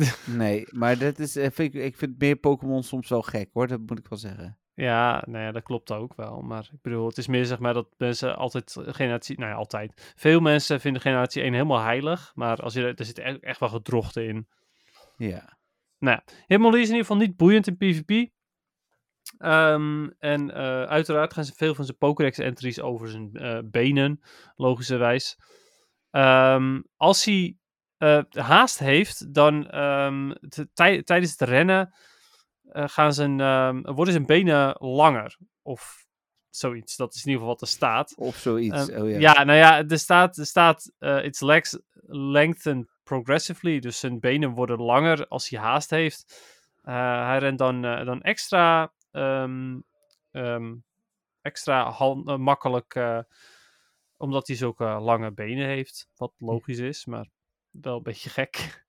[0.38, 3.68] nee, maar dat is, eh, vind ik, ik vind meer Pokémon soms wel gek hoor,
[3.68, 4.58] dat moet ik wel zeggen.
[4.74, 6.42] Ja, nou ja, dat klopt ook wel.
[6.42, 9.38] Maar ik bedoel, het is meer zeg maar dat mensen altijd generatie...
[9.40, 10.14] Nou ja, altijd.
[10.16, 12.32] Veel mensen vinden generatie 1 helemaal heilig.
[12.36, 14.48] Maar als je, er er zit echt, echt wel gedrochten in.
[15.18, 15.58] Ja.
[16.48, 18.32] Hitmonlee is in ieder geval niet boeiend in PvP.
[19.38, 24.20] Ehm, en eh, uiteraard gaan ze veel van zijn Pokédex-entries over zijn eh, benen,
[24.56, 25.38] logischerwijs.
[26.12, 27.58] Ehm, als hij
[28.00, 29.64] eh, haast heeft, dan
[30.74, 31.94] tij- tijdens het rennen
[32.64, 35.38] eh, gaan zijn, ehm, worden zijn benen langer.
[35.62, 36.08] Of
[36.50, 36.96] zoiets.
[36.96, 38.16] Dat is in ieder geval wat er staat.
[38.18, 38.90] Of zoiets.
[38.90, 39.20] Ehm, oh, ja.
[39.20, 39.44] ja.
[39.44, 43.80] nou ja, er staat, er staat eh, its legs lengthen progressively.
[43.80, 46.48] Dus zijn benen worden langer als hij haast heeft.
[46.82, 48.94] Hij rent dan, dan extra,
[51.42, 51.96] extra
[52.38, 53.00] makkelijk,
[54.18, 56.08] omdat hij zulke lange benen heeft.
[56.16, 57.28] Wat logisch is, maar
[57.82, 58.86] wel een beetje gek.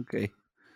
[0.00, 0.28] Oké.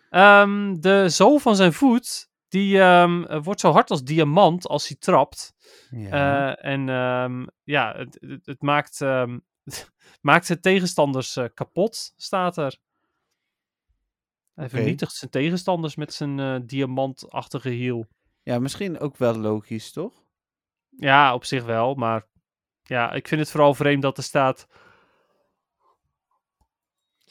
[0.09, 4.87] Ehm, de zool van zijn voet, die ehm, eh, wordt zo hard als diamant als
[4.87, 5.53] hij trapt.
[5.89, 6.55] Ja.
[6.55, 8.99] Eh, en ehm, ja, het, het, het maakt,
[10.21, 12.79] maakt zijn tegenstanders eh, kapot, staat er.
[14.53, 18.07] Hij vernietigt zijn tegenstanders met zijn eh, diamantachtige hiel.
[18.43, 20.23] ja, misschien ook wel logisch, toch?
[20.89, 22.27] Ja, op zich wel, maar
[22.83, 24.67] ja, ik vind het vooral vreemd dat er staat.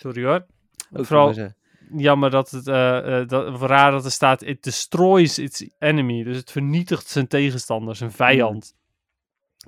[0.01, 0.47] Sorry hoor.
[0.93, 1.52] Ook Vooral-.
[1.97, 6.22] Jammer dat het, eh, dat, raar dat er staat, it destroys its enemy.
[6.22, 8.74] Dus het vernietigt zijn tegenstander, zijn vijand.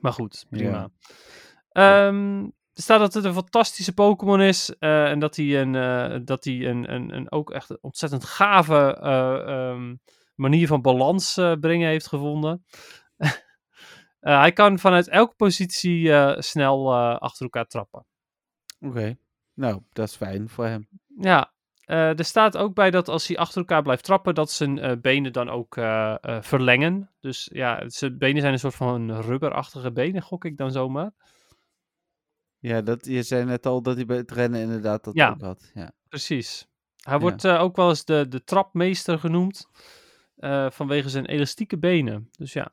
[0.01, 0.91] Maar goed, prima.
[1.69, 4.75] Ehm, er staat dat het een fantastische Pokémon is.
[4.79, 8.99] eh, en dat hij, een, dat hij een, een, een ook echt een ontzettend gave
[9.01, 9.95] eh, ehm,
[10.35, 12.65] manier van balans brengen heeft gevonden.
[14.21, 18.07] Hij kan vanuit elke positie snel achter elkaar trappen.
[18.81, 19.17] Oké.
[19.55, 20.89] Nou, dat is fijn voor hem.
[21.21, 21.53] Ja,
[21.85, 24.93] eh, er staat ook bij dat als hij achter elkaar blijft trappen, dat zijn eh,
[25.01, 27.11] benen dan ook eh, verlengen.
[27.21, 31.13] Dus ja, zijn benen zijn een soort van rubberachtige benen, gok ik dan zomaar.
[32.59, 35.31] Ja, dat, je zei net al dat hij bij het rennen inderdaad dat Ja.
[35.31, 35.71] ook had.
[35.75, 35.93] Ja.
[36.09, 36.67] Precies.
[36.97, 37.21] Hij Ja.
[37.21, 39.67] wordt ook wel eens de, de trapmeester genoemd.
[40.69, 42.29] vanwege zijn elastieke benen.
[42.39, 42.71] Dus ja.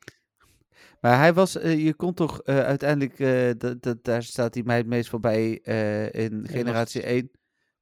[0.99, 4.87] Maar hij was, eh, je kon toch eh, uiteindelijk, eh, daar staat hij mij het
[4.87, 5.51] meest voorbij
[6.11, 7.31] in generatie 1.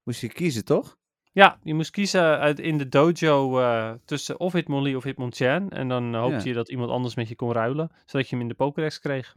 [0.04, 0.98] Moest je kiezen, toch?
[1.32, 5.70] Ja, je moest kiezen uit, in de dojo tussen of Hitmonlee of Hitmonchan.
[5.70, 6.44] En dan hoopte Ja.
[6.44, 7.92] je dat iemand anders met je kon ruilen.
[8.06, 9.36] Zodat je hem in de Pokédex kreeg.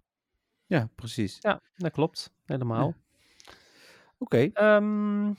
[0.67, 1.39] Ja, precies.
[1.41, 2.33] Ja, dat klopt.
[2.45, 2.95] Helemaal.
[4.19, 4.51] Oké.
[4.53, 5.33] Ehm,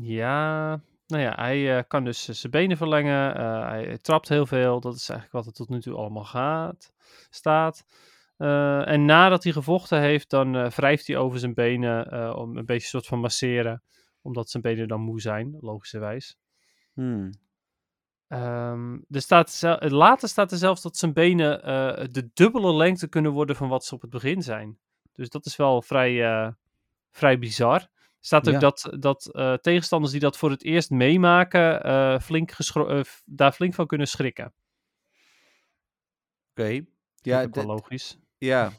[0.00, 3.36] ja, nou ja, hij eh, kan dus zijn benen verlengen.
[3.36, 4.80] eh, hij trapt heel veel.
[4.80, 6.92] Dat is eigenlijk wat er tot nu toe allemaal gaat,
[7.30, 7.84] staat.
[8.36, 12.74] Eh, en nadat hij gevochten heeft, dan wrijft hij over zijn benen om een beetje
[12.74, 13.82] een soort van masseren.
[14.22, 16.36] Omdat zijn benen dan moe zijn, logischerwijs.
[16.92, 17.30] Hmm.
[18.28, 21.60] Ehm, er staat later staat er zelfs dat zijn benen
[22.12, 24.78] de dubbele lengte kunnen worden van wat ze op het begin zijn.
[25.12, 26.54] Dus dat is wel vrij,
[27.10, 27.88] vrij bizar.
[28.26, 28.58] Staat ook Ja.
[28.60, 33.74] dat, dat eh, tegenstanders die dat voor het eerst meemaken, eh, flink eh, daar flink
[33.74, 34.52] van kunnen schrikken.
[36.50, 36.68] Oké.
[36.68, 36.80] Ja,
[37.22, 38.18] Ja, ook wel dit- logisch.
[38.38, 38.70] ja.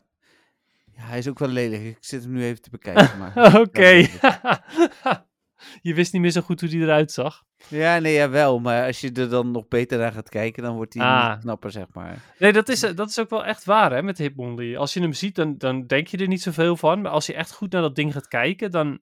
[0.95, 1.81] ja, hij is ook wel lelijk.
[1.83, 3.31] Ik zit hem nu even te bekijken.
[3.61, 4.07] Oké.
[4.21, 5.25] Dat
[5.81, 7.43] Je wist niet meer zo goed hoe die eruit zag.
[7.67, 8.59] ja, nee, ja, wel.
[8.59, 11.39] Maar als je er dan nog beter naar gaat kijken, dan wordt hij Ah.
[11.39, 12.21] knapper, zeg maar.
[12.39, 14.77] Nee, dat is, dat is ook wel echt waar hè, met Hitmonlee.
[14.77, 17.01] Als je hem ziet, dan, dan denk je er niet zoveel van.
[17.01, 18.99] Maar als je echt goed naar dat ding gaat kijken, dan...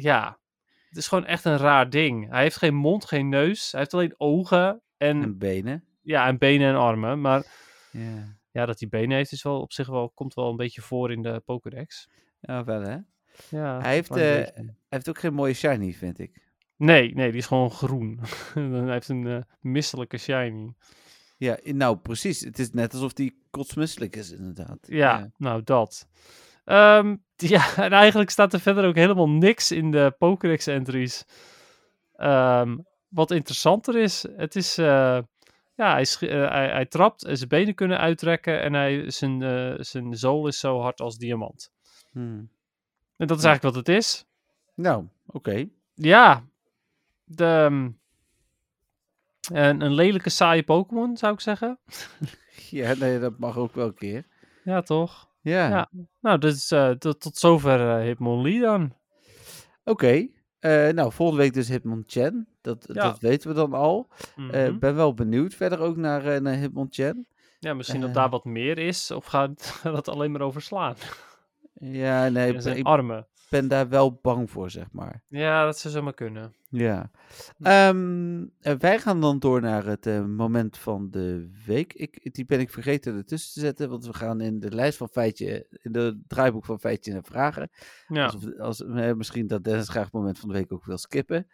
[0.00, 0.38] Ja,
[0.88, 2.30] het is gewoon echt een raar ding.
[2.30, 3.70] Hij heeft geen mond, geen neus.
[3.72, 5.84] Hij heeft alleen ogen en, En benen.
[6.02, 7.20] ja, en benen en armen.
[7.20, 7.46] Maar
[7.90, 8.36] Ja.
[8.50, 11.12] ja, dat hij benen heeft, is wel op zich wel, komt wel een beetje voor
[11.12, 12.08] in de Pokédex.
[12.40, 12.96] ja, wel hè.
[13.48, 14.16] Ja, Hij heeft, eh.
[14.16, 16.42] Hij heeft ook geen mooie shiny, vind ik.
[16.76, 18.20] Nee, nee, die is gewoon groen.
[18.54, 20.74] hij heeft een eh, misselijke shiny.
[21.36, 22.40] Ja, nou precies.
[22.40, 24.78] Het is net alsof hij kotsmisselijk is, inderdaad.
[24.86, 26.08] Ja, nou dat.
[26.64, 27.16] Ehm,
[27.54, 31.24] ja, en eigenlijk staat er verder ook helemaal niks in de Pokédex entries.
[32.16, 32.76] Ehm,
[33.08, 35.18] wat interessanter is, het is, eh,
[35.74, 39.74] ja, hij, eh, hij, hij trapt, en zijn benen kunnen uitrekken en hij, zijn, eh,
[39.78, 41.72] zijn zool is zo hard als diamant.
[42.12, 42.50] Hmm.
[43.16, 44.24] En dat is eigenlijk wat het is.
[44.74, 45.68] Nou, oké.
[45.94, 46.44] Ja,
[47.24, 47.90] de, ehm,
[49.52, 51.78] een, een lelijke saaie Pokémon zou ik zeggen.
[52.70, 54.26] Ja, nee, dat mag ook wel een keer.
[54.64, 55.28] Ja, toch?
[55.44, 55.88] Ja, Ja.
[56.20, 58.92] Nou, dus eh, tot, tot zover eh Hitmonlee dan.
[59.84, 60.26] oké.
[60.58, 62.46] Eh, nou, volgende week dus Hitmonchan.
[62.60, 63.02] Dat, Ja.
[63.02, 64.08] dat weten we dan al.
[64.20, 64.78] Ik Mhm.
[64.78, 67.26] ben wel benieuwd verder ook naar, naar Hitmonchan.
[67.58, 70.94] Ja, misschien dat daar wat meer is, of gaat dat alleen maar over slaan?
[71.74, 73.26] Ja, nee, zijn ik armen.
[73.60, 75.22] Ben daar wel bang voor, zeg maar.
[75.28, 76.54] Ja, dat zou zomaar kunnen.
[76.68, 77.10] Ja.
[77.60, 81.92] Ehm, eh, wij gaan dan door naar het eh, moment van de week.
[81.92, 85.08] Ik, die ben ik vergeten ertussen te zetten, want we gaan in de lijst van
[85.08, 87.70] feitje, in de draaiboek van feitje naar vragen.
[88.08, 88.24] Ja.
[88.24, 91.46] Alsof, als, eh, misschien dat Dennis graag het moment van de week ook wil skippen.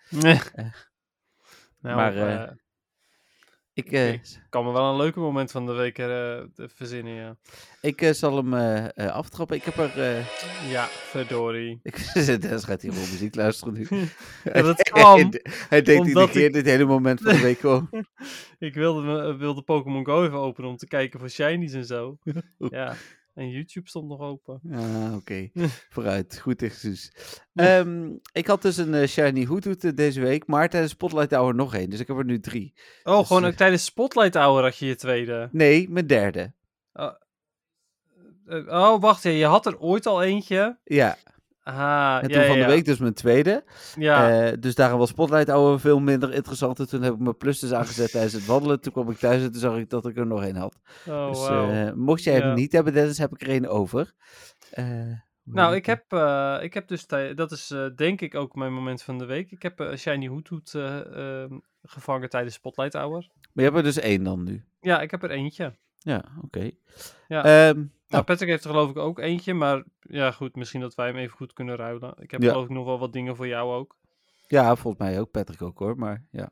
[1.81, 2.51] nou, maar, eh, eh,
[3.85, 7.37] Ik, eh, ik kan me wel een leuke moment van de week eh, verzinnen, ja.
[7.81, 8.55] ik eh, zal hem
[8.95, 9.57] aftrappen.
[9.57, 9.97] Ik heb er...
[10.69, 11.81] Ja, verdorie.
[11.83, 13.87] ik, Dennis gaat hier gewoon muziek luisteren nu.
[14.53, 15.31] Ja, dat kwam
[15.69, 17.89] Hij denkt iedere keer ik- dit hele moment van de week gewoon.
[18.59, 22.19] Ik wilde, me- wilde Pokémon Go even openen om te kijken voor shinies en zo.
[22.59, 22.95] Ja,
[23.35, 24.61] en YouTube stond nog open.
[24.73, 25.51] Ah, oké.
[25.95, 26.39] Vooruit.
[26.39, 27.13] Goed excuus.
[27.55, 31.55] Ehm ik had dus een eh, Shiny Hoothoot eh, deze week, maar tijdens Spotlight Hour
[31.55, 31.91] nog één.
[31.91, 32.75] Dus ik heb er nu drie.
[33.03, 35.49] Oh, Dus, gewoon eh, ook tijdens Spotlight Hour had je je tweede.
[35.53, 36.53] Nee, mijn derde.
[36.93, 40.79] Eh, oh, wacht, je had er ooit al eentje.
[40.85, 41.17] Ja,
[41.63, 43.65] Ah, en ja, toen van ja, de week dus mijn tweede.
[43.99, 46.79] Ja, Eh, dus daarom was Spotlight Hour veel minder interessant.
[46.79, 48.81] En toen heb ik mijn plus dus aangezet tijdens het wandelen.
[48.81, 50.79] Toen kwam ik thuis en toen zag ik dat ik er nog één had.
[51.09, 51.71] oh, dus wauw.
[51.71, 52.41] eh, mocht jij Ja.
[52.47, 54.13] hem niet hebben, Dennis, heb ik er één over.
[54.71, 54.85] Eh,
[55.45, 56.03] Nou, ik heb,
[56.63, 59.51] ik heb dus, dat is denk ik ook mijn moment van de week.
[59.51, 63.29] Ik heb Shiny Hoothoot eh, ehm, gevangen tijdens Spotlight Hour.
[63.35, 64.65] Maar je hebt er dus één dan nu.
[64.81, 65.75] Ja, ik heb er eentje.
[65.99, 66.71] Ja, oké.
[67.29, 67.45] Ja.
[67.69, 71.07] Ehm, Nou, Patrick heeft er geloof ik ook eentje, maar ja goed, misschien dat wij
[71.07, 72.15] hem even goed kunnen ruilen.
[72.19, 72.49] Ik heb Ja.
[72.49, 73.99] geloof ik nog wel wat dingen voor jou ook.
[74.47, 75.31] ja, volgens mij ook.
[75.31, 76.51] Patrick ook hoor, maar ja.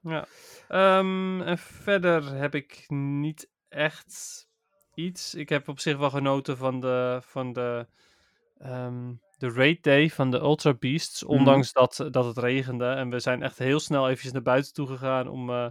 [0.69, 4.47] Ehm, en verder heb ik niet echt
[4.95, 5.35] iets.
[5.35, 7.87] Ik heb op zich wel genoten van de, van de,
[8.59, 11.23] ehm, de raid day van de Ultra Beasts.
[11.23, 11.33] Mhm.
[11.33, 12.87] Ondanks dat, dat het regende.
[12.87, 15.69] En we zijn echt heel snel eventjes naar buiten toe gegaan om, eh,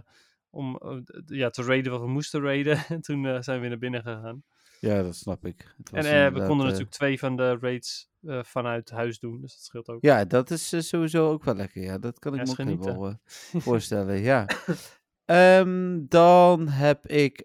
[0.50, 0.96] om eh,
[1.26, 2.76] ja, te raiden wat we moesten raiden.
[2.88, 4.42] en toen eh, zijn we weer naar binnen gegaan.
[4.80, 5.74] Ja, dat snap ik.
[5.92, 9.40] En eh, we konden eh, natuurlijk twee van de raids eh, vanuit huis doen.
[9.40, 10.02] Dus dat scheelt ook.
[10.02, 11.82] Ja, dat is sowieso ook wel lekker.
[11.82, 13.14] Ja, dat kan ik me ook eh,
[13.68, 14.18] voorstellen.
[14.20, 14.46] Ja.
[15.24, 17.44] Ehm, dan heb ik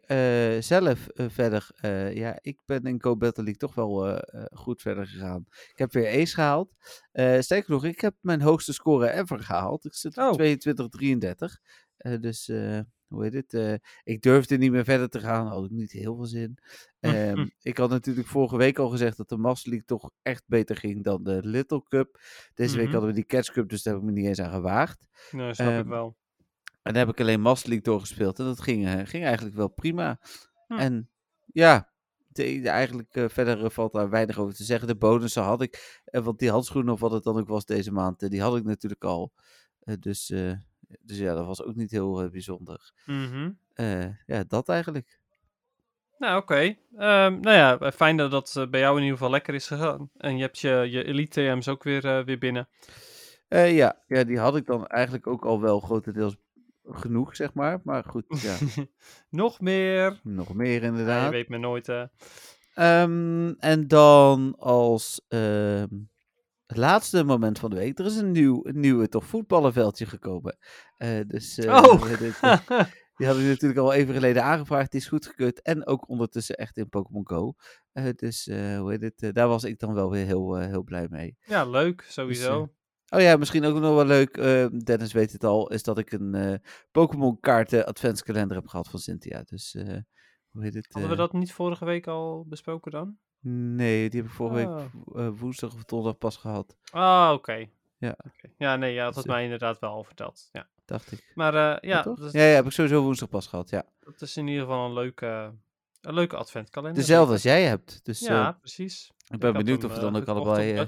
[0.60, 1.70] zelf verder.
[2.14, 4.20] ja, ik ben in Go Battle League toch wel
[4.54, 5.46] goed verder gegaan.
[5.50, 6.74] Ik heb weer ace gehaald.
[7.12, 9.86] Eh sterker nog, ik heb mijn hoogste score ever gehaald.
[9.86, 10.38] Ik zit op Oh.
[10.40, 11.60] 22-33.
[12.04, 12.52] Eh, dus,
[13.14, 13.54] hoe heet het?
[13.54, 13.74] eh,
[14.04, 15.48] ik durfde niet meer verder te gaan.
[15.48, 16.58] Had ik niet heel veel zin.
[17.00, 20.76] Ehm, ik had natuurlijk vorige week al gezegd dat de Master League toch echt beter
[20.76, 22.20] ging dan de Little Cup.
[22.54, 22.92] Deze week Mhm.
[22.94, 25.08] hadden we die Catch Cup, dus daar heb ik me niet eens aan gewaagd.
[25.32, 26.18] Nou, snap ik Ehm, wel.
[26.82, 28.40] En dan heb ik alleen Master League doorgespeeld.
[28.40, 30.20] En dat ging, eh, ging eigenlijk wel prima.
[30.68, 30.74] Hm.
[30.74, 31.10] En
[31.46, 31.92] ja,
[32.28, 34.88] de, de- eigenlijk eh, verder valt daar weinig over te zeggen.
[34.88, 36.02] De bonussen had ik.
[36.12, 39.04] want die handschoenen of wat het dan ook was deze maand, die had ik natuurlijk
[39.04, 39.34] al.
[40.00, 40.34] Dus,
[41.02, 42.92] dus ja, dat was ook niet heel eh, bijzonder.
[43.06, 43.52] Mhm.
[43.74, 45.20] Eh, ja, dat eigenlijk.
[46.18, 46.56] Nou, oké.
[46.96, 50.10] Ehm, nou ja, eh, fijn dat dat bij jou in ieder geval lekker is gegaan.
[50.18, 52.68] En je hebt je, je Elite TM's ook weer, weer binnen.
[53.50, 56.36] Ja, ja, die had ik dan eigenlijk ook al wel grotendeels
[56.84, 57.80] genoeg, zeg maar.
[57.84, 58.58] Maar goed, ja,
[59.30, 60.20] Nog meer.
[60.24, 61.32] nog meer Ja, je inderdaad.
[61.32, 61.88] weet me nooit.
[62.74, 65.88] Ehm, en dan als ehm,
[66.74, 68.00] het laatste moment van de week.
[68.00, 70.58] Er is een nieuw, een nieuwe toch voetballenveldje gekomen.
[70.98, 72.08] Eh, dus eh, Oh.
[72.08, 72.40] dit,
[73.16, 74.92] die hadden we natuurlijk al even geleden aangevraagd.
[74.92, 75.62] Die is goedgekeurd.
[75.62, 77.54] En ook ondertussen echt in Pokémon Go.
[77.92, 79.36] Eh, dus hoe heet het?
[79.36, 81.38] daar was ik dan wel weer heel, heel blij mee.
[81.46, 82.06] ja, leuk.
[82.08, 82.74] Sowieso.
[83.10, 84.36] Oh ja, misschien ook nog wel leuk.
[84.86, 85.70] Dennis weet het al.
[85.72, 89.44] Is dat ik een Pokémon kaarten adventskalender heb gehad van Cynthia.
[89.46, 89.76] Dus
[90.50, 90.88] hoe heet het?
[90.92, 93.18] Hadden we dat niet vorige week al besproken dan?
[93.46, 96.76] Nee, die heb ik vorige week eh, woensdag of donderdag pas gehad.
[96.92, 97.68] Ah, oké.
[97.98, 98.16] Ja.
[98.58, 100.50] Ja, nee, ja, dat had Dus, mij inderdaad wel al verteld.
[100.52, 100.68] Ja.
[100.86, 101.32] Dacht ik.
[101.36, 103.70] Maar eh, ja, dat, Ja, ja, heb ik sowieso woensdag pas gehad.
[103.70, 103.86] Ja.
[104.00, 105.54] dat is in ieder geval een leuke,
[106.02, 107.00] een leuke adventkalender.
[107.02, 108.00] Dezelfde als jij hebt.
[108.04, 109.12] Dus Ja, eh, precies.
[109.30, 110.86] ik ben benieuwd hem, of we eh, dan ook allebei eh,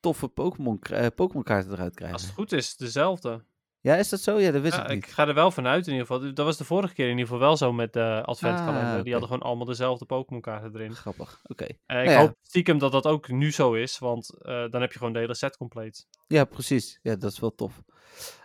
[0.00, 2.16] toffe Pokémon eh, Pokémon kaarten eruit krijgen.
[2.16, 3.44] Als het goed is, dezelfde.
[3.86, 4.40] Ja, is dat zo?
[4.40, 5.14] Ja, dat wist Ja, ik ik niet.
[5.14, 6.34] ga er wel vanuit in ieder geval.
[6.34, 8.96] Dat was de vorige keer in ieder geval wel zo met de adventkalender.
[8.96, 10.94] Ah, Die hadden gewoon allemaal dezelfde Pokémon kaarten erin.
[10.94, 11.40] Grappig.
[11.44, 11.64] Oké.
[11.64, 12.18] Eh, ik Nou ja.
[12.18, 15.18] hoop stiekem dat dat ook nu zo is, want eh, dan heb je gewoon de
[15.18, 16.06] hele set compleet.
[16.26, 16.98] Ja, precies.
[17.02, 17.82] Ja, dat is wel tof.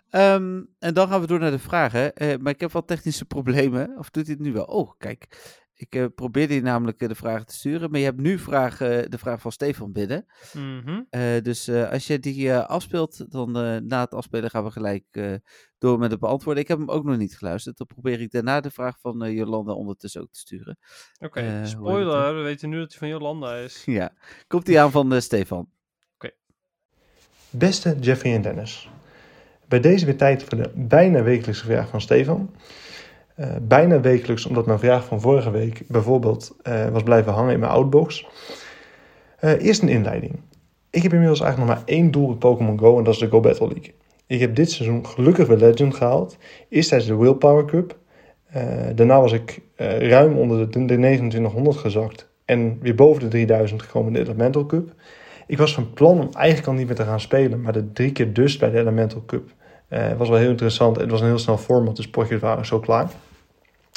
[0.10, 2.16] Ehm, en dan gaan we door naar de vragen.
[2.16, 3.96] Eh, maar ik heb wat technische problemen.
[3.98, 4.66] Of doet hij het nu wel?
[4.66, 5.28] Oh, kijk.
[5.82, 7.92] Ik eh, probeerde hier namelijk eh, de vragen te sturen.
[7.92, 10.26] Maar je hebt nu vraag, eh, de vraag van Stefan binnen.
[10.54, 11.02] Mhm.
[11.10, 15.06] Eh, dus eh, als je die afspeelt, dan eh, na het afspelen gaan we gelijk
[15.12, 15.34] eh,
[15.78, 16.64] door met het beantwoorden.
[16.64, 17.78] Ik heb hem ook nog niet geluisterd.
[17.78, 20.78] Dan probeer ik daarna de vraag van eh, Jolanda ondertussen ook te sturen.
[21.20, 22.36] Oké, spoiler.
[22.36, 23.84] We weten nu dat hij van Jolanda is.
[24.00, 24.14] Ja,
[24.48, 25.70] komt die aan van eh, Stefan.
[27.50, 28.90] Beste Jeffrey en Dennis.
[29.68, 32.56] Bij deze weer tijd voor de bijna wekelijkse vraag van Stefan.
[33.42, 37.60] Eh, bijna wekelijks omdat mijn vraag van vorige week bijvoorbeeld eh, was blijven hangen in
[37.60, 38.28] mijn outbox.
[39.40, 40.40] Eh, eerst een inleiding.
[40.90, 43.28] Ik heb inmiddels eigenlijk nog maar één doel met Pokémon Go en dat is de
[43.28, 43.94] Go Battle League.
[44.28, 46.38] Ik heb dit seizoen gelukkig weer Legend gehaald.
[46.70, 47.98] Eerst tijdens de Willpower Cup.
[48.96, 49.62] Daarna was ik
[50.00, 54.66] ruim onder de, de 2900 gezakt en weer boven de 3000 gekomen in de Elemental
[54.66, 54.94] Cup.
[55.48, 58.12] Ik was van plan om eigenlijk al niet meer te gaan spelen, maar de drie
[58.12, 59.50] keer dus bij de Elemental Cup
[60.18, 60.98] was wel heel interessant.
[60.98, 63.10] Het was een heel snel format, dus potjes waren zo klaar.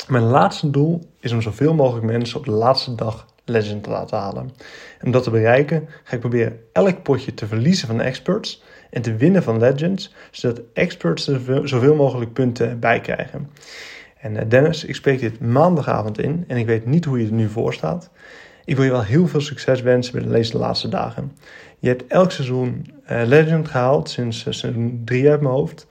[0.08, 4.18] Mijn laatste doel is om zoveel mogelijk mensen op de laatste dag Legend te laten
[4.18, 4.50] halen.
[4.98, 9.02] En om dat te bereiken ga ik proberen elk potje te verliezen van experts en
[9.02, 13.50] te winnen van Legends, zodat experts er veel- zoveel mogelijk punten bij krijgen.
[14.18, 17.32] En eh, Dennis, ik spreek dit maandagavond in en ik weet niet hoe je er
[17.32, 18.10] nu voor staat.
[18.64, 21.32] Ik wil je wel heel veel succes wensen bij deze laatste dagen.
[21.78, 25.86] Je hebt elk seizoen eh, Legend gehaald, sinds eh, seizoen 3 uit mijn hoofd.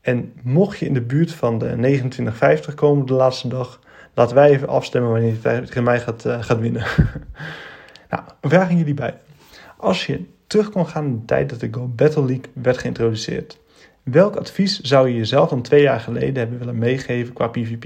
[0.00, 3.80] En mocht je in de buurt van de 2950 komen de laatste dag,
[4.14, 6.82] laten wij even afstemmen wanneer je tegen mij gaat, eh, gaat winnen.
[8.10, 9.20] nou, een vraag aan jullie beiden.
[9.76, 13.58] Als je terug kon gaan in de tijd dat de Go Battle League werd geïntroduceerd,
[14.02, 17.84] welk advies zou je jezelf dan twee jaar geleden hebben willen meegeven qua PvP?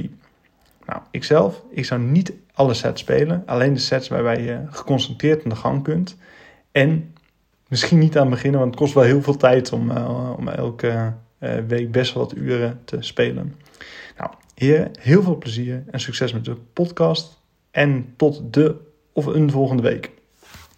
[0.86, 3.43] Nou, ikzelf, ik zou niet alle sets spelen.
[3.47, 6.16] Alleen de sets waarbij je geconcentreerd aan de gang kunt.
[6.72, 7.14] En
[7.68, 10.89] misschien niet aan beginnen, want het kost wel heel veel tijd om, eh, om elke
[10.89, 11.06] eh,
[11.69, 13.55] week best wel wat uren te spelen.
[14.19, 17.40] Nou, heren, heel veel plezier en succes met de podcast.
[17.70, 18.77] En tot de
[19.12, 20.10] of een volgende week.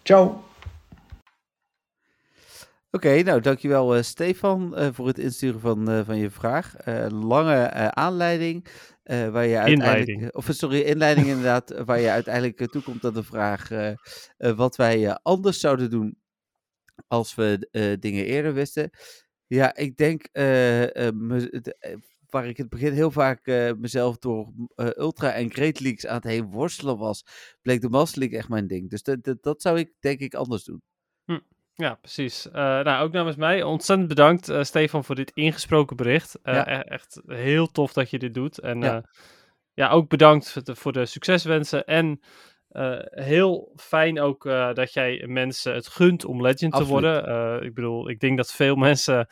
[0.03, 0.43] Ciao!
[2.91, 6.75] Oké, nou dankjewel eh Stefan eh, voor het insturen van, eh, van je vraag.
[6.75, 8.65] Eh, lange eh, aanleiding.
[9.03, 10.33] eh, waar je uiteindelijk, Inleiding.
[10.35, 13.95] of sorry, inleiding inderdaad, eh, waar je uiteindelijk eh, toekomt aan de vraag eh, eh,
[14.55, 16.17] wat wij eh, anders zouden doen
[17.07, 18.89] als we eh, dingen eerder wisten.
[19.47, 21.95] Ja, ik denk eh, eh, me- de- eh,
[22.29, 23.45] waar ik in het begin heel vaak
[23.77, 27.23] mezelf door Ultra en Great Leagues aan het heen worstelen was,
[27.61, 28.89] bleek de Master League echt mijn ding.
[28.89, 29.03] Dus
[29.41, 30.81] dat- zou ik denk ik anders doen.
[31.73, 32.47] Ja, precies.
[32.51, 36.39] Nou, ook namens mij ontzettend bedankt, Stefan, voor dit ingesproken bericht.
[36.43, 36.67] Ja.
[36.79, 38.59] e- echt heel tof dat je dit doet.
[38.59, 38.85] En Ja.
[38.93, 39.03] ja,
[39.73, 41.85] ja ook bedankt voor de, voor de succeswensen.
[41.85, 42.19] En
[42.75, 47.25] eh, heel fijn ook eh, dat jij mensen het gunt om legend te worden.
[47.59, 49.27] Eh, ik bedoel, ik denk dat veel mensen,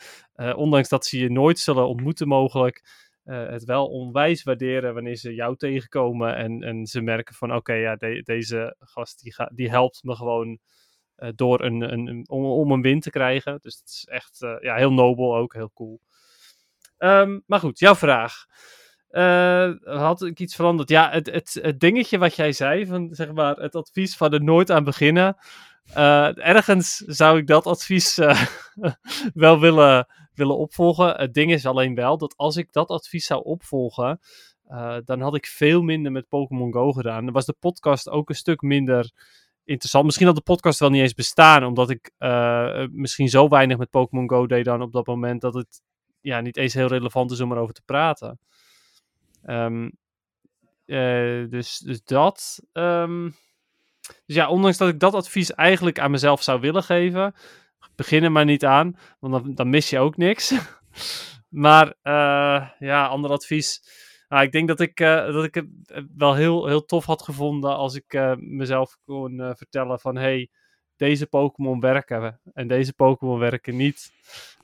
[0.56, 2.82] ondanks dat ze je nooit zullen ontmoeten mogelijk,
[3.24, 6.36] het wel onwijs waarderen wanneer ze jou tegenkomen.
[6.36, 10.14] En, en ze merken van, oké, ja, de- deze gast die, ga- die helpt me
[10.16, 10.58] gewoon
[11.34, 13.58] door een, een, een- om, om een win te krijgen.
[13.60, 16.00] Dus het is echt ja, heel nobel ook, heel cool.
[16.98, 18.46] Ehm, maar goed, jouw vraag.
[19.14, 20.88] Eh, had ik iets veranderd?
[20.88, 21.26] Ja, het,
[21.62, 25.36] het, dingetje wat jij zei, van, zeg maar, het advies van er nooit aan beginnen.
[25.92, 28.42] Eh, ergens zou ik dat advies eh,
[29.34, 31.16] wel willen, willen opvolgen.
[31.16, 34.20] Het ding is alleen wel dat als ik dat advies zou opvolgen,
[35.04, 37.24] dan had ik veel minder met Pokémon Go gedaan.
[37.24, 39.10] Dan was de podcast ook een stuk minder
[39.64, 40.04] interessant.
[40.04, 42.10] Misschien had de podcast wel niet eens bestaan, omdat ik
[42.90, 45.82] misschien zo weinig met Pokémon Go deed dan op dat moment dat het
[46.20, 48.38] ja, niet eens heel relevant is om erover te praten.
[49.44, 49.90] Ehm,
[50.86, 52.62] eh, dus, dus dat.
[52.72, 53.30] ehm,
[54.26, 57.34] dus ja, ondanks dat ik dat advies eigenlijk aan mezelf zou willen geven,
[57.96, 60.54] begin er maar niet aan, want dan, dan mis je ook niks.
[61.64, 63.82] maar eh, ja, ander advies.
[64.28, 65.68] Nou, ik denk dat ik, eh, dat ik het
[66.16, 70.50] wel heel, heel tof had gevonden als ik mezelf kon vertellen van hey,
[70.96, 74.12] deze Pokémon werken en deze Pokémon werken niet.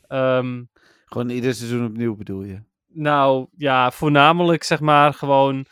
[0.06, 0.64] Ehm,
[1.04, 2.62] Gewoon ieder seizoen opnieuw bedoel je?
[2.92, 5.66] Nou ja, voornamelijk zeg maar gewoon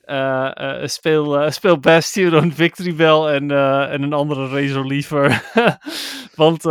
[0.00, 3.50] eh, eh, speel, eh, speel Bastion, Victory Bell en,
[3.90, 5.42] en een andere Razor Leaver.
[6.34, 6.62] Want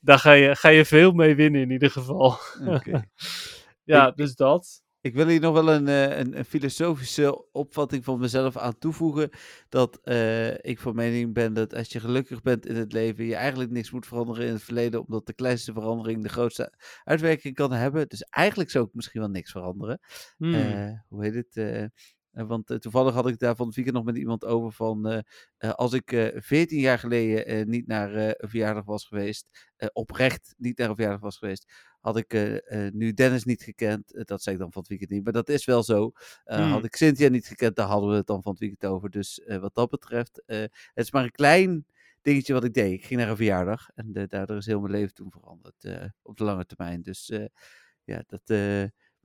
[0.00, 2.38] daar ga je, ga je veel mee winnen in ieder geval.
[3.84, 4.82] Ja, Ik- dus dat.
[5.00, 9.30] Ik wil hier nog wel een, eh, een, een filosofische opvatting van mezelf aan toevoegen.
[9.68, 13.34] Dat eh, ik van mening ben dat als je gelukkig bent in het leven, je
[13.34, 16.72] eigenlijk niks moet veranderen in het verleden, omdat de kleinste verandering de grootste
[17.04, 18.08] uitwerking kan hebben.
[18.08, 20.00] Dus eigenlijk zou ik misschien wel niks veranderen.
[20.36, 20.54] Hmm.
[20.54, 21.90] Eh, hoe heet het?
[22.30, 25.24] want toevallig had ik daar van het weekend nog met iemand over van...
[25.58, 29.68] als ik 14 jaar geleden niet naar een verjaardag was geweest...
[29.92, 31.72] oprecht niet naar een verjaardag was geweest...
[32.00, 34.14] had ik eh, eh, nu Dennis niet gekend.
[34.14, 36.12] Eh, dat zei ik dan van het weekend niet, maar dat is wel zo.
[36.44, 36.70] Eh, Hmm.
[36.70, 39.10] Had ik Cynthia niet gekend, daar hadden we het dan van het weekend over.
[39.10, 41.86] Dus wat dat betreft, het is maar een klein
[42.22, 42.92] dingetje wat ik deed.
[42.92, 46.44] Ik ging naar een verjaardag en daardoor is heel mijn leven toen veranderd op de
[46.44, 47.02] lange termijn.
[47.02, 47.32] Dus
[48.04, 48.42] ja, dat...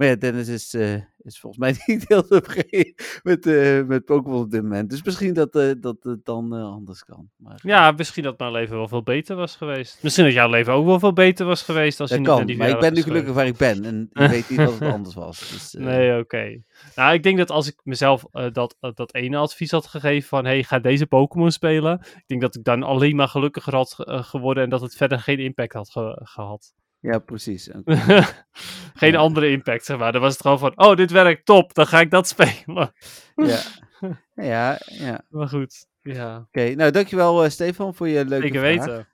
[0.03, 2.93] maar ja, Dennis is, eh, is volgens mij niet heel tevreden
[3.23, 4.89] met, eh met Pokémon op dit moment.
[4.89, 7.29] Dus misschien dat, eh, dat het dan anders kan.
[7.37, 9.99] Maar, Ja, misschien dat mijn leven wel veel beter was geweest.
[10.03, 12.45] Misschien dat jouw leven ook wel veel beter was geweest als je dat niet kan.
[12.47, 13.83] die Maar ik ben nu gelukkig waar ik ben.
[13.85, 15.39] En ik weet niet dat het anders was.
[15.51, 16.61] Dus, Nee, oké.
[16.95, 20.45] Nou, ik denk dat als ik mezelf dat, dat ene advies had gegeven van...
[20.45, 21.99] hey, ga deze Pokémon spelen.
[21.99, 24.63] Ik denk dat ik dan alleen maar gelukkiger had ge- geworden...
[24.63, 26.73] en dat het verder geen impact had ge- gehad.
[27.03, 27.67] Ja, precies.
[27.67, 27.83] En-
[28.93, 29.17] geen Ja.
[29.17, 30.11] andere impact, zeg maar.
[30.11, 30.71] Dan was het gewoon van...
[30.79, 32.93] oh, dit werkt, top, dan ga ik dat spelen.
[33.35, 33.59] ja.
[34.53, 35.21] ja, ja.
[35.29, 36.37] maar goed, ja.
[36.47, 38.85] Oké, nou dankjewel eh, Stefan voor je leuke Zeker vraag.
[38.85, 39.07] weten.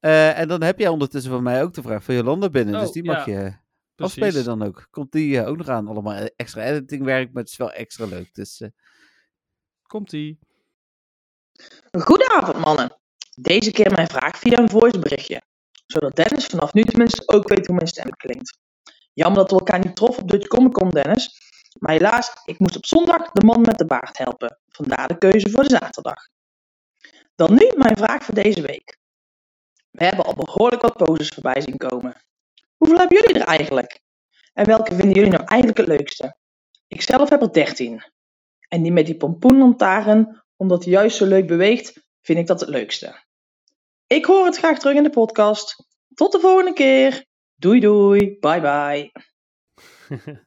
[0.00, 2.74] Eh, en dan heb jij ondertussen van mij ook de vraag van Jolanda binnen.
[2.78, 3.38] dus Oh, die mag ja, je
[3.94, 4.22] Precies.
[4.22, 4.86] afspelen dan ook.
[4.90, 5.88] Komt die eh, ook nog aan?
[5.88, 8.34] Allemaal extra editingwerk, maar het is wel extra leuk.
[8.34, 8.68] Dus eh,
[9.86, 10.38] Komt-ie.
[11.98, 12.98] Goedenavond mannen.
[13.40, 15.42] Deze keer mijn vraag via een voiceberichtje.
[15.92, 18.58] Zodat Dennis vanaf nu tenminste ook weet hoe mijn stem klinkt.
[19.12, 21.40] Jammer dat we elkaar niet troffen op Dutch Comic Con Dennis.
[21.78, 24.58] Maar helaas, ik moest op zondag de man met de baard helpen.
[24.68, 26.28] Vandaar de keuze voor de zaterdag.
[27.34, 28.98] Dan nu mijn vraag voor deze week.
[29.90, 32.22] We hebben al behoorlijk wat poses voorbij zien komen.
[32.76, 34.00] Hoeveel hebben jullie er eigenlijk?
[34.52, 36.36] En welke vinden jullie nou eigenlijk het leukste?
[36.88, 38.02] Ik zelf heb er 13.
[38.68, 42.68] En die met die pompoenlantaarn, omdat hij juist zo leuk beweegt, vind ik dat het
[42.68, 43.30] leukste.
[44.12, 45.86] Ik hoor het graag terug in de podcast.
[46.14, 47.24] Tot de volgende keer.
[47.54, 48.36] Doei doei.
[48.40, 49.12] Bye bye.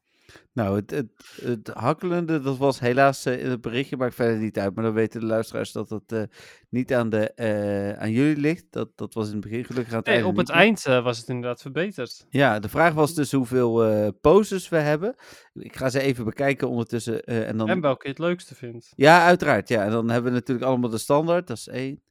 [0.53, 1.11] nou, het, het,
[1.41, 4.75] het hakkelende, dat was helaas eh, in het berichtje, maakt verder niet uit.
[4.75, 6.23] Maar dan weten de luisteraars dat het eh,
[6.69, 8.65] niet aan, de, eh, aan jullie ligt.
[8.69, 11.03] Dat, dat was in het begin gelukkig aan het Nee, op het niet eind eh,
[11.03, 12.25] was het inderdaad verbeterd.
[12.29, 15.15] Ja, de vraag was dus hoeveel eh poses we hebben.
[15.53, 17.23] Ik ga ze even bekijken ondertussen.
[17.23, 17.69] eh, en dan...
[17.69, 18.93] En welke je het leukste vindt.
[18.95, 19.67] Ja, uiteraard.
[19.67, 21.47] Ja, en dan hebben we natuurlijk allemaal de standaard.
[21.47, 22.03] Dat is één.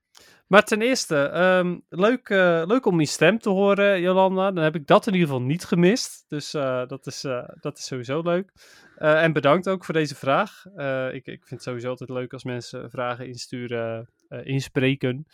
[0.47, 4.51] Maar ten eerste, ehm, leuk, eh, leuk om je stem te horen, Jolanda.
[4.51, 6.25] Dan heb ik dat in ieder geval niet gemist.
[6.29, 8.53] Dus eh, dat, is, eh, dat is sowieso leuk.
[8.97, 10.65] En bedankt ook voor deze vraag.
[11.13, 15.27] Ik, ik vind het sowieso altijd leuk als mensen vragen insturen, inspreken.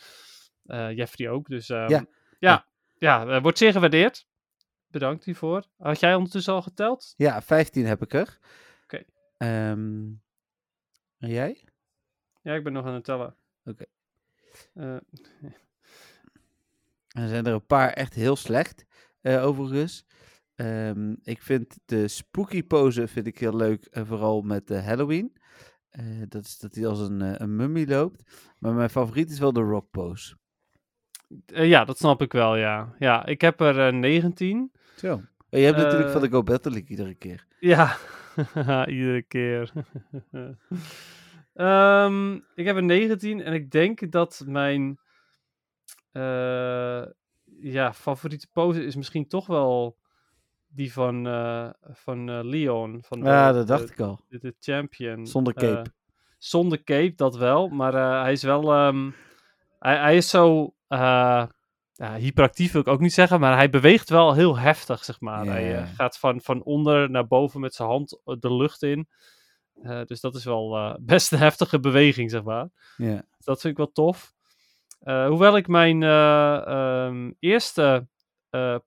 [0.65, 1.47] Jeffrey ook.
[1.47, 2.05] Dus ehm, Ja.
[2.39, 2.65] ja,
[2.97, 4.27] ja wordt zeer gewaardeerd.
[4.87, 5.63] Bedankt hiervoor.
[5.77, 7.13] Had jij ondertussen al geteld?
[7.17, 8.39] Ja, 15 heb ik er.
[8.83, 9.03] Oké.
[9.37, 10.09] Ehm,
[11.17, 11.67] en jij?
[12.41, 13.35] Ja, ik ben nog aan het tellen.
[13.65, 13.85] Oké.
[14.73, 14.95] Eh,
[17.07, 18.85] Er zijn er een paar echt heel slecht,
[19.21, 20.05] eh, overigens.
[20.55, 25.33] Ehm, ik vind de spooky pose vind ik heel leuk, eh, vooral met de Halloween.
[25.89, 28.23] Eh, dat is dat hij als een, een mummy loopt.
[28.59, 30.35] Maar mijn favoriet is wel de rock pose.
[31.45, 32.95] eh, ja, dat snap ik wel, ja.
[32.99, 34.71] Ja, ik heb er eh, 19.
[34.95, 35.21] Zo.
[35.49, 37.45] En je hebt natuurlijk van de Go Battle League iedere keer.
[37.59, 37.97] Ja,
[38.87, 39.71] iedere keer.
[41.53, 44.99] Ehm, ik heb een 19 en ik denk dat mijn
[46.11, 47.03] eh,
[47.61, 49.97] ja, favoriete pose is misschien toch wel
[50.67, 53.03] die van, eh, van eh, Leon.
[53.03, 54.19] Van de, Ja, dat de- dacht ik al.
[54.29, 55.27] De, de champion.
[55.27, 55.91] Zonder cape.
[56.37, 57.67] zonder cape, dat wel.
[57.67, 58.73] Maar hij is wel...
[58.73, 59.11] ehm,
[59.79, 60.73] hij, hij is zo...
[60.87, 61.49] ja,
[62.17, 65.45] hyperactief wil ik ook niet zeggen, maar hij beweegt wel heel heftig, zeg maar.
[65.45, 69.07] Hij gaat van, van onder naar boven met zijn hand de lucht in.
[69.83, 72.69] Eh, dus dat is wel eh, best een heftige beweging, zeg maar.
[72.97, 73.15] Ja.
[73.15, 74.33] Dus dat vind ik wel tof.
[74.99, 78.07] Eh, hoewel ik mijn eh, ehm, eerste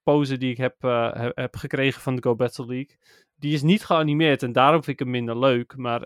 [0.02, 2.98] pose die ik heb, he- heb gekregen van de Go Battle League,
[3.34, 5.76] die is niet geanimeerd en daarom vind ik hem minder leuk.
[5.76, 6.00] Maar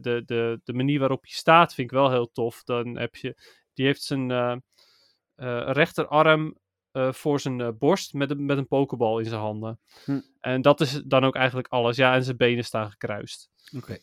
[0.00, 2.62] de, de, de manier waarop je staat vind ik wel heel tof.
[2.64, 3.36] Dan heb je,
[3.74, 4.62] die heeft zijn
[5.72, 6.58] rechterarm
[6.92, 9.80] voor zijn borst met een, met een pokebal in zijn handen.
[10.04, 10.20] Hm.
[10.40, 11.96] En dat is dan ook eigenlijk alles.
[11.96, 13.50] Ja, en zijn benen staan gekruist.
[13.76, 13.98] Oké.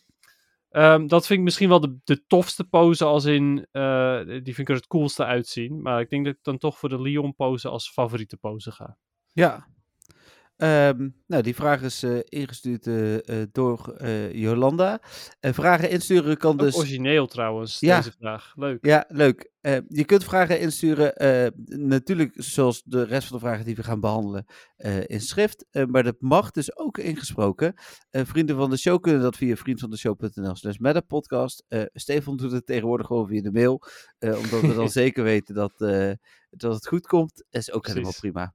[0.72, 4.57] Ehm, dat vind ik misschien wel de, de tofste pose, als in, eh, die vind
[4.57, 5.81] ik er het coolste uitzien.
[5.81, 8.98] Maar ik denk dat ik dan toch voor de Leon pose als favoriete pose ga.
[9.34, 9.68] Ja.
[10.61, 14.99] Ehm, nou, die vraag is eh, ingestuurd eh, eh, door Jolanda.
[15.39, 16.75] Vragen insturen kan Ook dus...
[16.75, 17.97] origineel trouwens, Ja.
[17.97, 18.53] deze vraag.
[18.55, 18.85] Leuk.
[18.85, 19.51] Ja, leuk.
[19.88, 21.13] Je kunt vragen insturen,
[21.88, 25.65] natuurlijk zoals de rest van de vragen die we gaan behandelen, eh, in schrift.
[25.88, 27.73] Maar dat mag dus ook ingesproken.
[28.11, 30.77] Vrienden van de show kunnen dat via vriendvandeshow.nl slash.
[31.67, 33.81] Eh Stefan doet het tegenwoordig gewoon via de mail,
[34.19, 35.73] omdat we dan zeker weten dat,
[36.49, 37.45] dat het goed komt.
[37.49, 38.53] is ook helemaal prima.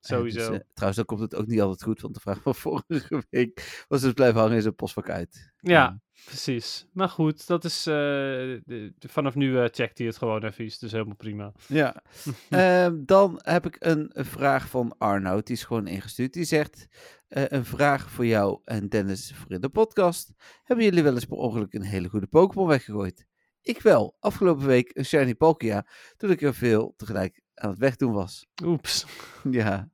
[0.00, 0.38] Eh, Sowieso.
[0.50, 2.54] dus, eh, trouwens, dan komt het ook niet altijd goed, want de vraag van
[2.86, 5.52] vorige week was dus blijven hangen in zijn postvak uit.
[5.60, 6.00] Ja.
[6.24, 6.86] Precies.
[6.92, 10.78] Maar goed, dat is, eh, de- vanaf nu eh, checkt hij het gewoon even, is
[10.78, 11.52] dus helemaal prima.
[11.66, 12.02] Ja.
[12.50, 15.46] Ehm, dan heb ik een vraag van Arnoud.
[15.46, 16.32] Die is gewoon ingestuurd.
[16.32, 16.86] Die zegt:
[17.28, 20.32] Een vraag voor jou en Dennis voor in de podcast.
[20.64, 23.26] Hebben jullie wel eens per ongeluk een hele goede Pokémon weggegooid?
[23.62, 24.16] Ik wel.
[24.18, 25.86] Afgelopen week een Shiny Palkia.
[26.16, 28.46] Toen ik er veel tegelijk aan het wegdoen was.
[28.64, 29.04] Oeps.
[29.50, 29.90] Ja.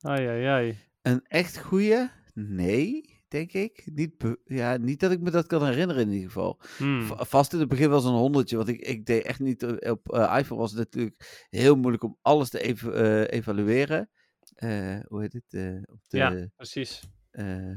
[0.00, 0.78] Ai, ai, ai.
[1.02, 2.10] Een echt goede?
[2.34, 3.82] Nee, denk ik.
[3.94, 4.12] Niet,
[4.44, 6.60] ja, niet dat ik me dat kan herinneren in ieder geval.
[6.76, 7.02] Hmm.
[7.02, 9.62] Va- Vast in het begin was een honderdje, want ik, ik deed echt niet.
[9.90, 14.10] Op eh, iPhone was het natuurlijk heel moeilijk om alles te eva- eh, evalueren.
[14.54, 15.44] Eh, hoe heet het?
[15.90, 17.02] op de Ja, precies.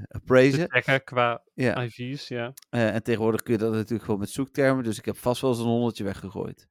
[0.07, 0.65] appraiser.
[0.69, 1.83] checken qua Ja.
[1.83, 2.53] IV's, ja.
[2.69, 4.83] En tegenwoordig kun je dat natuurlijk gewoon met zoektermen.
[4.83, 6.67] Dus ik heb vast wel eens een honderdje weggegooid.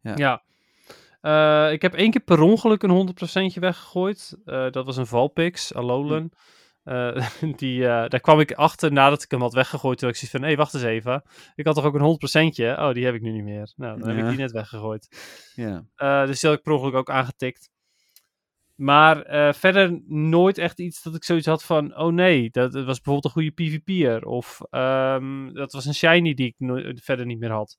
[0.00, 0.16] Ja.
[0.16, 0.44] Ja.
[1.20, 4.36] Eh, ik heb één keer per ongeluk een 100% weggegooid.
[4.44, 6.30] Eh, dat was een Valpix, Alolan.
[6.84, 7.26] Eh,
[7.56, 9.98] die, daar kwam ik achter nadat ik hem had weggegooid.
[9.98, 11.22] Toen ik zoiets van, hé, wacht eens even.
[11.54, 12.18] Ik had toch ook een
[12.74, 12.78] 100%?
[12.78, 13.72] Oh, die heb ik nu niet meer.
[13.76, 15.08] Nou, dan heb ik die net weggegooid.
[15.54, 15.84] Ja.
[16.26, 17.70] Dus die had ik per ongeluk ook aangetikt.
[18.74, 19.24] Maar
[19.54, 21.96] verder nooit echt iets dat ik zoiets had van...
[21.98, 24.24] Oh nee, dat, dat was bijvoorbeeld een goede PvP'er.
[24.24, 27.76] Of ehm, dat was een shiny die ik no- verder niet meer had.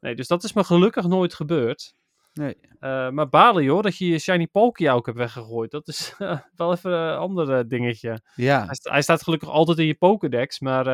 [0.00, 1.94] Nee, dus dat is me gelukkig nooit gebeurd.
[2.40, 2.56] Nee.
[2.78, 5.70] Eh, maar balen joh, dat je je shiny Palkia ook hebt weggegooid.
[5.70, 8.20] Dat is eh, wel even een ander eh, dingetje.
[8.34, 8.64] Ja.
[8.64, 10.60] Hij, sta- hij staat gelukkig altijd in je Pokédex.
[10.60, 10.84] Maar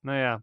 [0.00, 0.42] nou ja,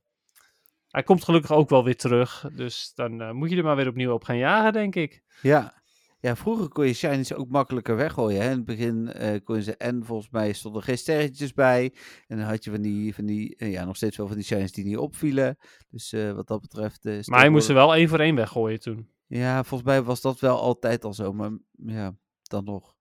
[0.89, 2.45] hij komt gelukkig ook wel weer terug.
[2.55, 5.23] Dus dan moet je er maar weer opnieuw op gaan jagen, denk ik.
[5.41, 5.81] Ja.
[6.19, 8.41] Ja, vroeger kon je shinies ook makkelijker weggooien.
[8.41, 8.49] Hè?
[8.49, 9.13] In het begin
[9.43, 9.77] kon je ze...
[9.77, 11.93] En volgens mij stonden geen sterretjes bij.
[12.27, 13.15] En dan had je van die...
[13.15, 15.57] Van die ja, nog steeds wel van die shinies die niet opvielen.
[15.89, 17.03] Dus wat dat betreft...
[17.03, 19.09] Maar hij moest er tegenwoordig- wel één voor één weggooien toen.
[19.37, 21.33] Ja, volgens mij was dat wel altijd al zo.
[21.33, 22.95] Maar ja, dan nog.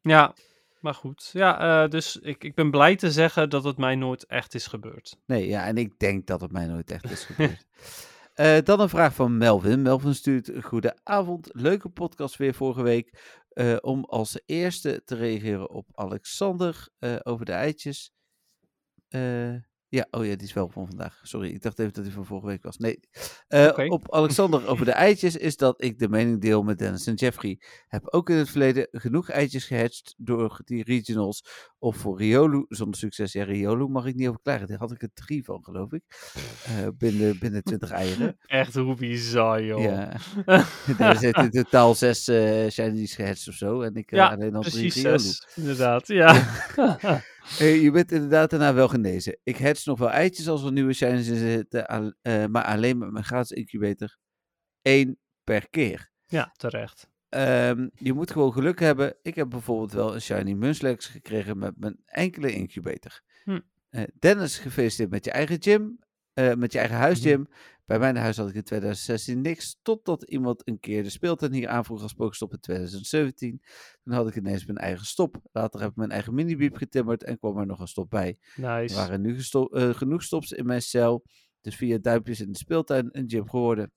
[0.00, 0.34] Ja,
[0.80, 1.30] maar goed.
[1.32, 4.66] Ja, eh, dus ik, ik ben blij te zeggen dat het mij nooit echt is
[4.66, 5.18] gebeurd.
[5.26, 7.66] Nee, ja, en ik denk dat het mij nooit echt is gebeurd.
[8.34, 9.82] Eh, dan een vraag van Melvin.
[9.82, 13.42] Melvin stuurt: Goedenavond, leuke podcast weer vorige week.
[13.48, 16.88] Eh, om als eerste te reageren op Alexander
[17.22, 18.12] over de eitjes.
[19.90, 21.20] Ja, oh ja, die is wel van vandaag.
[21.22, 22.76] Sorry, ik dacht even dat hij van vorige week was.
[22.76, 23.00] Nee.
[23.48, 23.90] Eh.
[23.90, 27.60] Op Alexander over de eitjes is dat ik de mening deel met Dennis en Jeffrey.
[27.88, 31.44] Heb ook in het verleden genoeg eitjes gehatcht door die regionals.
[31.78, 33.32] Of voor Riolu zonder succes.
[33.32, 34.66] Ja, Riolu mag ik niet over klagen.
[34.66, 36.02] Daar had ik er drie van, geloof ik.
[36.64, 38.36] Eh, binnen, binnen 20 eieren.
[38.46, 39.82] Echt hoe bizar, joh.
[39.82, 40.12] Ja.
[40.98, 43.80] er zitten in totaal zes eh shinies gehatcht of zo.
[43.82, 45.18] En ik Ja, alleen al Precies drie Riolu.
[45.18, 46.06] zes, inderdaad.
[46.06, 46.46] Ja.
[47.56, 49.38] Je bent inderdaad daarna wel genezen.
[49.42, 51.86] Ik hatch nog wel eitjes als er nieuwe shinies in zitten.
[52.22, 54.16] eh, maar alleen met mijn gratis incubator.
[54.82, 56.10] Eén per keer.
[56.26, 57.08] ja, terecht.
[57.28, 59.16] Ehm, je moet gewoon geluk hebben.
[59.22, 63.20] Ik heb bijvoorbeeld wel een shiny Munchlax gekregen met mijn enkele incubator.
[63.44, 63.60] Hm.
[63.90, 65.98] Eh, Dennis, gefeliciteerd met je eigen gym.
[66.32, 67.40] eh, met je eigen huisgym.
[67.40, 67.50] Mhm.
[67.88, 69.78] Bij mijn huis had ik in 2016 niks.
[69.82, 73.62] Totdat iemand een keer de speeltuin hier aanvroeg als Pokestop in 2017.
[74.04, 75.36] Toen had ik ineens mijn eigen stop.
[75.52, 78.38] Later heb ik mijn eigen minibiep getimmerd en kwam er nog een stop bij.
[78.56, 78.94] Er Nice.
[78.94, 81.24] waren nu eh, genoeg stops in mijn cel.
[81.60, 83.92] Dus via duimpjes in de speeltuin een gym geworden.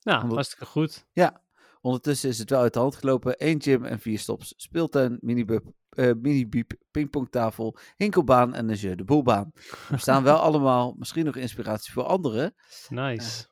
[0.00, 1.06] Nou, Omdat- hartstikke goed.
[1.12, 1.44] Ja,
[1.86, 3.34] ondertussen is het wel uit de hand gelopen.
[3.36, 4.54] Eén gym en vier stops.
[4.56, 9.52] Speeltuin, minibub, eh minibiep, pingpongtafel, hinkelbaan en een jeu de boelbaan.
[9.90, 12.54] Er staan wel allemaal, misschien nog inspiratie voor anderen.
[12.88, 13.46] Nice.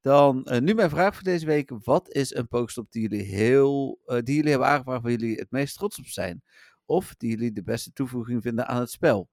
[0.00, 1.70] Dan eh, nu mijn vraag voor deze week.
[1.84, 5.50] Wat is een pokestop die jullie, heel, eh, die jullie hebben aangevraagd waar jullie het
[5.50, 6.42] meest trots op zijn?
[6.84, 9.28] Of die jullie de beste toevoeging vinden aan het spel?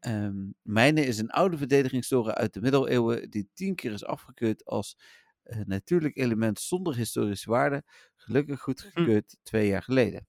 [0.00, 4.96] Ehm mijne is een oude verdedigingstoren uit de middeleeuwen die tien keer is afgekeurd als
[4.98, 5.27] eh,
[5.64, 7.82] natuurlijk element zonder historische waarde.
[8.16, 10.26] Gelukkig goedgekeurd twee jaar geleden.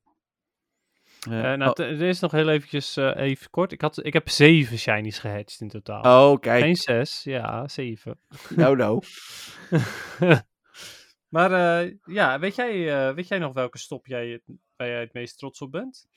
[1.19, 3.71] Eh, nou, oh, er is nog heel eventjes, eh, even kort.
[3.71, 6.31] Ik, had, ik heb zeven shinies gehatcht in totaal.
[6.31, 6.63] oh, kijk.
[6.63, 8.19] Geen zes, ja, zeven.
[8.55, 9.03] Nou, nou.
[11.35, 11.51] maar
[12.05, 15.61] ja, weet jij, weet jij nog welke stop jij, het- waar jij het meest trots
[15.61, 16.07] op bent?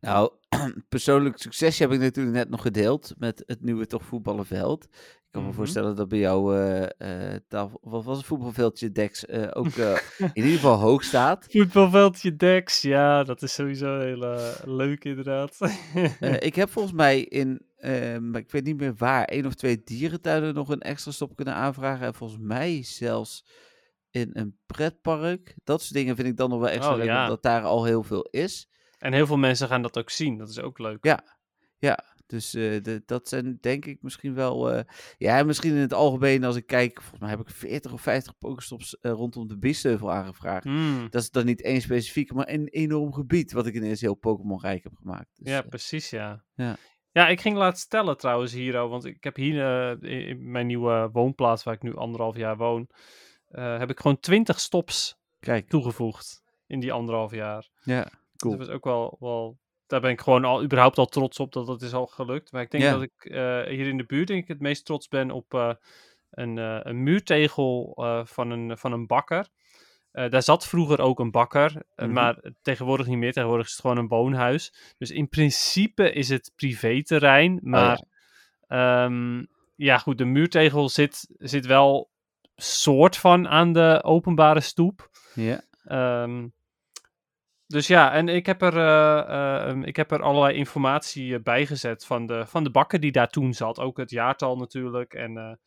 [0.00, 0.32] Nou,
[0.88, 4.86] persoonlijk succesje heb ik natuurlijk net nog gedeeld met het nieuwe toch voetballenveld.
[5.34, 5.62] Ik kan me Mhm.
[5.64, 9.66] voorstellen dat bij jou eh, eh, tafel, wat was het voetbalveldje Dex eh, ook
[10.18, 11.46] in ieder geval hoog staat.
[11.50, 15.58] Voetbalveldje Dex, ja, dat is sowieso heel leuk inderdaad.
[16.38, 17.66] Ik heb volgens mij in,
[18.30, 21.54] maar ik weet niet meer waar, één of twee dierentuinen nog een extra stop kunnen
[21.54, 22.06] aanvragen.
[22.06, 23.44] En volgens mij zelfs
[24.10, 25.54] in een pretpark.
[25.64, 27.22] Dat soort dingen vind ik dan nog wel extra Oh, leuk, ja.
[27.22, 28.68] omdat daar al heel veel is.
[28.98, 31.04] en heel veel mensen gaan dat ook zien, dat is ook leuk.
[31.04, 31.24] Ja.
[31.78, 31.98] Ja,
[32.34, 34.70] dus eh, de, dat zijn denk ik misschien wel.
[34.72, 34.82] eh,
[35.18, 38.00] ja, en misschien in het algemeen, als ik kijk, volgens mij heb ik 40 of
[38.00, 40.64] 50 pokestops eh, rondom de Biesheuvel aangevraagd.
[40.64, 44.14] Hmm, Dat is dan niet één specifiek, maar een enorm gebied wat ik ineens heel
[44.14, 45.28] Pokémon-rijk heb gemaakt.
[45.36, 46.44] Dus, ja, precies, ja.
[46.54, 46.76] ja.
[47.12, 51.62] Ja, ik ging laatst tellen trouwens hier, want ik heb hier in, mijn nieuwe woonplaats,
[51.62, 52.88] waar ik nu anderhalf jaar woon,
[53.50, 57.68] heb ik gewoon 20 stops kijk, toegevoegd in die anderhalf jaar.
[57.82, 58.56] ja, Dus cool.
[58.56, 61.66] dat was ook wel, wel, daar ben ik gewoon al überhaupt al trots op dat
[61.66, 62.52] dat is al gelukt.
[62.52, 65.08] Maar ik denk dat ik eh, hier in de buurt denk ik het meest trots
[65.08, 65.72] ben op eh,
[66.30, 67.92] een, eh, een muurtegel
[68.26, 69.48] van, een, van een bakker.
[70.12, 72.12] Daar zat vroeger ook een bakker, Mhm.
[72.12, 73.32] maar tegenwoordig niet meer.
[73.32, 74.94] Tegenwoordig is het gewoon een woonhuis.
[74.98, 78.02] Dus in principe is het privéterrein, maar
[78.68, 79.44] ehm,
[79.74, 82.10] ja, goed, de muurtegel zit, zit wel
[82.56, 85.10] soort van aan de openbare stoep.
[85.34, 86.46] Ja, Ehm,
[87.66, 91.66] dus ja, en ik heb er, eh, eh, ik heb er allerlei informatie eh, bij
[91.66, 93.78] gezet van de, van de bakker die daar toen zat.
[93.78, 95.14] Ook het jaartal natuurlijk.
[95.14, 95.58] En,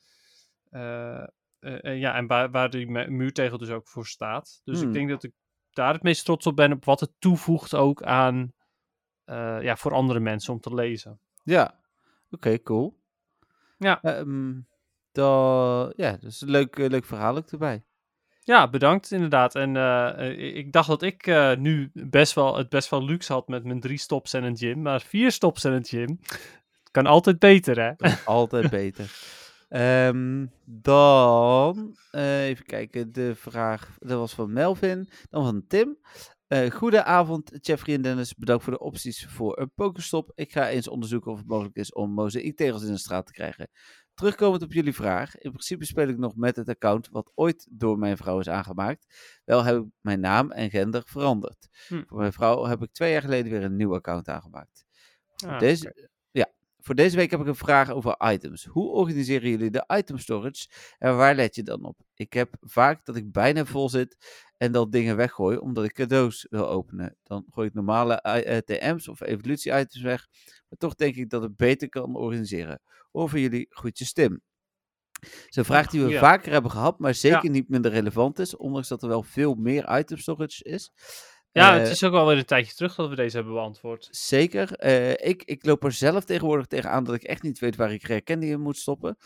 [1.82, 4.62] ja, en waar, waar die mu- muurtegel dus ook voor staat.
[4.64, 4.88] Dus Hmm.
[4.88, 5.32] ik denk dat ik
[5.72, 8.54] daar het meest trots op ben op wat het toevoegt ook aan,
[9.62, 11.20] ja, voor andere mensen om te lezen.
[11.44, 11.80] ja.
[12.32, 13.00] oké, cool.
[13.78, 14.02] Ja.
[14.02, 14.54] Ehm,
[15.12, 17.86] dan, ja, is een leuk, leuk verhaal ook erbij.
[18.48, 19.56] Ja, bedankt inderdaad.
[19.56, 23.34] En eh, eh, ik dacht dat ik eh, nu best wel, het best wel luxe
[23.34, 24.82] had met mijn drie stops en een gym.
[24.82, 26.20] Maar vier stops en een gym
[26.92, 28.16] kan altijd beter, hè?
[28.26, 29.12] Altijd beter.
[29.70, 35.98] Ehm, dan, even kijken, de vraag, dat was van Melvin, dan van Tim.
[36.48, 38.36] Eh goedenavond, Jeffrey en Dennis.
[38.36, 40.32] Bedankt voor de opties voor een Pokestop.
[40.36, 43.70] Ik ga eens onderzoeken of het mogelijk is om mozaïektegels in de straat te krijgen.
[44.18, 45.38] Terugkomend op jullie vraag.
[45.38, 49.06] In principe speel ik nog met het account wat ooit door mijn vrouw is aangemaakt.
[49.46, 51.68] Wel heb ik mijn naam en gender veranderd.
[51.88, 52.04] Hm.
[52.08, 54.86] Voor mijn vrouw heb ik twee jaar geleden weer een nieuw account aangemaakt.
[55.46, 58.66] Ah, deze, ja, voor deze week heb ik een vraag over items.
[58.66, 60.68] Hoe organiseren jullie de item storage
[60.98, 62.00] en waar let je dan op?
[62.14, 64.18] Ik heb vaak dat ik bijna vol zit
[64.58, 67.16] en dan dingen weggooi omdat ik cadeaus wil openen.
[67.24, 70.28] Dan gooi ik normale eh, TM's of evolutie-items weg,
[70.70, 72.82] maar toch denk ik dat het beter kan organiseren.
[73.12, 74.42] Over jullie groetjes Tim.
[75.48, 76.20] Zo'n vraag die we Ja.
[76.20, 79.98] vaker hebben gehad, maar zeker niet minder relevant is, ondanks dat er wel veel meer
[80.00, 80.92] item storage is.
[81.52, 84.08] Ja, Eh, het is ook wel weer een tijdje terug dat we deze hebben beantwoord.
[84.12, 84.74] Zeker.
[84.74, 88.22] Eh, ik, ik loop er zelf tegenwoordig tegenaan dat ik echt niet weet waar ik
[88.24, 89.18] candy in moet stoppen.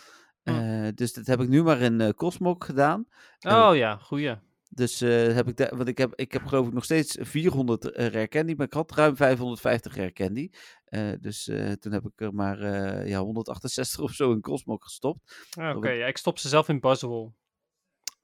[0.44, 0.49] Hm.
[0.49, 3.06] Eh, dus dat heb ik nu maar in eh Cosmog gedaan.
[3.40, 4.36] Eh, Oh ja, goeie.
[4.73, 7.91] Dus eh, heb ik daar, want ik heb, ik heb geloof ik nog steeds 400
[7.91, 10.49] eh, rare candy, maar ik had ruim 550 rare candy.
[10.85, 11.43] Eh, dus
[11.80, 12.60] toen heb ik er maar
[13.07, 15.48] ja, 168 of zo in Cosmog gestopt.
[15.60, 17.31] Ah, Oké, ja, ik stop ze zelf in Buzzwole.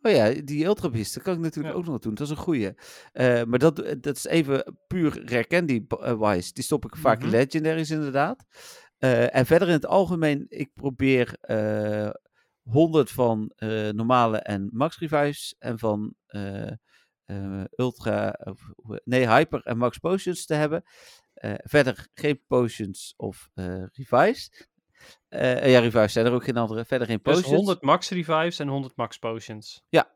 [0.01, 1.79] Oh ja, die Ultra Beast, dat kan ik natuurlijk Ja.
[1.79, 2.13] ook nog doen.
[2.13, 2.71] Dat is een goeie.
[3.45, 6.53] Maar dat, dat is even puur rare candy eh, wise.
[6.53, 7.35] Die stop ik vaak in Mhm.
[7.35, 8.43] legendaries inderdaad.
[8.97, 11.37] En verder in het algemeen, ik probeer
[12.67, 16.71] 100 van eh, normale en max revives en van eh,
[17.25, 18.39] eh, ultra,
[19.03, 20.83] nee, hyper en max potions te hebben.
[21.63, 23.49] Verder geen potions of
[23.91, 24.67] revives.
[25.29, 26.85] Ja, revives zijn er ook geen andere.
[26.85, 27.55] Verder geen Dus potions.
[27.55, 29.83] 100 max revives en 100 max potions.
[29.89, 30.13] Ja.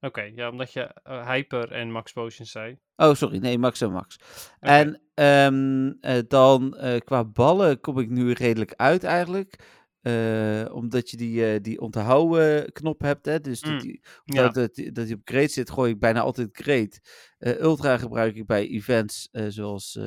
[0.00, 0.94] Oké, ja, omdat je
[1.26, 2.78] hyper en max potions zei.
[2.96, 3.38] Oh, sorry.
[3.38, 4.18] Nee, Max en Max.
[4.60, 9.81] En ehm, eh, dan qua ballen kom ik nu redelijk uit eigenlijk.
[10.02, 13.26] Eh, omdat je die, eh, die onthouden knop hebt.
[13.26, 13.40] Hè?
[13.40, 14.42] Dus Mm, dat, die, ja.
[14.42, 17.00] dat, dat, die- dat die op great zit, gooi ik bijna altijd great.
[17.38, 19.98] Eh, Ultra gebruik ik bij events zoals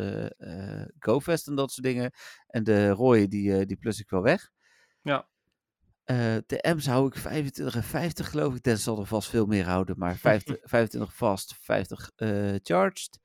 [0.99, 2.11] GoFest en dat soort dingen.
[2.47, 4.49] En de rode, die, die plus ik wel weg.
[5.01, 5.27] Ja.
[6.45, 8.63] De M's hou ik 25 en 50 geloof ik.
[8.63, 9.97] Den zal er vast veel meer houden.
[9.97, 13.19] Maar 50, 25 vast, 50 eh, charged.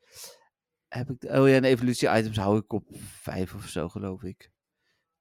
[0.88, 4.22] Heb ik de, oh ja, en evolutie items hou ik op 5 of zo geloof
[4.22, 4.50] ik.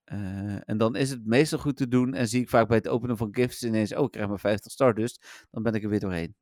[0.10, 2.14] Eh, en dan is het meestal goed te doen.
[2.14, 3.96] En zie ik vaak bij het openen van gifts ineens...
[3.96, 5.46] Oh, ik krijg maar 50 Stardust.
[5.52, 6.36] Dan ben ik er weer doorheen.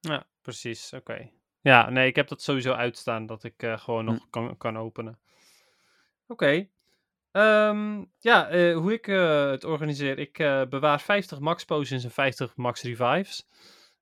[0.00, 0.92] Ja, precies.
[0.92, 1.30] Oké.
[1.60, 4.12] Ja, nee, ik heb dat sowieso uitstaan dat ik eh, gewoon Hm.
[4.12, 5.18] nog kan, kan openen.
[6.26, 6.68] Oké.
[7.30, 9.04] Ehm, ja, eh, hoe ik
[9.52, 10.18] het organiseer.
[10.18, 10.36] Ik
[10.68, 13.46] bewaar 50 max potions en 50 max revives.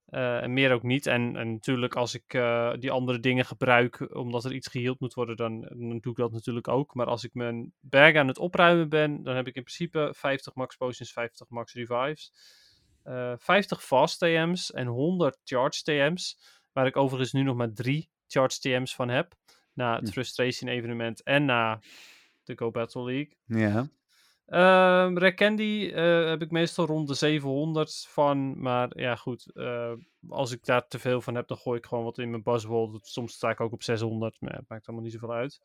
[0.08, 1.06] Eh, en meer ook niet.
[1.06, 5.14] En, en natuurlijk als ik eh, die andere dingen gebruik omdat er iets geheeld moet
[5.14, 6.94] worden, dan, dan doe ik dat natuurlijk ook.
[6.94, 10.54] Maar als ik mijn bag aan het opruimen ben, dan heb ik in principe 50
[10.54, 12.32] max potions, 50 max revives.
[13.02, 16.38] eh 50 fast TM's en 100 charge TM's.
[16.72, 19.34] Waar ik overigens nu nog maar drie charge TM's van heb.
[19.72, 20.12] Na het Hm.
[20.12, 21.80] Frustration evenement en na
[22.44, 23.36] de Go Battle League.
[23.44, 23.88] Ja.
[24.48, 28.60] Ehm Red Candy eh, heb ik meestal rond de 700 van.
[28.60, 29.50] Maar ja, goed.
[29.54, 29.92] eh,
[30.28, 33.06] als ik daar te veel van heb, dan gooi ik gewoon wat in mijn buzzword.
[33.06, 34.40] Soms sta ik ook op 600.
[34.40, 35.60] Maar het maakt allemaal niet zoveel uit.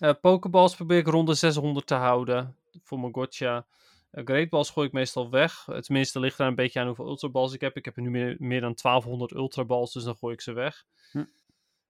[0.00, 2.56] Eh Pokeballs probeer ik rond de 600 te houden.
[2.82, 3.66] Voor mijn gotcha.
[4.10, 5.64] Eh, Great Balls gooi ik meestal weg.
[5.80, 7.76] Tenminste, ligt daar een beetje aan hoeveel Ultraballs ik heb.
[7.76, 10.84] Ik heb er nu meer, meer dan 1200 Ultraballs, dus dan gooi ik ze weg.
[11.12, 11.24] Hm.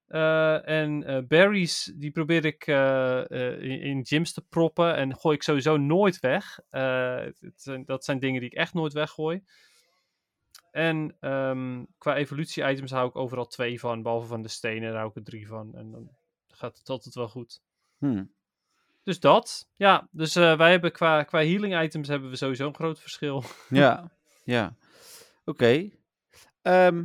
[0.06, 3.22] Eh, en eh, berries, die probeer ik eh,
[3.58, 4.96] in, in gyms te proppen.
[4.96, 6.58] En gooi ik sowieso nooit weg.
[6.70, 9.44] Het zijn, dat zijn dingen die ik echt nooit weggooi.
[10.70, 14.02] En ehm, qua evolutie-items hou ik overal twee van.
[14.02, 15.74] Behalve van de stenen, daar hou ik er drie van.
[15.74, 16.10] En dan
[16.48, 17.62] gaat het altijd wel goed.
[17.98, 18.24] Hm.
[19.02, 19.68] Dus dat.
[19.76, 23.44] Ja, dus wij hebben qua, qua healing items hebben we sowieso een groot verschil.
[23.68, 24.10] Ja,
[24.44, 24.76] ja.
[25.44, 25.90] Oké.
[26.62, 27.04] Ehm,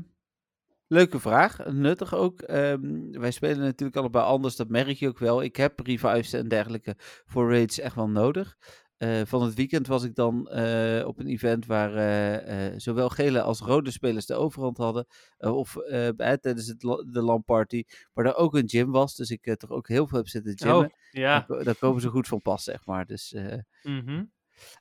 [0.91, 2.41] leuke vraag, nuttig ook.
[2.41, 5.41] Ehm, wij spelen natuurlijk allebei anders, dat merk je ook wel.
[5.43, 6.95] Ik heb revives en dergelijke
[7.25, 8.57] voor raids echt wel nodig.
[8.97, 13.41] Eh, van het weekend was ik dan eh, op een event waar eh, zowel gele
[13.41, 15.05] als rode spelers de overhand hadden.
[15.37, 15.75] of
[16.15, 19.15] bij- tijdens het, la- de LAN-party, waar er ook een gym was.
[19.15, 20.85] Dus ik toch ook heel veel heb zitten gymmen.
[20.85, 21.45] Oh, ja.
[21.47, 23.05] Daar, daar komen ze goed van pas, zeg maar.
[23.05, 23.35] Dus
[23.83, 24.23] Mhm.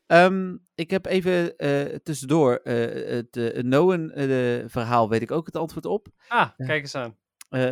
[0.07, 5.85] Ehm, ik heb even eh, tussendoor eh, het uh, Noen-verhaal, weet ik ook het antwoord
[5.85, 6.09] op.
[6.29, 7.17] Ah, kijk eens aan.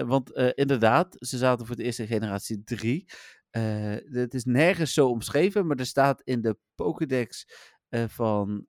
[0.06, 3.08] Want inderdaad, ze zaten voor de eerste generatie 3.
[3.50, 7.46] Eh, het is nergens zo omschreven, maar er staat in de Pokédex
[7.90, 8.66] van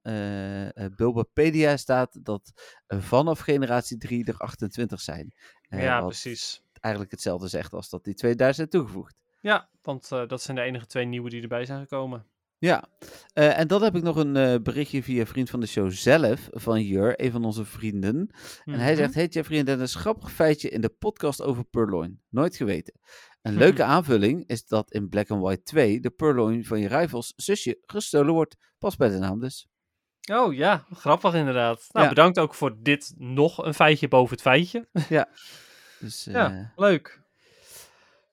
[0.95, 2.51] Bulbapedia staat dat
[2.87, 5.33] vanaf generatie 3 er 28 zijn.
[5.69, 6.63] Ja, precies.
[6.79, 9.15] eigenlijk hetzelfde zegt als dat die 2000 zijn toegevoegd.
[9.41, 12.25] Ja, want dat zijn de enige twee nieuwe die erbij zijn gekomen.
[12.60, 12.84] Ja,
[13.34, 16.48] Eh, en dan heb ik nog een eh, berichtje via vriend van de show zelf,
[16.52, 18.30] van Jur, een van onze vrienden.
[18.65, 19.02] En hij Mhm.
[19.02, 22.22] zegt, hey Jeffrey en Dennis, grappig feitje in de podcast over Purloin.
[22.30, 22.94] Nooit geweten.
[23.41, 27.34] Een leuke aanvulling is dat in Black and White 2 de Purloin van je rivals
[27.36, 28.56] zusje gestolen wordt.
[28.77, 29.68] Pas bij de naam dus.
[30.31, 31.86] Oh ja, grappig inderdaad.
[31.91, 32.10] Nou, Ja.
[32.14, 34.88] bedankt ook voor dit nog een feitje boven het feitje.
[35.99, 36.52] Dus, Ja.
[36.52, 37.22] eh, Leuk.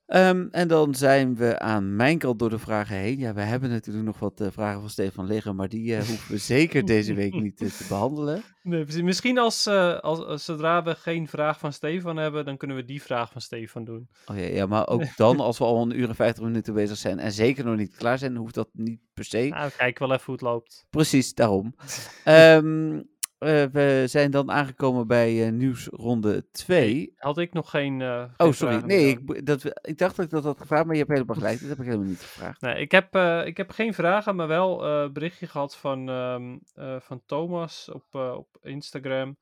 [0.07, 3.17] Ehm, en dan zijn we aan mijn kant door de vragen heen.
[3.17, 6.31] Ja, we hebben natuurlijk nog wat eh, vragen van Stefan liggen, maar die eh, hoeven
[6.31, 8.43] we zeker deze week niet eh, te behandelen.
[8.63, 9.03] Nee.
[9.03, 13.01] Misschien als, als, als- zodra we geen vraag van Stefan hebben, dan kunnen we die
[13.01, 14.07] vraag van Stefan doen.
[14.25, 16.97] Oh ja, ja, maar ook dan, als we al een uur en 50 minuten bezig
[16.97, 19.47] zijn en zeker nog niet klaar zijn, hoeft dat niet per se.
[19.49, 20.85] Nou, kijk wel even hoe het loopt.
[20.89, 21.75] Precies, daarom.
[22.23, 23.01] Ehm,
[23.37, 27.13] eh, we zijn dan aangekomen bij eh, nieuwsronde 2.
[27.17, 28.01] Had ik nog geen.
[28.01, 28.77] eh, Oh, sorry.
[28.77, 31.59] Nee, ik, dat, ik dacht dat ik dat had gevraagd, maar je hebt helemaal gelijk.
[31.59, 32.61] Dat heb ik helemaal niet gevraagd.
[32.61, 33.15] Nee, ik heb,
[33.45, 38.15] ik heb geen vragen, maar wel een berichtje gehad van, ehm, eh, van Thomas op,
[38.15, 39.37] op Instagram.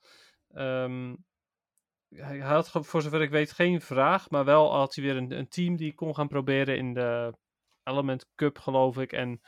[0.53, 1.15] Ehm,
[2.09, 5.47] hij had voor zover ik weet geen vraag, maar wel had hij weer een, een
[5.47, 7.33] team die kon gaan proberen in de
[7.83, 9.11] Element Cup, geloof ik.
[9.11, 9.41] En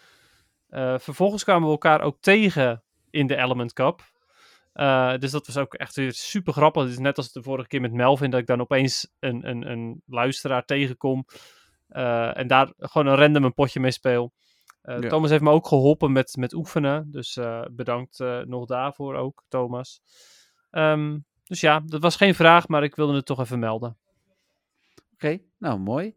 [0.99, 4.01] vervolgens kwamen we elkaar ook tegen in de Element Cup.
[4.77, 6.81] Eh, dus dat was ook echt weer super grappig.
[6.83, 9.71] Het is net als de vorige keer met Melvin, dat ik dan opeens een, een,
[9.71, 11.25] een luisteraar tegenkom.
[11.87, 14.33] eh, en daar gewoon een random een potje mee speel.
[14.81, 15.09] Eh, Ja.
[15.09, 17.11] Thomas heeft me ook geholpen met, met oefenen.
[17.11, 17.39] Dus
[17.71, 20.01] bedankt nog daarvoor ook, Thomas.
[20.71, 23.97] Ehm, dus ja, dat was geen vraag, maar ik wilde het toch even melden.
[25.13, 26.15] Oké, nou mooi.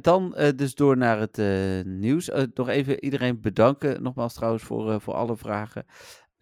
[0.00, 1.36] Dan dus door naar het
[1.86, 2.30] nieuws.
[2.54, 4.02] Nog even iedereen bedanken.
[4.02, 5.86] Nogmaals trouwens voor, voor alle vragen.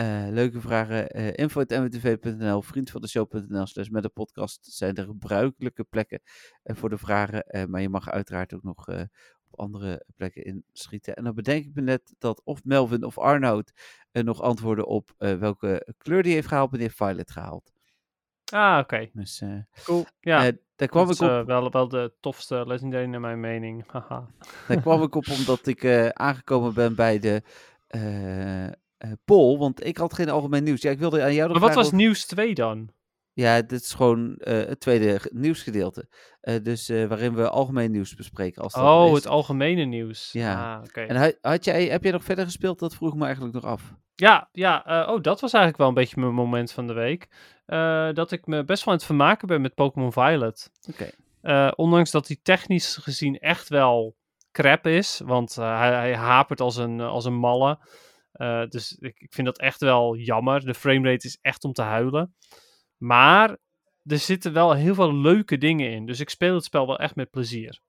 [0.01, 1.09] Eh, leuke vragen.
[1.09, 6.20] eh info.mwtv.nl, vriend van de show.nl slash met de podcast zijn de gebruikelijke plekken
[6.62, 7.70] eh, voor de vragen.
[7.70, 8.89] Maar je mag uiteraard ook nog
[9.51, 11.14] op andere plekken inschieten.
[11.14, 13.72] En dan bedenk ik me net dat of Melvin of Arnoud
[14.12, 17.72] nog antwoorden op welke kleur die heeft gehaald, meneer Violet gehaald.
[18.52, 19.10] Ah, oké.
[19.12, 19.43] Dus
[19.85, 20.06] Cool.
[20.20, 21.28] Ja, daar kwam dat ik is op.
[21.28, 23.85] eh, wel, wel de tofste legendary naar mijn mening.
[23.93, 24.27] Haha.
[24.68, 27.43] Daar kwam ik op omdat ik aangekomen ben bij de
[29.24, 29.59] poll.
[29.59, 30.82] Want ik had geen algemeen nieuws.
[30.82, 32.90] Ja, ik wilde aan jou Maar wat was nieuws 2 dan?
[33.32, 36.09] Ja, dit is gewoon eh, het tweede ge- nieuwsgedeelte.
[36.40, 38.62] Eh, dus waarin we algemeen nieuws bespreken.
[38.62, 39.14] Als dat Oh, is.
[39.14, 40.32] het algemene nieuws.
[40.32, 40.74] Ja.
[40.74, 41.01] Ah, oké.
[41.01, 42.78] En had, had jij, heb jij nog verder gespeeld?
[42.78, 43.94] Dat vroeg me eigenlijk nog af.
[44.14, 47.28] Ja, ja oh, dat was eigenlijk wel een beetje mijn moment van de week.
[48.14, 50.70] Dat ik me best wel aan het vermaken ben met Pokémon Violet.
[50.89, 51.10] Oké.
[51.74, 54.16] Ondanks dat hij technisch gezien echt wel
[54.52, 55.20] crap is.
[55.24, 57.78] Want hij, hij hapert als een, als een malle.
[58.32, 60.65] Eh, dus ik, ik vind dat echt wel jammer.
[60.65, 62.35] De framerate is echt om te huilen.
[62.97, 63.57] Maar
[64.05, 66.07] er zitten wel heel veel leuke dingen in.
[66.07, 67.81] Dus ik speel het spel wel echt met plezier.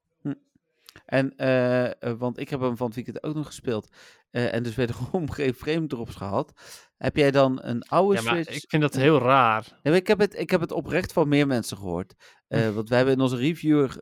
[1.06, 3.96] En, eh, eh, want ik heb hem van het weekend ook nog gespeeld.
[4.32, 6.54] en dus wederom geen frame drops gehad.
[6.98, 8.56] Heb jij dan een oude Ja, maar Switch?
[8.56, 9.80] ik vind dat heel raar.
[9.84, 12.14] Ja, ik, heb het, ik heb het oprecht van meer mensen gehoord.
[12.48, 14.02] Eh, want we hebben in onze reviewer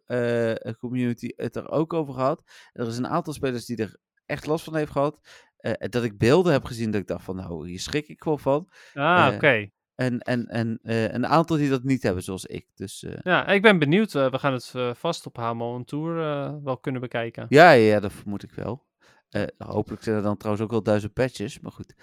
[0.79, 2.43] community het er ook over gehad.
[2.73, 5.19] Er is een aantal spelers die er echt last van heeft gehad.
[5.59, 8.37] Eh, dat ik beelden heb gezien dat ik dacht van nou, hier schrik ik wel
[8.37, 8.69] van.
[8.93, 9.69] Ah, Eh, oké.
[9.95, 12.65] En, en, en eh, een aantal die dat niet hebben, zoals ik.
[12.75, 14.15] Dus eh, Ja, ik ben benieuwd.
[14.15, 17.45] Eh, we gaan het eh, vast op Hamo on Tour eh, wel kunnen bekijken.
[17.49, 18.85] ja, ja, dat vermoed ik wel.
[19.29, 21.93] Eh, hopelijk zijn er dan trouwens ook wel duizend patches, maar goed.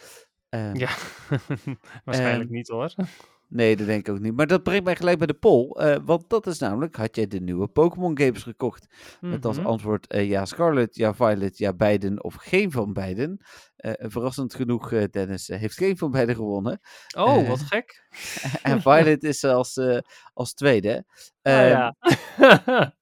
[0.49, 0.89] Eh, Ja,
[2.05, 2.95] waarschijnlijk Ehm, niet hoor.
[3.49, 4.37] Nee, dat denk ik ook niet.
[4.37, 5.71] Maar dat brengt mij gelijk bij de poll.
[5.71, 8.87] eh, want dat is namelijk, had jij de nieuwe Pokémon games gekocht?
[9.21, 9.67] Met als Mhm.
[9.67, 13.39] antwoord eh, ja Scarlet, ja Violet, ja beiden of geen van beiden.
[13.77, 16.81] Eh, verrassend genoeg, Dennis heeft geen van beiden gewonnen.
[17.17, 18.07] Oh, wat gek.
[18.63, 19.81] en Violet is als,
[20.33, 21.05] als tweede.
[21.43, 21.95] Ah, Ehm, ja.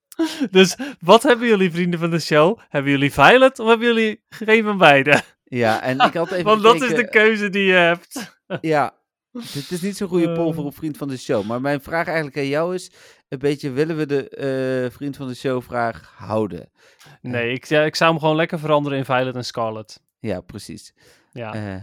[0.50, 2.58] dus wat hebben jullie vrienden van de show?
[2.68, 5.22] Hebben jullie Violet of hebben jullie geen van beide?
[5.44, 8.38] ja, en ik had even Want dat is de keuze die je hebt.
[8.60, 8.94] Ja,
[9.34, 10.54] dit is niet zo'n goede poll Eh.
[10.54, 11.44] voor een vriend van de show.
[11.46, 12.90] Maar mijn vraag eigenlijk aan jou is,
[13.28, 16.70] een beetje, willen we de eh, vriend van de show vraag houden?
[17.22, 20.00] Nee, ik, ja, ik zou hem gewoon lekker veranderen in Violet en Scarlet.
[20.18, 20.94] Ja, precies.
[21.32, 21.54] Ja.
[21.54, 21.82] Eh,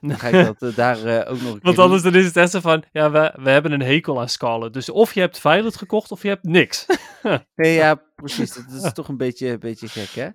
[0.08, 2.24] dan ga ik dat eh, daar eh, ook nog een keer Want anders dan is
[2.24, 4.72] het echt zo van, ja, we, we hebben een hekel aan Scarlet.
[4.72, 6.86] Dus of je hebt Violet gekocht of je hebt niks.
[7.54, 8.54] Nee, ja, precies.
[8.54, 10.26] Dat is toch een beetje, een beetje gek, hè?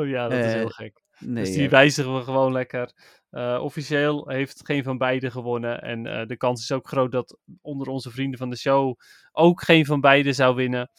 [0.00, 1.01] Oh ja, dat is Eh, heel gek.
[1.24, 1.68] Nee, dus die ja.
[1.68, 2.92] wijzigen we gewoon lekker.
[3.32, 5.82] Eh, officieel heeft geen van beiden gewonnen.
[5.82, 9.00] En eh, de kans is ook groot dat onder onze vrienden van de show
[9.32, 10.90] ook geen van beiden zou winnen.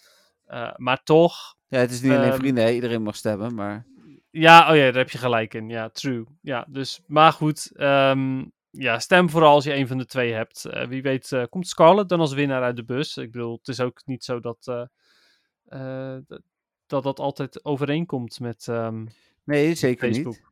[0.45, 2.72] Eh, maar toch, ja, het is niet alleen ehm, vrienden, hè?
[2.72, 3.86] iedereen mag stemmen, maar...
[4.30, 5.70] ja, oh ja, daar heb je gelijk in.
[5.70, 6.26] Ja, true.
[6.41, 10.68] Ja, dus, maar goed, ehm, ja, stem vooral als je een van de twee hebt.
[10.88, 13.18] Wie weet komt Scarlett dan als winnaar uit de bus.
[13.18, 16.41] Ik bedoel, het is ook niet zo dat dat,
[16.86, 19.06] dat dat altijd overeenkomt met ehm,
[19.44, 20.34] Nee, zeker Facebook.
[20.36, 20.44] niet.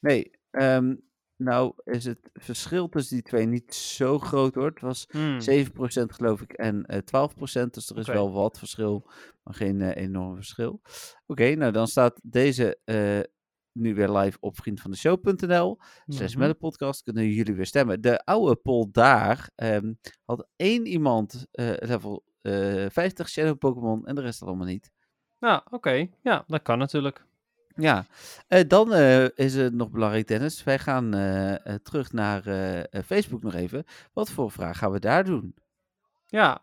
[0.00, 0.94] Nee, ehm,
[1.36, 4.66] nou is het verschil tussen die twee niet zo groot hoor.
[4.66, 5.40] Het was Hmm.
[5.40, 9.10] 7% geloof ik en eh 12%, dus er is wel wat verschil,
[9.42, 10.80] maar geen eh, enorm verschil.
[11.26, 13.20] Oké, nou dan staat deze eh,
[13.72, 15.78] nu weer live op vriendvandeshow.nl.
[16.06, 16.38] Slash Mhm.
[16.38, 18.00] met de podcast kunnen jullie weer stemmen.
[18.00, 19.92] De oude poll daar ehm,
[20.24, 21.46] had één iemand
[21.78, 24.90] level eh 50 Shadow Pokémon en de rest allemaal niet.
[25.38, 26.08] Ja, oké.
[26.22, 27.24] Ja, dat kan natuurlijk.
[27.76, 28.06] Ja,
[28.48, 30.64] eh, dan eh, is het nog belangrijk, Dennis.
[30.64, 32.42] Wij gaan eh, terug naar
[33.04, 33.84] Facebook nog even.
[34.12, 35.54] Wat voor vraag gaan we daar doen?
[36.26, 36.62] Ja.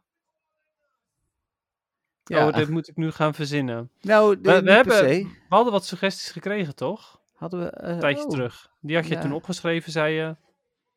[2.24, 2.48] Ja.
[2.48, 3.92] Oh, dit moet ik nu gaan verzinnen.
[4.02, 7.22] Nou, We, hebben, we hadden wat suggesties gekregen, toch?
[7.34, 7.72] Hadden we...
[7.74, 8.30] Een tijdje oh.
[8.30, 8.72] terug.
[8.82, 9.22] Die had je Ja.
[9.22, 10.36] toen opgeschreven, zei je.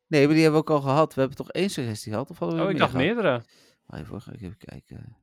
[0.07, 1.13] Nee, maar die hebben we ook al gehad.
[1.13, 2.29] We hebben toch één suggestie gehad?
[2.29, 3.05] Of hadden we Oh, ik dacht gehad?
[3.05, 3.43] meerdere.
[3.89, 5.17] Even, even kijken.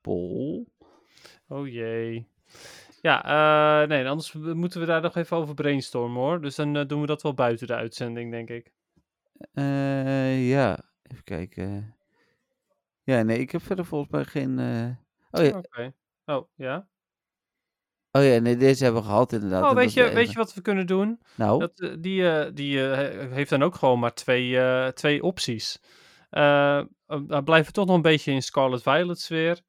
[0.00, 0.66] Poll.
[1.48, 2.26] Oh jee.
[3.02, 3.24] Ja,
[3.82, 6.40] eh, nee, anders moeten we daar nog even over brainstormen hoor.
[6.40, 8.72] Dus dan eh, doen we dat wel buiten de uitzending, denk ik.
[9.52, 11.94] Eh, ja, even kijken.
[13.02, 14.58] Ja, nee, ik heb verder volgens mij geen...
[15.30, 15.60] Oh ja.
[16.24, 16.88] Oh, ja.
[18.12, 19.62] oh ja, nee, deze hebben we gehad inderdaad.
[19.62, 21.20] Oh, weet je, weet je wat we kunnen doen?
[21.36, 25.82] Nou, Dat, die die he- heeft dan ook gewoon maar twee, twee opties.
[26.30, 29.60] Dan blijven we toch nog een beetje in Scarlet Violet sfeer.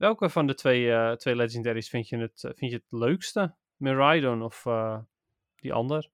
[0.00, 3.54] Welke van de twee, eh, twee legendaries vind je het, eh, vind je het leukste?
[3.76, 4.98] Miraidon of eh,
[5.56, 6.08] die ander?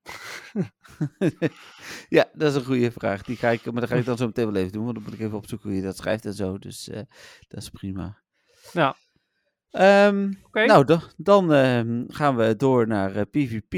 [2.09, 3.23] ja, dat is een goede vraag.
[3.23, 5.05] Die ga ik, maar dat ga ik dan zo meteen wel even doen, want dan
[5.05, 6.59] moet ik even opzoeken hoe je dat schrijft en zo.
[6.59, 6.85] Dus
[7.49, 8.19] dat is prima.
[8.73, 8.97] Ja.
[10.43, 10.65] Oké.
[10.65, 13.73] Nou, dan, dan ehm, gaan we door naar PvP.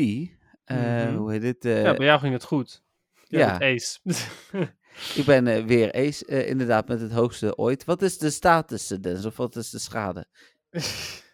[0.64, 1.14] Mhm.
[1.14, 1.62] Hoe heet dit?
[1.62, 2.82] ja, bij jou ging het goed.
[3.26, 3.98] Ja, Ace.
[5.14, 7.84] Ik ben eh, weer Ace, eh, inderdaad, met het hoogste ooit.
[7.84, 9.24] Wat is de status, eh, Dennis?
[9.24, 10.26] Of wat is de schade?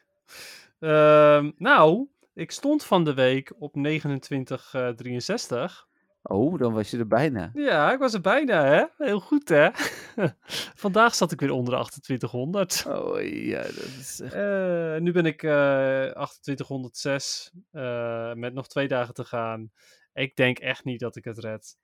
[0.79, 5.87] Ehm, nou, ik stond van de week op 2963.
[6.23, 7.51] Oh, dan was je er bijna.
[7.55, 8.85] Ja, ik was er bijna, hè?
[9.05, 9.69] Heel goed, hè?
[10.85, 12.85] Vandaag zat ik weer onder de 2800.
[12.89, 14.21] Oh ja, dat is...
[14.21, 19.71] echt- nu ben ik eh 2806 eh, met nog twee dagen te gaan.
[20.13, 21.77] Ik denk echt niet dat ik het red.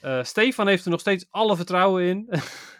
[0.00, 2.28] Eh, Stefan heeft er nog steeds alle vertrouwen in.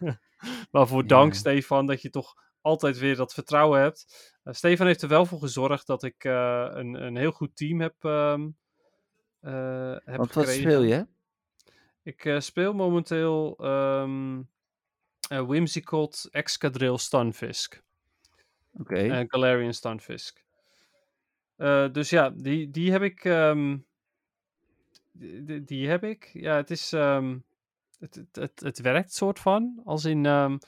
[0.70, 1.38] Waarvoor dank, Ja.
[1.38, 4.32] Stefan, dat je toch altijd weer dat vertrouwen hebt.
[4.42, 7.80] Eh, Stefan heeft er wel voor gezorgd dat ik eh, een, een heel goed team
[7.80, 8.48] heb, ehm,
[9.40, 10.60] eh, heb Want wat gekregen.
[10.62, 11.06] speel je?
[12.02, 14.09] Ik speel momenteel eh,
[15.47, 17.82] Whimsicott, Excadrill, Stunfisk.
[18.72, 18.94] Oké.
[18.97, 20.44] en Galarian Stunfisk.
[21.92, 23.24] Dus ja, die, die heb ik.
[23.24, 23.78] ehm,
[25.64, 26.30] die, heb ik.
[26.32, 26.92] Ja, het is.
[26.92, 27.38] ehm,
[27.98, 29.80] het, het, het, het werkt soort van.
[29.84, 30.26] Als in.
[30.26, 30.59] ehm,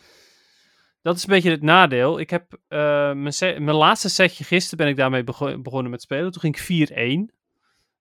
[1.03, 2.19] dat is een beetje het nadeel.
[2.21, 2.79] Ik heb eh,
[3.13, 6.31] mijn, mijn laatste setje gisteren ben ik daarmee bego- begonnen met spelen.
[6.33, 6.91] Toen ging ik
[7.33, 7.35] 4-1.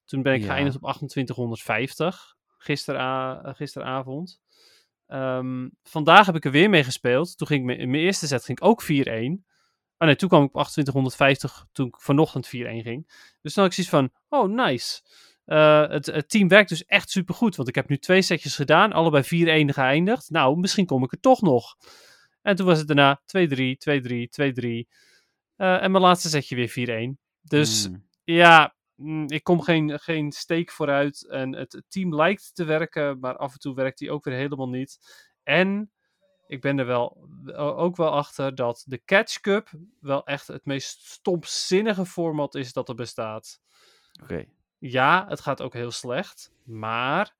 [0.05, 0.47] Toen ben ik Ja.
[0.53, 4.41] geëindigd op 2850 gistera eh, gisteravond.
[5.07, 7.37] Ehm, vandaag heb ik er weer mee gespeeld.
[7.37, 9.45] Toen ging ik in mijn eerste set ging ik ook 4-1.
[9.97, 12.49] Oh nee, toen kwam ik op 2850 toen ik vanochtend 4-1
[12.81, 13.07] ging.
[13.41, 15.01] Dus dan had ik zoiets van, oh nice.
[15.51, 17.55] Eh, het, het team werkt dus echt supergoed.
[17.55, 20.29] Want ik heb nu twee setjes gedaan, allebei 4-1 geëindigd.
[20.29, 21.75] Nou, misschien kom ik er toch nog.
[22.41, 24.87] En toen was het daarna 2-3, 2-3, 2-3.
[25.55, 27.19] Eh, en mijn laatste setje weer 4-1.
[27.41, 28.07] Dus Hmm.
[28.23, 31.27] ja, mm, ik kom geen, geen steek vooruit.
[31.27, 34.69] En het, team lijkt te werken, maar af en toe werkt die ook weer helemaal
[34.69, 34.99] niet.
[35.43, 35.91] En
[36.47, 39.69] ik ben er wel ook wel achter dat de Catch Cup
[39.99, 43.59] wel echt het meest stomzinnige format is dat er bestaat.
[44.21, 44.45] Oké.
[44.81, 47.35] Ja, het gaat ook heel slecht, maar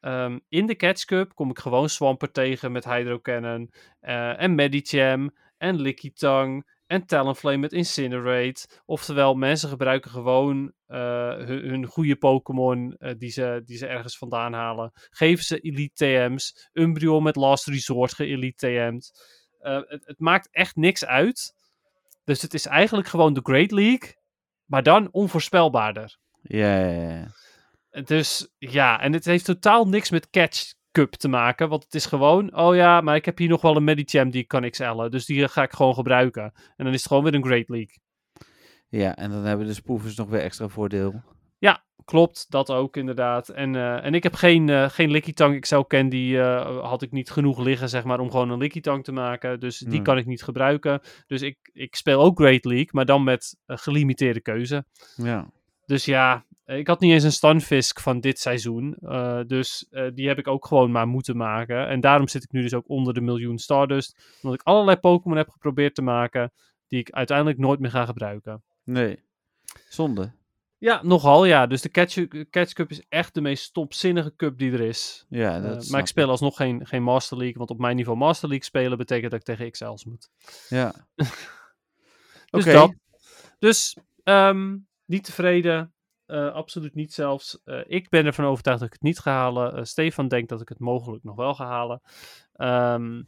[0.00, 3.70] ehm, in de Catch Cup kom ik gewoon Swampert tegen met Hydro Cannon
[4.00, 8.68] eh, en Medicham en Lickitung en Talonflame met Incinerate.
[8.86, 10.98] Oftewel, mensen gebruiken gewoon eh,
[11.36, 14.90] hun, goede Pokémon eh, die, ze, die ze ergens vandaan halen.
[15.10, 16.68] Geven ze Elite TM's.
[16.72, 19.38] Umbreon met Last Resort ge-Elite TM'd.
[19.58, 21.54] Het, het maakt echt niks uit.
[22.24, 24.14] Dus het is eigenlijk gewoon de Great League,
[24.64, 26.18] maar dan onvoorspelbaarder.
[26.42, 27.10] Ja, ja,
[27.90, 28.02] ja.
[28.04, 31.68] Dus ja, en het heeft totaal niks met Catch Cup te maken.
[31.68, 34.42] Want het is gewoon, oh ja, maar ik heb hier nog wel een Medicham die
[34.42, 35.10] ik kan XL'en.
[35.10, 36.42] Dus die ga ik gewoon gebruiken.
[36.76, 37.98] En dan is het gewoon weer een Great League.
[38.88, 41.22] Ja, en dan hebben de spoefers nog weer extra voordeel.
[41.58, 42.46] Ja, klopt.
[42.48, 43.48] Dat ook inderdaad.
[43.48, 46.36] En, eh, en ik heb geen, eh geen Lickitung XL Candy.
[46.36, 49.60] eh had ik niet genoeg liggen, zeg maar, om gewoon een Lickitung te maken.
[49.60, 50.02] Dus die Hmm.
[50.02, 51.00] kan ik niet gebruiken.
[51.26, 54.84] Dus ik, ik speel ook Great League, maar dan met gelimiteerde keuze.
[55.16, 55.50] Ja.
[55.90, 58.94] Dus ja, ik had niet eens een Stunfisk van dit seizoen.
[59.00, 61.88] eh, dus eh, die heb ik ook gewoon maar moeten maken.
[61.88, 64.38] En daarom zit ik nu dus ook onder de miljoen Stardust.
[64.42, 66.52] Omdat ik allerlei Pokémon heb geprobeerd te maken.
[66.88, 68.62] Die ik uiteindelijk nooit meer ga gebruiken.
[68.84, 69.22] Nee.
[69.88, 70.32] Zonde.
[70.78, 71.66] Ja, nogal ja.
[71.66, 75.26] Dus de Catch, Catch Cup is echt de meest stomzinnige cup die er is.
[75.28, 77.56] Ja, Eh, dat maar ik speel alsnog geen, geen Master League.
[77.58, 80.28] Want op mijn niveau Master League spelen betekent dat ik tegen XL's moet.
[80.68, 80.94] Ja.
[82.50, 82.72] Dus Oké.
[82.72, 82.94] dat.
[83.58, 84.76] Dus ehm,
[85.10, 85.94] niet tevreden.
[86.26, 87.60] Eh, absoluut niet zelfs.
[87.64, 89.76] Eh, ik ben ervan overtuigd dat ik het niet ga halen.
[89.76, 92.00] Eh, Stefan denkt dat ik het mogelijk nog wel ga halen.
[92.52, 93.22] Ehm,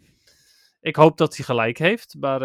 [0.80, 2.38] ik hoop dat hij gelijk heeft, maar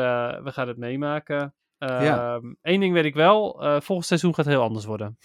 [0.43, 1.55] we gaan het meemaken.
[1.77, 2.35] Ja.
[2.35, 3.51] Ehm, Eén ding weet ik wel,
[3.81, 5.17] volgend seizoen gaat het heel anders worden.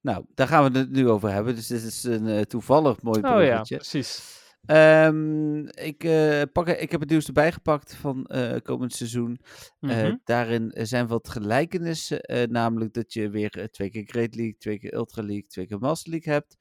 [0.00, 1.54] Nou, daar gaan we het nu over hebben.
[1.54, 3.76] Dus dit is een toevallig mooi Oh ja, bruggetje.
[3.76, 4.44] precies.
[4.66, 9.38] Ehm, ik, eh, pak, ik heb het nieuws erbij gepakt van eh, komend seizoen.
[9.80, 10.16] Eh, Mhm.
[10.24, 12.50] daarin zijn wat gelijkenissen.
[12.50, 16.10] namelijk dat je weer twee keer Great League, twee keer Ultra League, twee keer Master
[16.10, 16.56] League hebt.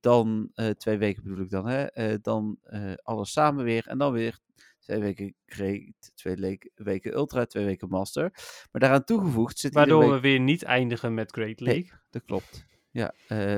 [0.00, 1.66] Dan twee weken bedoel ik dan.
[1.68, 2.18] Hè?
[2.20, 2.58] Dan
[3.02, 3.86] alles samen weer.
[3.86, 4.38] En dan weer
[4.80, 8.30] twee weken Great, twee weken Ultra, twee weken Master.
[8.72, 11.74] Maar daaraan toegevoegd zit Waardoor week- we weer niet eindigen met Great Nee.
[11.74, 11.98] League.
[12.10, 12.66] Dat klopt.
[12.90, 13.14] Ja,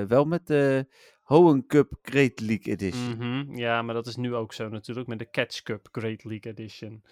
[0.07, 0.87] wel met de
[1.35, 3.17] Hoenn Cup Great League Edition.
[3.17, 6.53] Mhm, Ja, maar dat is nu ook zo natuurlijk met de Catch Cup Great League
[6.53, 7.03] Edition.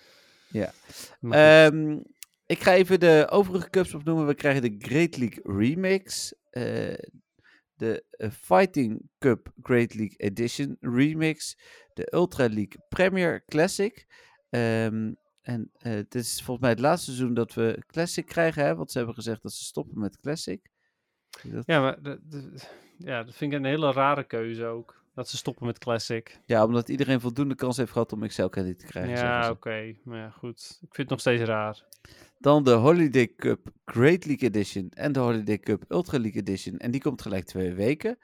[0.48, 0.72] Ja.
[1.20, 1.98] Ehm,
[2.46, 4.26] ik ga even de overige cups opnoemen.
[4.26, 6.34] We krijgen de Great League Remix.
[6.50, 6.94] eh,
[7.74, 11.56] de eh, Fighting Cup Great League Edition Remix.
[11.94, 14.06] De Ultra League Premier Classic.
[14.50, 15.12] Ehm,
[15.42, 18.64] en eh, het is volgens mij het laatste seizoen dat we Classic krijgen.
[18.64, 18.74] Hè?
[18.74, 20.70] Want ze hebben gezegd dat ze stoppen met Classic.
[21.42, 22.52] Dat- Ja, maar de- de-
[22.98, 24.96] ja, dat vind ik een hele rare keuze ook.
[25.14, 26.40] Dat ze stoppen met Classic.
[26.46, 29.16] Ja, omdat iedereen voldoende kans heeft gehad om XL Candy te krijgen.
[29.16, 29.94] ja, oké.
[30.04, 30.68] Maar ja, goed.
[30.70, 31.84] Ik vind het nog steeds raar.
[32.38, 36.76] Dan de Holiday Cup Great League Edition en de Holiday Cup Ultra League Edition.
[36.76, 38.18] En die komt gelijk twee weken.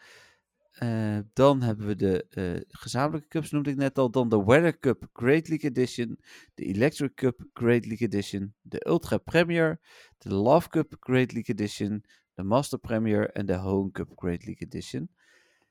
[0.74, 4.10] Eh, dan hebben we de eh, gezamenlijke cups, noemde ik net al.
[4.10, 6.18] Dan de Weather Cup Great League Edition.
[6.54, 8.54] De Electric Cup Great League Edition.
[8.62, 9.80] De Ultra Premier.
[10.18, 12.04] De Love Cup Great League Edition.
[12.34, 15.08] De Master Premier en de Home Cup Great League Edition.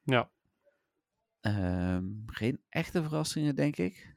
[0.04, 0.30] Ja.
[1.42, 4.16] Ehm, geen echte verrassingen, denk ik.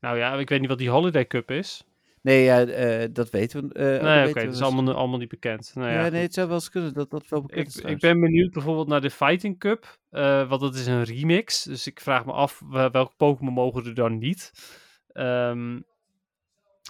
[0.00, 1.84] Nou ja, ik weet niet wat die Holiday Cup is.
[2.22, 3.74] Nee, ja, eh, dat weten we.
[3.74, 4.32] dat nee, oké.
[4.32, 4.60] dat is dus.
[4.60, 5.72] allemaal, allemaal niet bekend.
[5.74, 7.90] Nou, ja, ja, nee, het zou wel eens kunnen dat dat wel bekend ik, is.
[7.90, 9.98] ik ben benieuwd bijvoorbeeld naar de Fighting Cup.
[10.10, 11.62] eh, want dat is een remix.
[11.62, 14.52] Dus ik vraag me af wel- welke Pokémon mogen er dan niet.
[15.12, 15.80] ehm,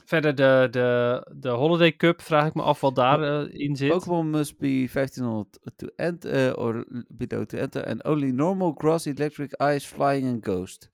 [0.06, 3.90] verder de, de, de Holiday Cup, vraag ik me af wat daarin in zit.
[3.90, 9.60] Pokémon must be 1500 to enter, or below to enter, and only normal, grass, electric,
[9.74, 10.90] ice, flying and ghost.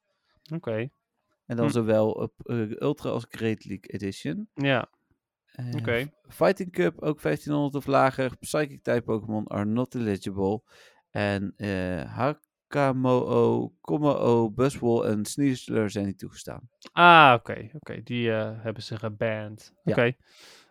[0.54, 0.90] Oké,
[1.46, 1.72] En dan Hm.
[1.72, 4.48] zowel op eh, Ultra als Great League Edition.
[4.54, 4.88] ja,
[5.52, 6.10] Eh, oké.
[6.28, 8.36] Fighting Cup ook 1500 of lager.
[8.38, 10.62] Psychic type Pokémon are not eligible.
[11.10, 12.16] En eh
[12.72, 16.68] Hakamo'o, Kommo-o, Buzzwole en Sneasler zijn niet toegestaan.
[16.92, 18.02] Ah, oké, oké.
[18.02, 19.72] Die eh, hebben ze geband.
[19.84, 20.12] Oké.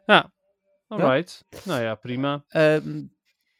[0.06, 0.32] Ja,
[0.88, 1.45] alright.
[1.65, 2.44] Nou ja, prima.
[2.48, 3.03] Ehm,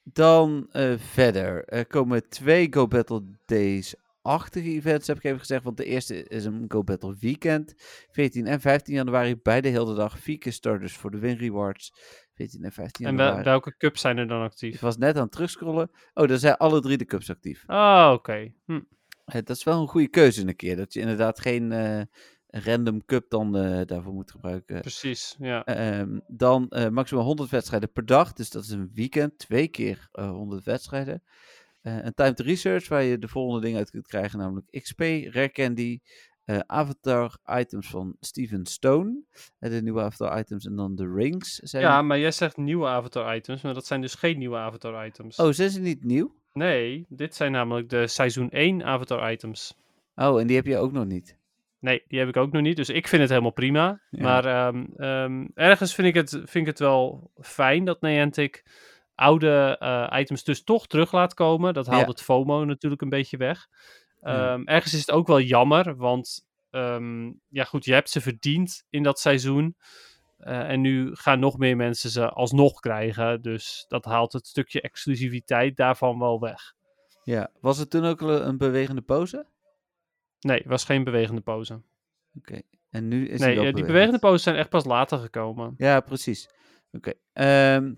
[0.04, 1.66] dan eh, verder.
[1.66, 5.64] Er komen twee Go Battle Days-achtige events, heb ik even gezegd.
[5.64, 7.74] Want de eerste is een Go Battle Weekend.
[8.12, 10.20] 14 en 15 januari, beide heel de dag.
[10.20, 11.94] Vier starters voor de win rewards.
[12.34, 14.80] 14 en 15 En wel- welke cups zijn er dan Ik actief?
[14.80, 15.92] was net aan het terugscrollen.
[16.14, 17.64] Oh, daar zijn alle drie de cups actief.
[17.68, 18.54] Ah, oké.
[18.66, 18.80] Hm.
[19.26, 20.76] Eh, dat is wel een goede keuze een keer.
[20.76, 22.02] Dat je inderdaad geen eh,
[22.48, 24.82] random cup dan eh, daarvoor moet gebruiken.
[24.82, 25.66] Precies, ja.
[25.66, 28.34] Ehm, dan maximaal 100 wedstrijden per dag.
[28.34, 29.38] Dus dat is een weekend.
[29.38, 31.24] Twee keer eh 100 wedstrijden.
[31.82, 34.40] Een timed research waar je de volgende dingen uit kunt krijgen.
[34.40, 36.00] Namelijk XP, Rare Candy,
[36.46, 39.22] eh, avatar items van Steven Stone.
[39.60, 41.56] Eh, de nieuwe avatar items en dan de rings.
[41.56, 41.84] Zijn...
[41.84, 45.38] Ja, maar jij zegt nieuwe avatar items, maar dat zijn dus geen nieuwe avatar items.
[45.38, 46.36] Oh, zijn ze niet nieuw?
[46.54, 49.76] Nee, dit zijn namelijk de seizoen 1 avatar items.
[50.16, 51.38] Oh, en die heb je ook nog niet.
[51.80, 54.02] Nee, die heb ik ook nog niet, dus ik vind het helemaal prima.
[54.10, 54.22] Ja.
[54.24, 58.64] Maar ehm, eehm, ergens vind ik, het, vind ik het wel fijn dat Niantic
[59.16, 61.74] oude eh, items dus toch terug laat komen.
[61.74, 62.08] Dat haalt Ja.
[62.08, 63.68] het FOMO natuurlijk een beetje weg.
[64.22, 64.54] Ja.
[64.54, 68.84] Ehm, Ergens is het ook wel jammer, want ehm, ja goed, je hebt ze verdiend
[68.90, 69.76] in dat seizoen.
[70.38, 73.42] Eh, en nu gaan nog meer mensen ze alsnog krijgen.
[73.42, 76.74] Dus dat haalt het stukje exclusiviteit daarvan wel weg.
[77.24, 77.50] Ja.
[77.60, 79.46] Was het toen ook een bewegende pose?
[80.40, 81.82] Nee, was geen bewegende pose.
[82.38, 82.62] Oké.
[82.90, 83.86] En nu is nee, eh, die bewegend.
[83.88, 85.74] bewegende poses zijn echt pas later gekomen.
[85.78, 86.50] Ja, precies.
[86.92, 87.14] Oké.
[87.34, 87.94] ehm,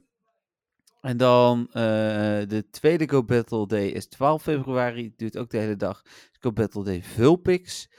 [1.04, 1.74] en dan eh,
[2.48, 5.14] de tweede Go Battle Day is 12 februari.
[5.16, 6.02] Duurt ook de hele dag.
[6.40, 7.90] Go Battle Day Vulpix.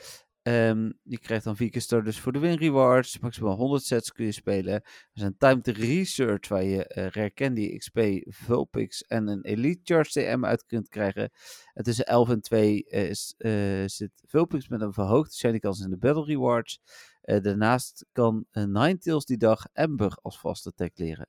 [0.43, 3.19] Ehm, je krijgt dan vier keer starters voor de win rewards.
[3.19, 4.73] Maximaal 100 sets kun je spelen.
[4.73, 4.83] Er
[5.13, 10.45] is een timed research waar je Rare Candy, XP, Vulpix en een Elite Charge TM
[10.45, 11.31] uit kunt krijgen.
[11.73, 13.53] En tussen 11 en 2 eh, is, eh,
[13.87, 16.81] zit Vulpix met een verhoogde shiny kans in de battle rewards.
[17.21, 21.29] Daarnaast kan uh, Ninetales die dag Ember als vaste attack leren.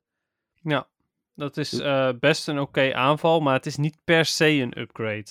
[0.62, 0.90] Ja,
[1.36, 5.26] dat is eh, best een oké aanval, maar het is niet per se een upgrade.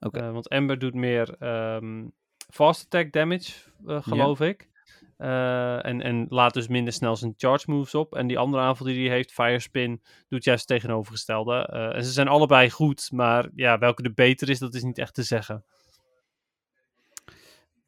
[0.00, 0.18] Oké.
[0.18, 2.06] Eh, want Ember doet meer ehm,
[2.48, 3.52] fast attack damage,
[3.86, 4.72] eh, geloof ik.
[5.16, 8.14] En, en laat dus minder snel zijn charge moves op.
[8.14, 11.54] En die andere aanval die hij heeft, Fire Spin, doet juist het tegenovergestelde.
[11.94, 15.14] En ze zijn allebei goed, maar ja, welke de beter is, dat is niet echt
[15.14, 15.64] te zeggen.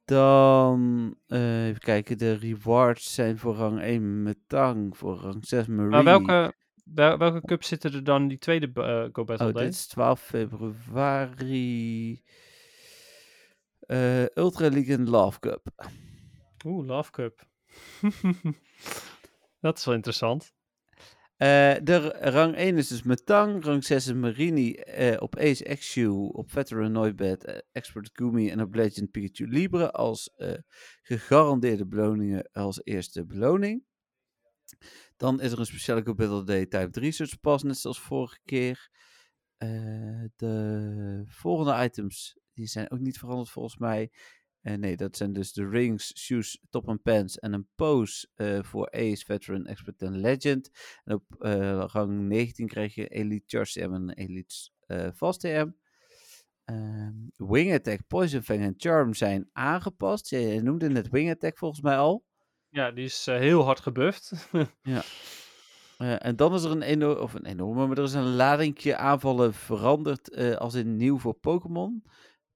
[0.04, 5.90] Dan, even kijken, de rewards zijn voor rang 1 Metang, voor rang 6 Marie.
[5.90, 6.52] Maar welke, wel-
[6.94, 9.64] welke cup zitten er dan in die tweede eh, Go Battle Oh, Day?
[9.64, 12.22] dit is 12 februari.
[13.86, 15.66] Eh, Ultra League en Love Cup.
[16.64, 17.44] Oeh, Love Cup.
[19.60, 20.54] dat is wel interessant.
[21.36, 24.76] Eh, de rang 1 is dus Metang, rang 6 is Marini
[25.18, 30.30] op Ace XU, op Veteran Noibat, eh, Expert Gumi en op Legend Pikachu Libre als
[31.02, 33.84] gegarandeerde beloningen als eerste beloning.
[35.16, 38.90] Dan is er een speciale Battle Day Type Research Pass, net zoals vorige keer.
[39.56, 44.10] Eh, de volgende items, die zijn ook niet veranderd volgens mij.
[44.60, 48.62] Eh, nee, dat zijn dus de rings, shoes, top en pants en een pose eh,
[48.62, 50.70] voor Ace, Veteran, Expert en Legend.
[51.04, 51.24] En op
[51.92, 54.70] rang 19 krijg je Elite Charge TM en Elite
[55.14, 55.68] Fast TM.
[56.64, 60.28] Ehm, Wing Attack, Poison Fang en Charm zijn aangepast.
[60.28, 62.25] Je noemde net Wing Attack volgens mij al.
[62.76, 64.32] Ja, die is eh, heel hard gebufft.
[65.98, 68.96] Eh, en dan is er een enorme, of een enorme, maar er is een ladingje
[68.96, 72.04] aanvallen veranderd eh, als in nieuw voor Pokémon.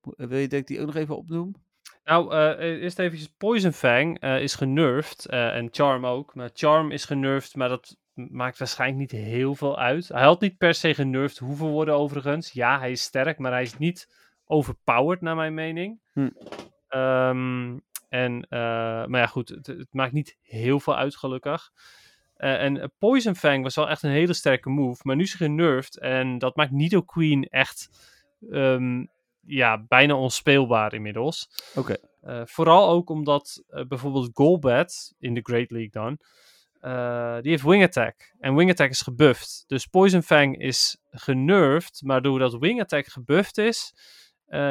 [0.01, 1.55] Mo- eh, Wil je dat ik die ook nog even opnoem?
[2.05, 6.35] Nou, eerst eventjes Poison Fang is genervd en Charm ook.
[6.35, 10.09] Maar Charm is genervd, maar dat maakt waarschijnlijk niet heel veel uit.
[10.09, 12.53] Hij had niet per se genervd hoeven worden overigens.
[12.53, 14.15] Ja, hij is sterk, maar hij is niet
[14.45, 16.01] overpowered naar mijn mening.
[16.13, 16.31] Hm.
[16.89, 17.79] Ehm,
[18.11, 18.59] en, eh,
[19.07, 21.73] maar ja goed, het, het maakt niet heel veel uit gelukkig.
[22.37, 25.35] Eh, en eh, Poison Fang was wel echt een hele sterke move, maar nu is
[25.35, 27.89] genervd en dat maakt Nidoqueen echt
[28.51, 29.05] ehm,
[29.47, 31.51] ja, bijna onspeelbaar inmiddels.
[31.75, 31.97] Oké.
[32.45, 36.19] Vooral ook omdat bijvoorbeeld Golbat in de Great League dan,
[37.43, 38.35] die heeft Wing Attack.
[38.39, 39.65] En Wing Attack is gebufft.
[39.67, 43.95] Dus Poison Fang is genervd, maar doordat Wing Attack gebufft is,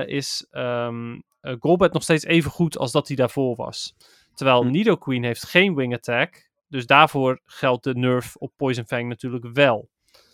[0.06, 1.16] is ehm,
[1.60, 3.95] Golbat nog steeds even goed als dat hij daarvoor was.
[4.34, 4.72] Terwijl Hm.
[4.72, 6.49] Nidoqueen heeft geen wing attack.
[6.68, 9.90] Dus daarvoor geldt de nerf op Poison Fang natuurlijk wel.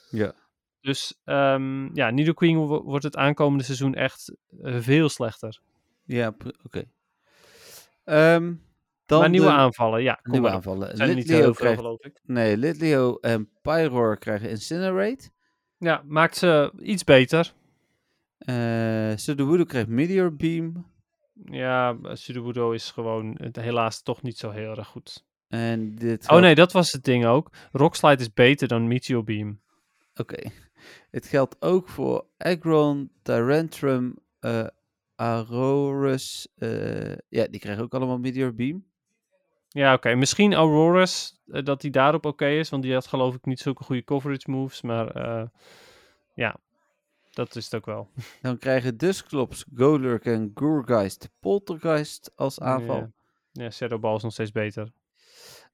[0.09, 0.33] Ja.
[0.81, 5.59] Dus ehm, ja, Nidoqueen wo- wordt het aankomende seizoen echt eh, veel slechter.
[6.03, 6.83] Ja, oké.
[8.03, 8.53] Ehm,
[9.05, 10.13] dan maar nieuwe de aanvallen, ja.
[10.13, 10.97] Kom nieuwe maar aanvallen.
[10.97, 12.19] Zijn niet heel veel, krijgt, geloof ik.
[12.23, 15.29] nee, Litleo en Pyroar krijgen Incinerate.
[15.77, 17.53] Ja, maakt ze iets beter.
[18.37, 20.93] Eh Sudowoodo krijgt Meteor Beam.
[21.43, 25.25] Ja, Sudowoodo is gewoon helaas toch niet zo heel erg goed.
[25.47, 27.51] En dit Oh nee, dat was het ding ook.
[27.71, 29.61] Rockslide is beter dan Meteor Beam.
[30.15, 30.49] Oké.
[31.11, 34.67] Het geldt ook voor Aggron, Tyrantrum, eh
[35.15, 36.47] Aurorus.
[36.55, 38.85] eh, ja, die krijgen ook allemaal Meteor Beam.
[39.69, 40.15] Ja, oké.
[40.15, 42.69] Misschien Auroras, eh, dat die daarop oké is.
[42.69, 44.81] Want die had geloof ik niet zulke goede coverage moves.
[44.81, 45.49] Maar
[46.33, 46.59] ja,
[47.35, 48.09] dat is het ook wel.
[48.41, 52.97] Dan krijgen Dusclops, Golurk en Gourgeist Poltergeist als aanval.
[52.97, 53.11] Ja,
[53.51, 54.91] ja Shadow Ball is nog steeds beter.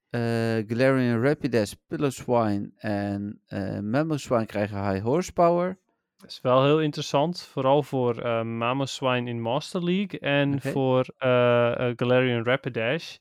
[0.09, 0.21] Eh,
[0.67, 5.79] Galarian Rapidash, Piloswine en eh Mamoswine krijgen High Horsepower.
[6.17, 7.41] Dat is wel heel interessant.
[7.41, 10.19] Vooral voor eh Mamoswine in Master League.
[10.19, 13.17] En voor eh, Galarian Rapidash.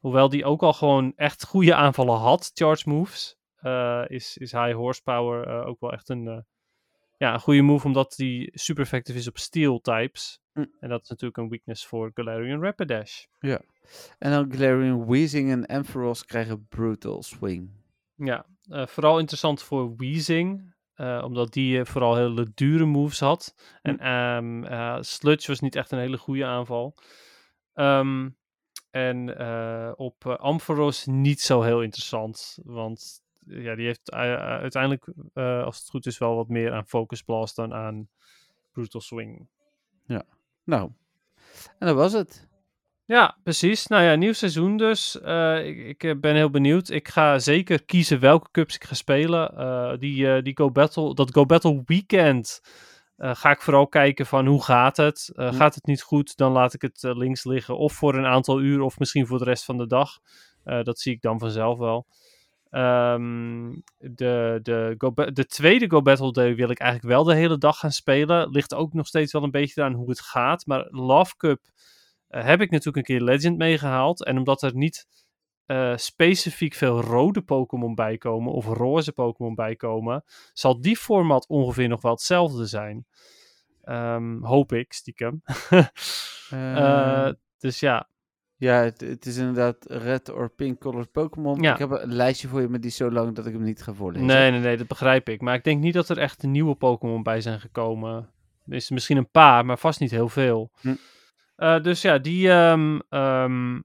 [0.00, 3.36] Hoewel die ook al gewoon echt goede aanvallen had, charge moves.
[4.06, 6.44] is, is High Horsepower ook wel echt een,
[7.16, 7.86] ja, een goede move.
[7.86, 10.40] Omdat die super effectief is op steel types.
[10.52, 10.64] Hm.
[10.80, 13.24] En dat is natuurlijk een weakness voor Galarian Rapidash.
[14.18, 17.70] En dan Galarian Weezing en Ampharos krijgen Brutal Swing.
[18.14, 20.74] Ja, eh, vooral interessant voor Weezing.
[20.94, 23.54] eh, omdat die eh, vooral hele dure moves had.
[23.82, 26.94] En ehm eh, Sludge was niet echt een hele goede aanval.
[27.72, 28.28] Ehm,
[28.90, 29.38] en
[29.96, 32.58] op Ampharos niet zo heel interessant.
[32.62, 36.72] Want ja, die heeft eh, eh, uiteindelijk, eh, als het goed is, wel wat meer
[36.72, 38.08] aan Focus Blast dan aan
[38.72, 39.48] Brutal Swing.
[40.64, 40.90] Nou,
[41.78, 42.48] en dat was het.
[43.04, 43.86] Ja, precies.
[43.86, 45.16] Nou ja, nieuw seizoen dus.
[45.64, 46.88] Ik, ik ben heel benieuwd.
[46.88, 50.00] Ik ga zeker kiezen welke cups ik ga spelen.
[50.00, 52.60] Die, die Go Battle, dat Go Battle weekend
[53.16, 55.30] ga ik vooral kijken van hoe gaat het.
[55.34, 55.52] Hm.
[55.52, 57.78] Gaat het niet goed, dan laat ik het links liggen.
[57.78, 60.18] Of voor een aantal uur, of misschien voor de rest van de dag.
[60.62, 62.06] Dat zie ik dan vanzelf wel.
[62.70, 67.58] Ehm, de, de, Go de tweede Go Battle Day wil ik eigenlijk wel de hele
[67.58, 68.50] dag gaan spelen.
[68.50, 70.66] Ligt ook nog steeds wel een beetje aan hoe het gaat.
[70.66, 71.60] Maar Love Cup
[72.28, 74.24] eh, heb ik natuurlijk een keer Legend meegehaald.
[74.24, 75.06] En omdat er niet
[75.66, 81.48] eh, specifiek veel rode Pokémon bij komen, of roze Pokémon bij komen, zal die format
[81.48, 83.06] ongeveer nog wel hetzelfde zijn.
[83.82, 85.42] Ehm, hoop ik, stiekem.
[86.50, 88.08] Eh, Eh, dus ja,
[88.56, 91.60] ja, het, het is inderdaad red or pink colored Pokémon.
[91.62, 91.72] Ja.
[91.72, 93.82] Ik heb een lijstje voor je, maar die is zo lang dat ik hem niet
[93.82, 94.26] ga voorlezen.
[94.26, 95.40] nee, nee, nee, dat begrijp ik.
[95.40, 98.30] Maar ik denk niet dat er echt nieuwe Pokémon bij zijn gekomen.
[98.66, 100.70] Er is misschien een paar, maar vast niet heel veel.
[100.80, 100.94] Hm.
[101.56, 103.80] Eh, dus ja, die, ehm, ehm,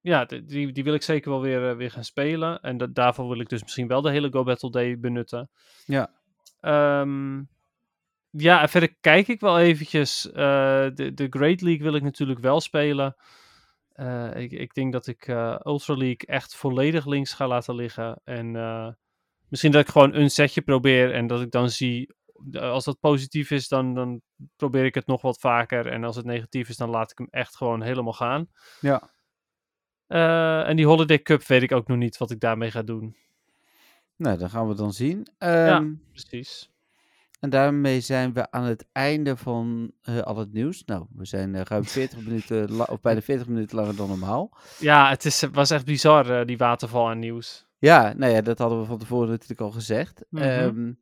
[0.00, 2.60] ja, die, die, wil ik zeker wel weer, eh, weer gaan spelen.
[2.60, 5.50] En da- daarvoor wil ik dus misschien wel de hele Go Battle Day benutten.
[5.86, 6.10] Ja.
[6.60, 7.42] Ehm,
[8.30, 10.30] ja, en verder kijk ik wel eventjes.
[10.32, 13.16] eh, de, de Great League wil ik natuurlijk wel spelen.
[13.98, 18.20] Eh, ik, ik denk dat ik eh, Ultra League echt volledig links ga laten liggen.
[18.24, 18.88] En eh,
[19.48, 22.16] misschien dat ik gewoon een setje probeer en dat ik dan zie.
[22.52, 24.20] Als dat positief is, dan, dan
[24.56, 25.86] probeer ik het nog wat vaker.
[25.86, 28.48] En als het negatief is, dan laat ik hem echt gewoon helemaal gaan.
[28.80, 29.10] Ja.
[30.66, 33.16] En die Holiday Cup weet ik ook nog niet wat ik daarmee ga doen.
[34.16, 35.26] Nou, dan gaan we dan zien.
[35.38, 36.70] Ehm, Precies.
[37.40, 40.82] En daarmee zijn we aan het einde van eh, al het nieuws.
[40.86, 44.56] Nou, we zijn eh, ruim 40 minuten, la- of bijna 40 minuten langer dan normaal.
[44.78, 47.66] Ja, het is, was echt bizar, eh, die waterval aan nieuws.
[47.78, 50.24] Ja, nou ja, dat hadden we van tevoren natuurlijk al gezegd.
[50.30, 50.42] Mhm.
[50.44, 50.92] Ehm,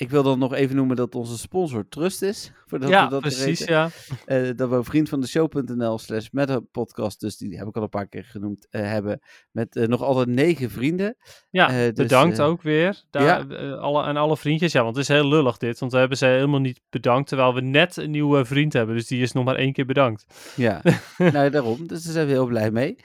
[0.00, 2.52] ik wil dan nog even noemen dat onze sponsor Trust is.
[2.66, 3.88] Voordat ja, we dat precies, ja.
[4.24, 7.88] Eh, dat we vriend van de show.nl slash metapodcast, dus die heb ik al een
[7.88, 9.20] paar keer genoemd, eh, hebben.
[9.50, 11.16] Met eh, nog altijd negen vrienden.
[11.50, 13.74] Ja, dus, bedankt ook weer daar, ja.
[13.74, 14.72] alle, aan alle vriendjes.
[14.72, 17.54] Ja, want het is heel lullig dit, want we hebben ze helemaal niet bedankt, terwijl
[17.54, 18.94] we net een nieuwe vriend hebben.
[18.94, 20.52] Dus die is nog maar één keer bedankt.
[20.56, 20.82] Ja,
[21.32, 21.86] nou daarom.
[21.86, 22.96] Dus daar zijn we heel blij mee.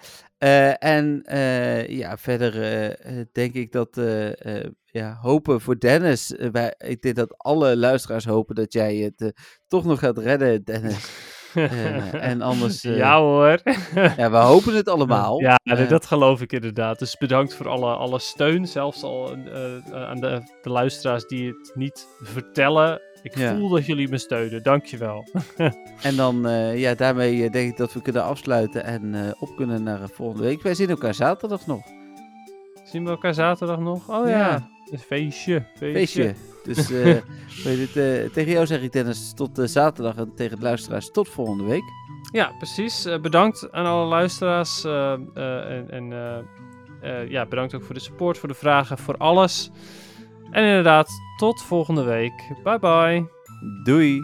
[0.80, 1.24] En
[1.88, 2.54] ja, verder
[3.32, 4.00] denk ik dat
[5.00, 6.36] ja, hopen voor Dennis.
[6.36, 9.28] eh, wij, ik denk dat alle luisteraars hopen dat jij het eh,
[9.68, 11.10] toch nog gaat redden, Dennis.
[11.56, 13.60] Eh, en anders, ja hoor.
[14.18, 15.40] Ja, we hopen het allemaal.
[15.42, 17.00] Ja, nee, dat geloof ik inderdaad.
[17.00, 19.30] Dus bedankt voor alle, alle steun, zelfs al
[19.94, 23.02] aan de, de luisteraars die het niet vertellen.
[23.22, 23.56] Ik Ja.
[23.56, 25.28] voel dat jullie me steunen, dankjewel.
[26.02, 26.42] En dan,
[26.76, 30.62] ja, daarmee denk ik dat we kunnen afsluiten en op kunnen naar volgende week.
[30.62, 31.82] Wij zien elkaar zaterdag nog.
[32.84, 34.10] Zien we elkaar zaterdag nog?
[34.10, 34.70] Oh ja, Ja.
[34.92, 35.66] Een feestje.
[35.78, 36.24] Feestje.
[36.24, 36.36] Feestje.
[36.66, 37.18] Dus eh,
[38.24, 41.64] eh, tegen jou zeg ik Dennis tot eh, zaterdag en tegen de luisteraars tot volgende
[41.64, 41.84] week.
[42.32, 43.08] Ja, precies.
[43.22, 44.84] Bedankt aan alle luisteraars.
[44.84, 46.10] en en
[47.30, 49.72] ja, bedankt ook voor de support, voor de vragen, voor alles.
[50.52, 52.54] En inderdaad, tot volgende week.
[52.64, 53.30] Bye bye.
[53.84, 54.22] Doei!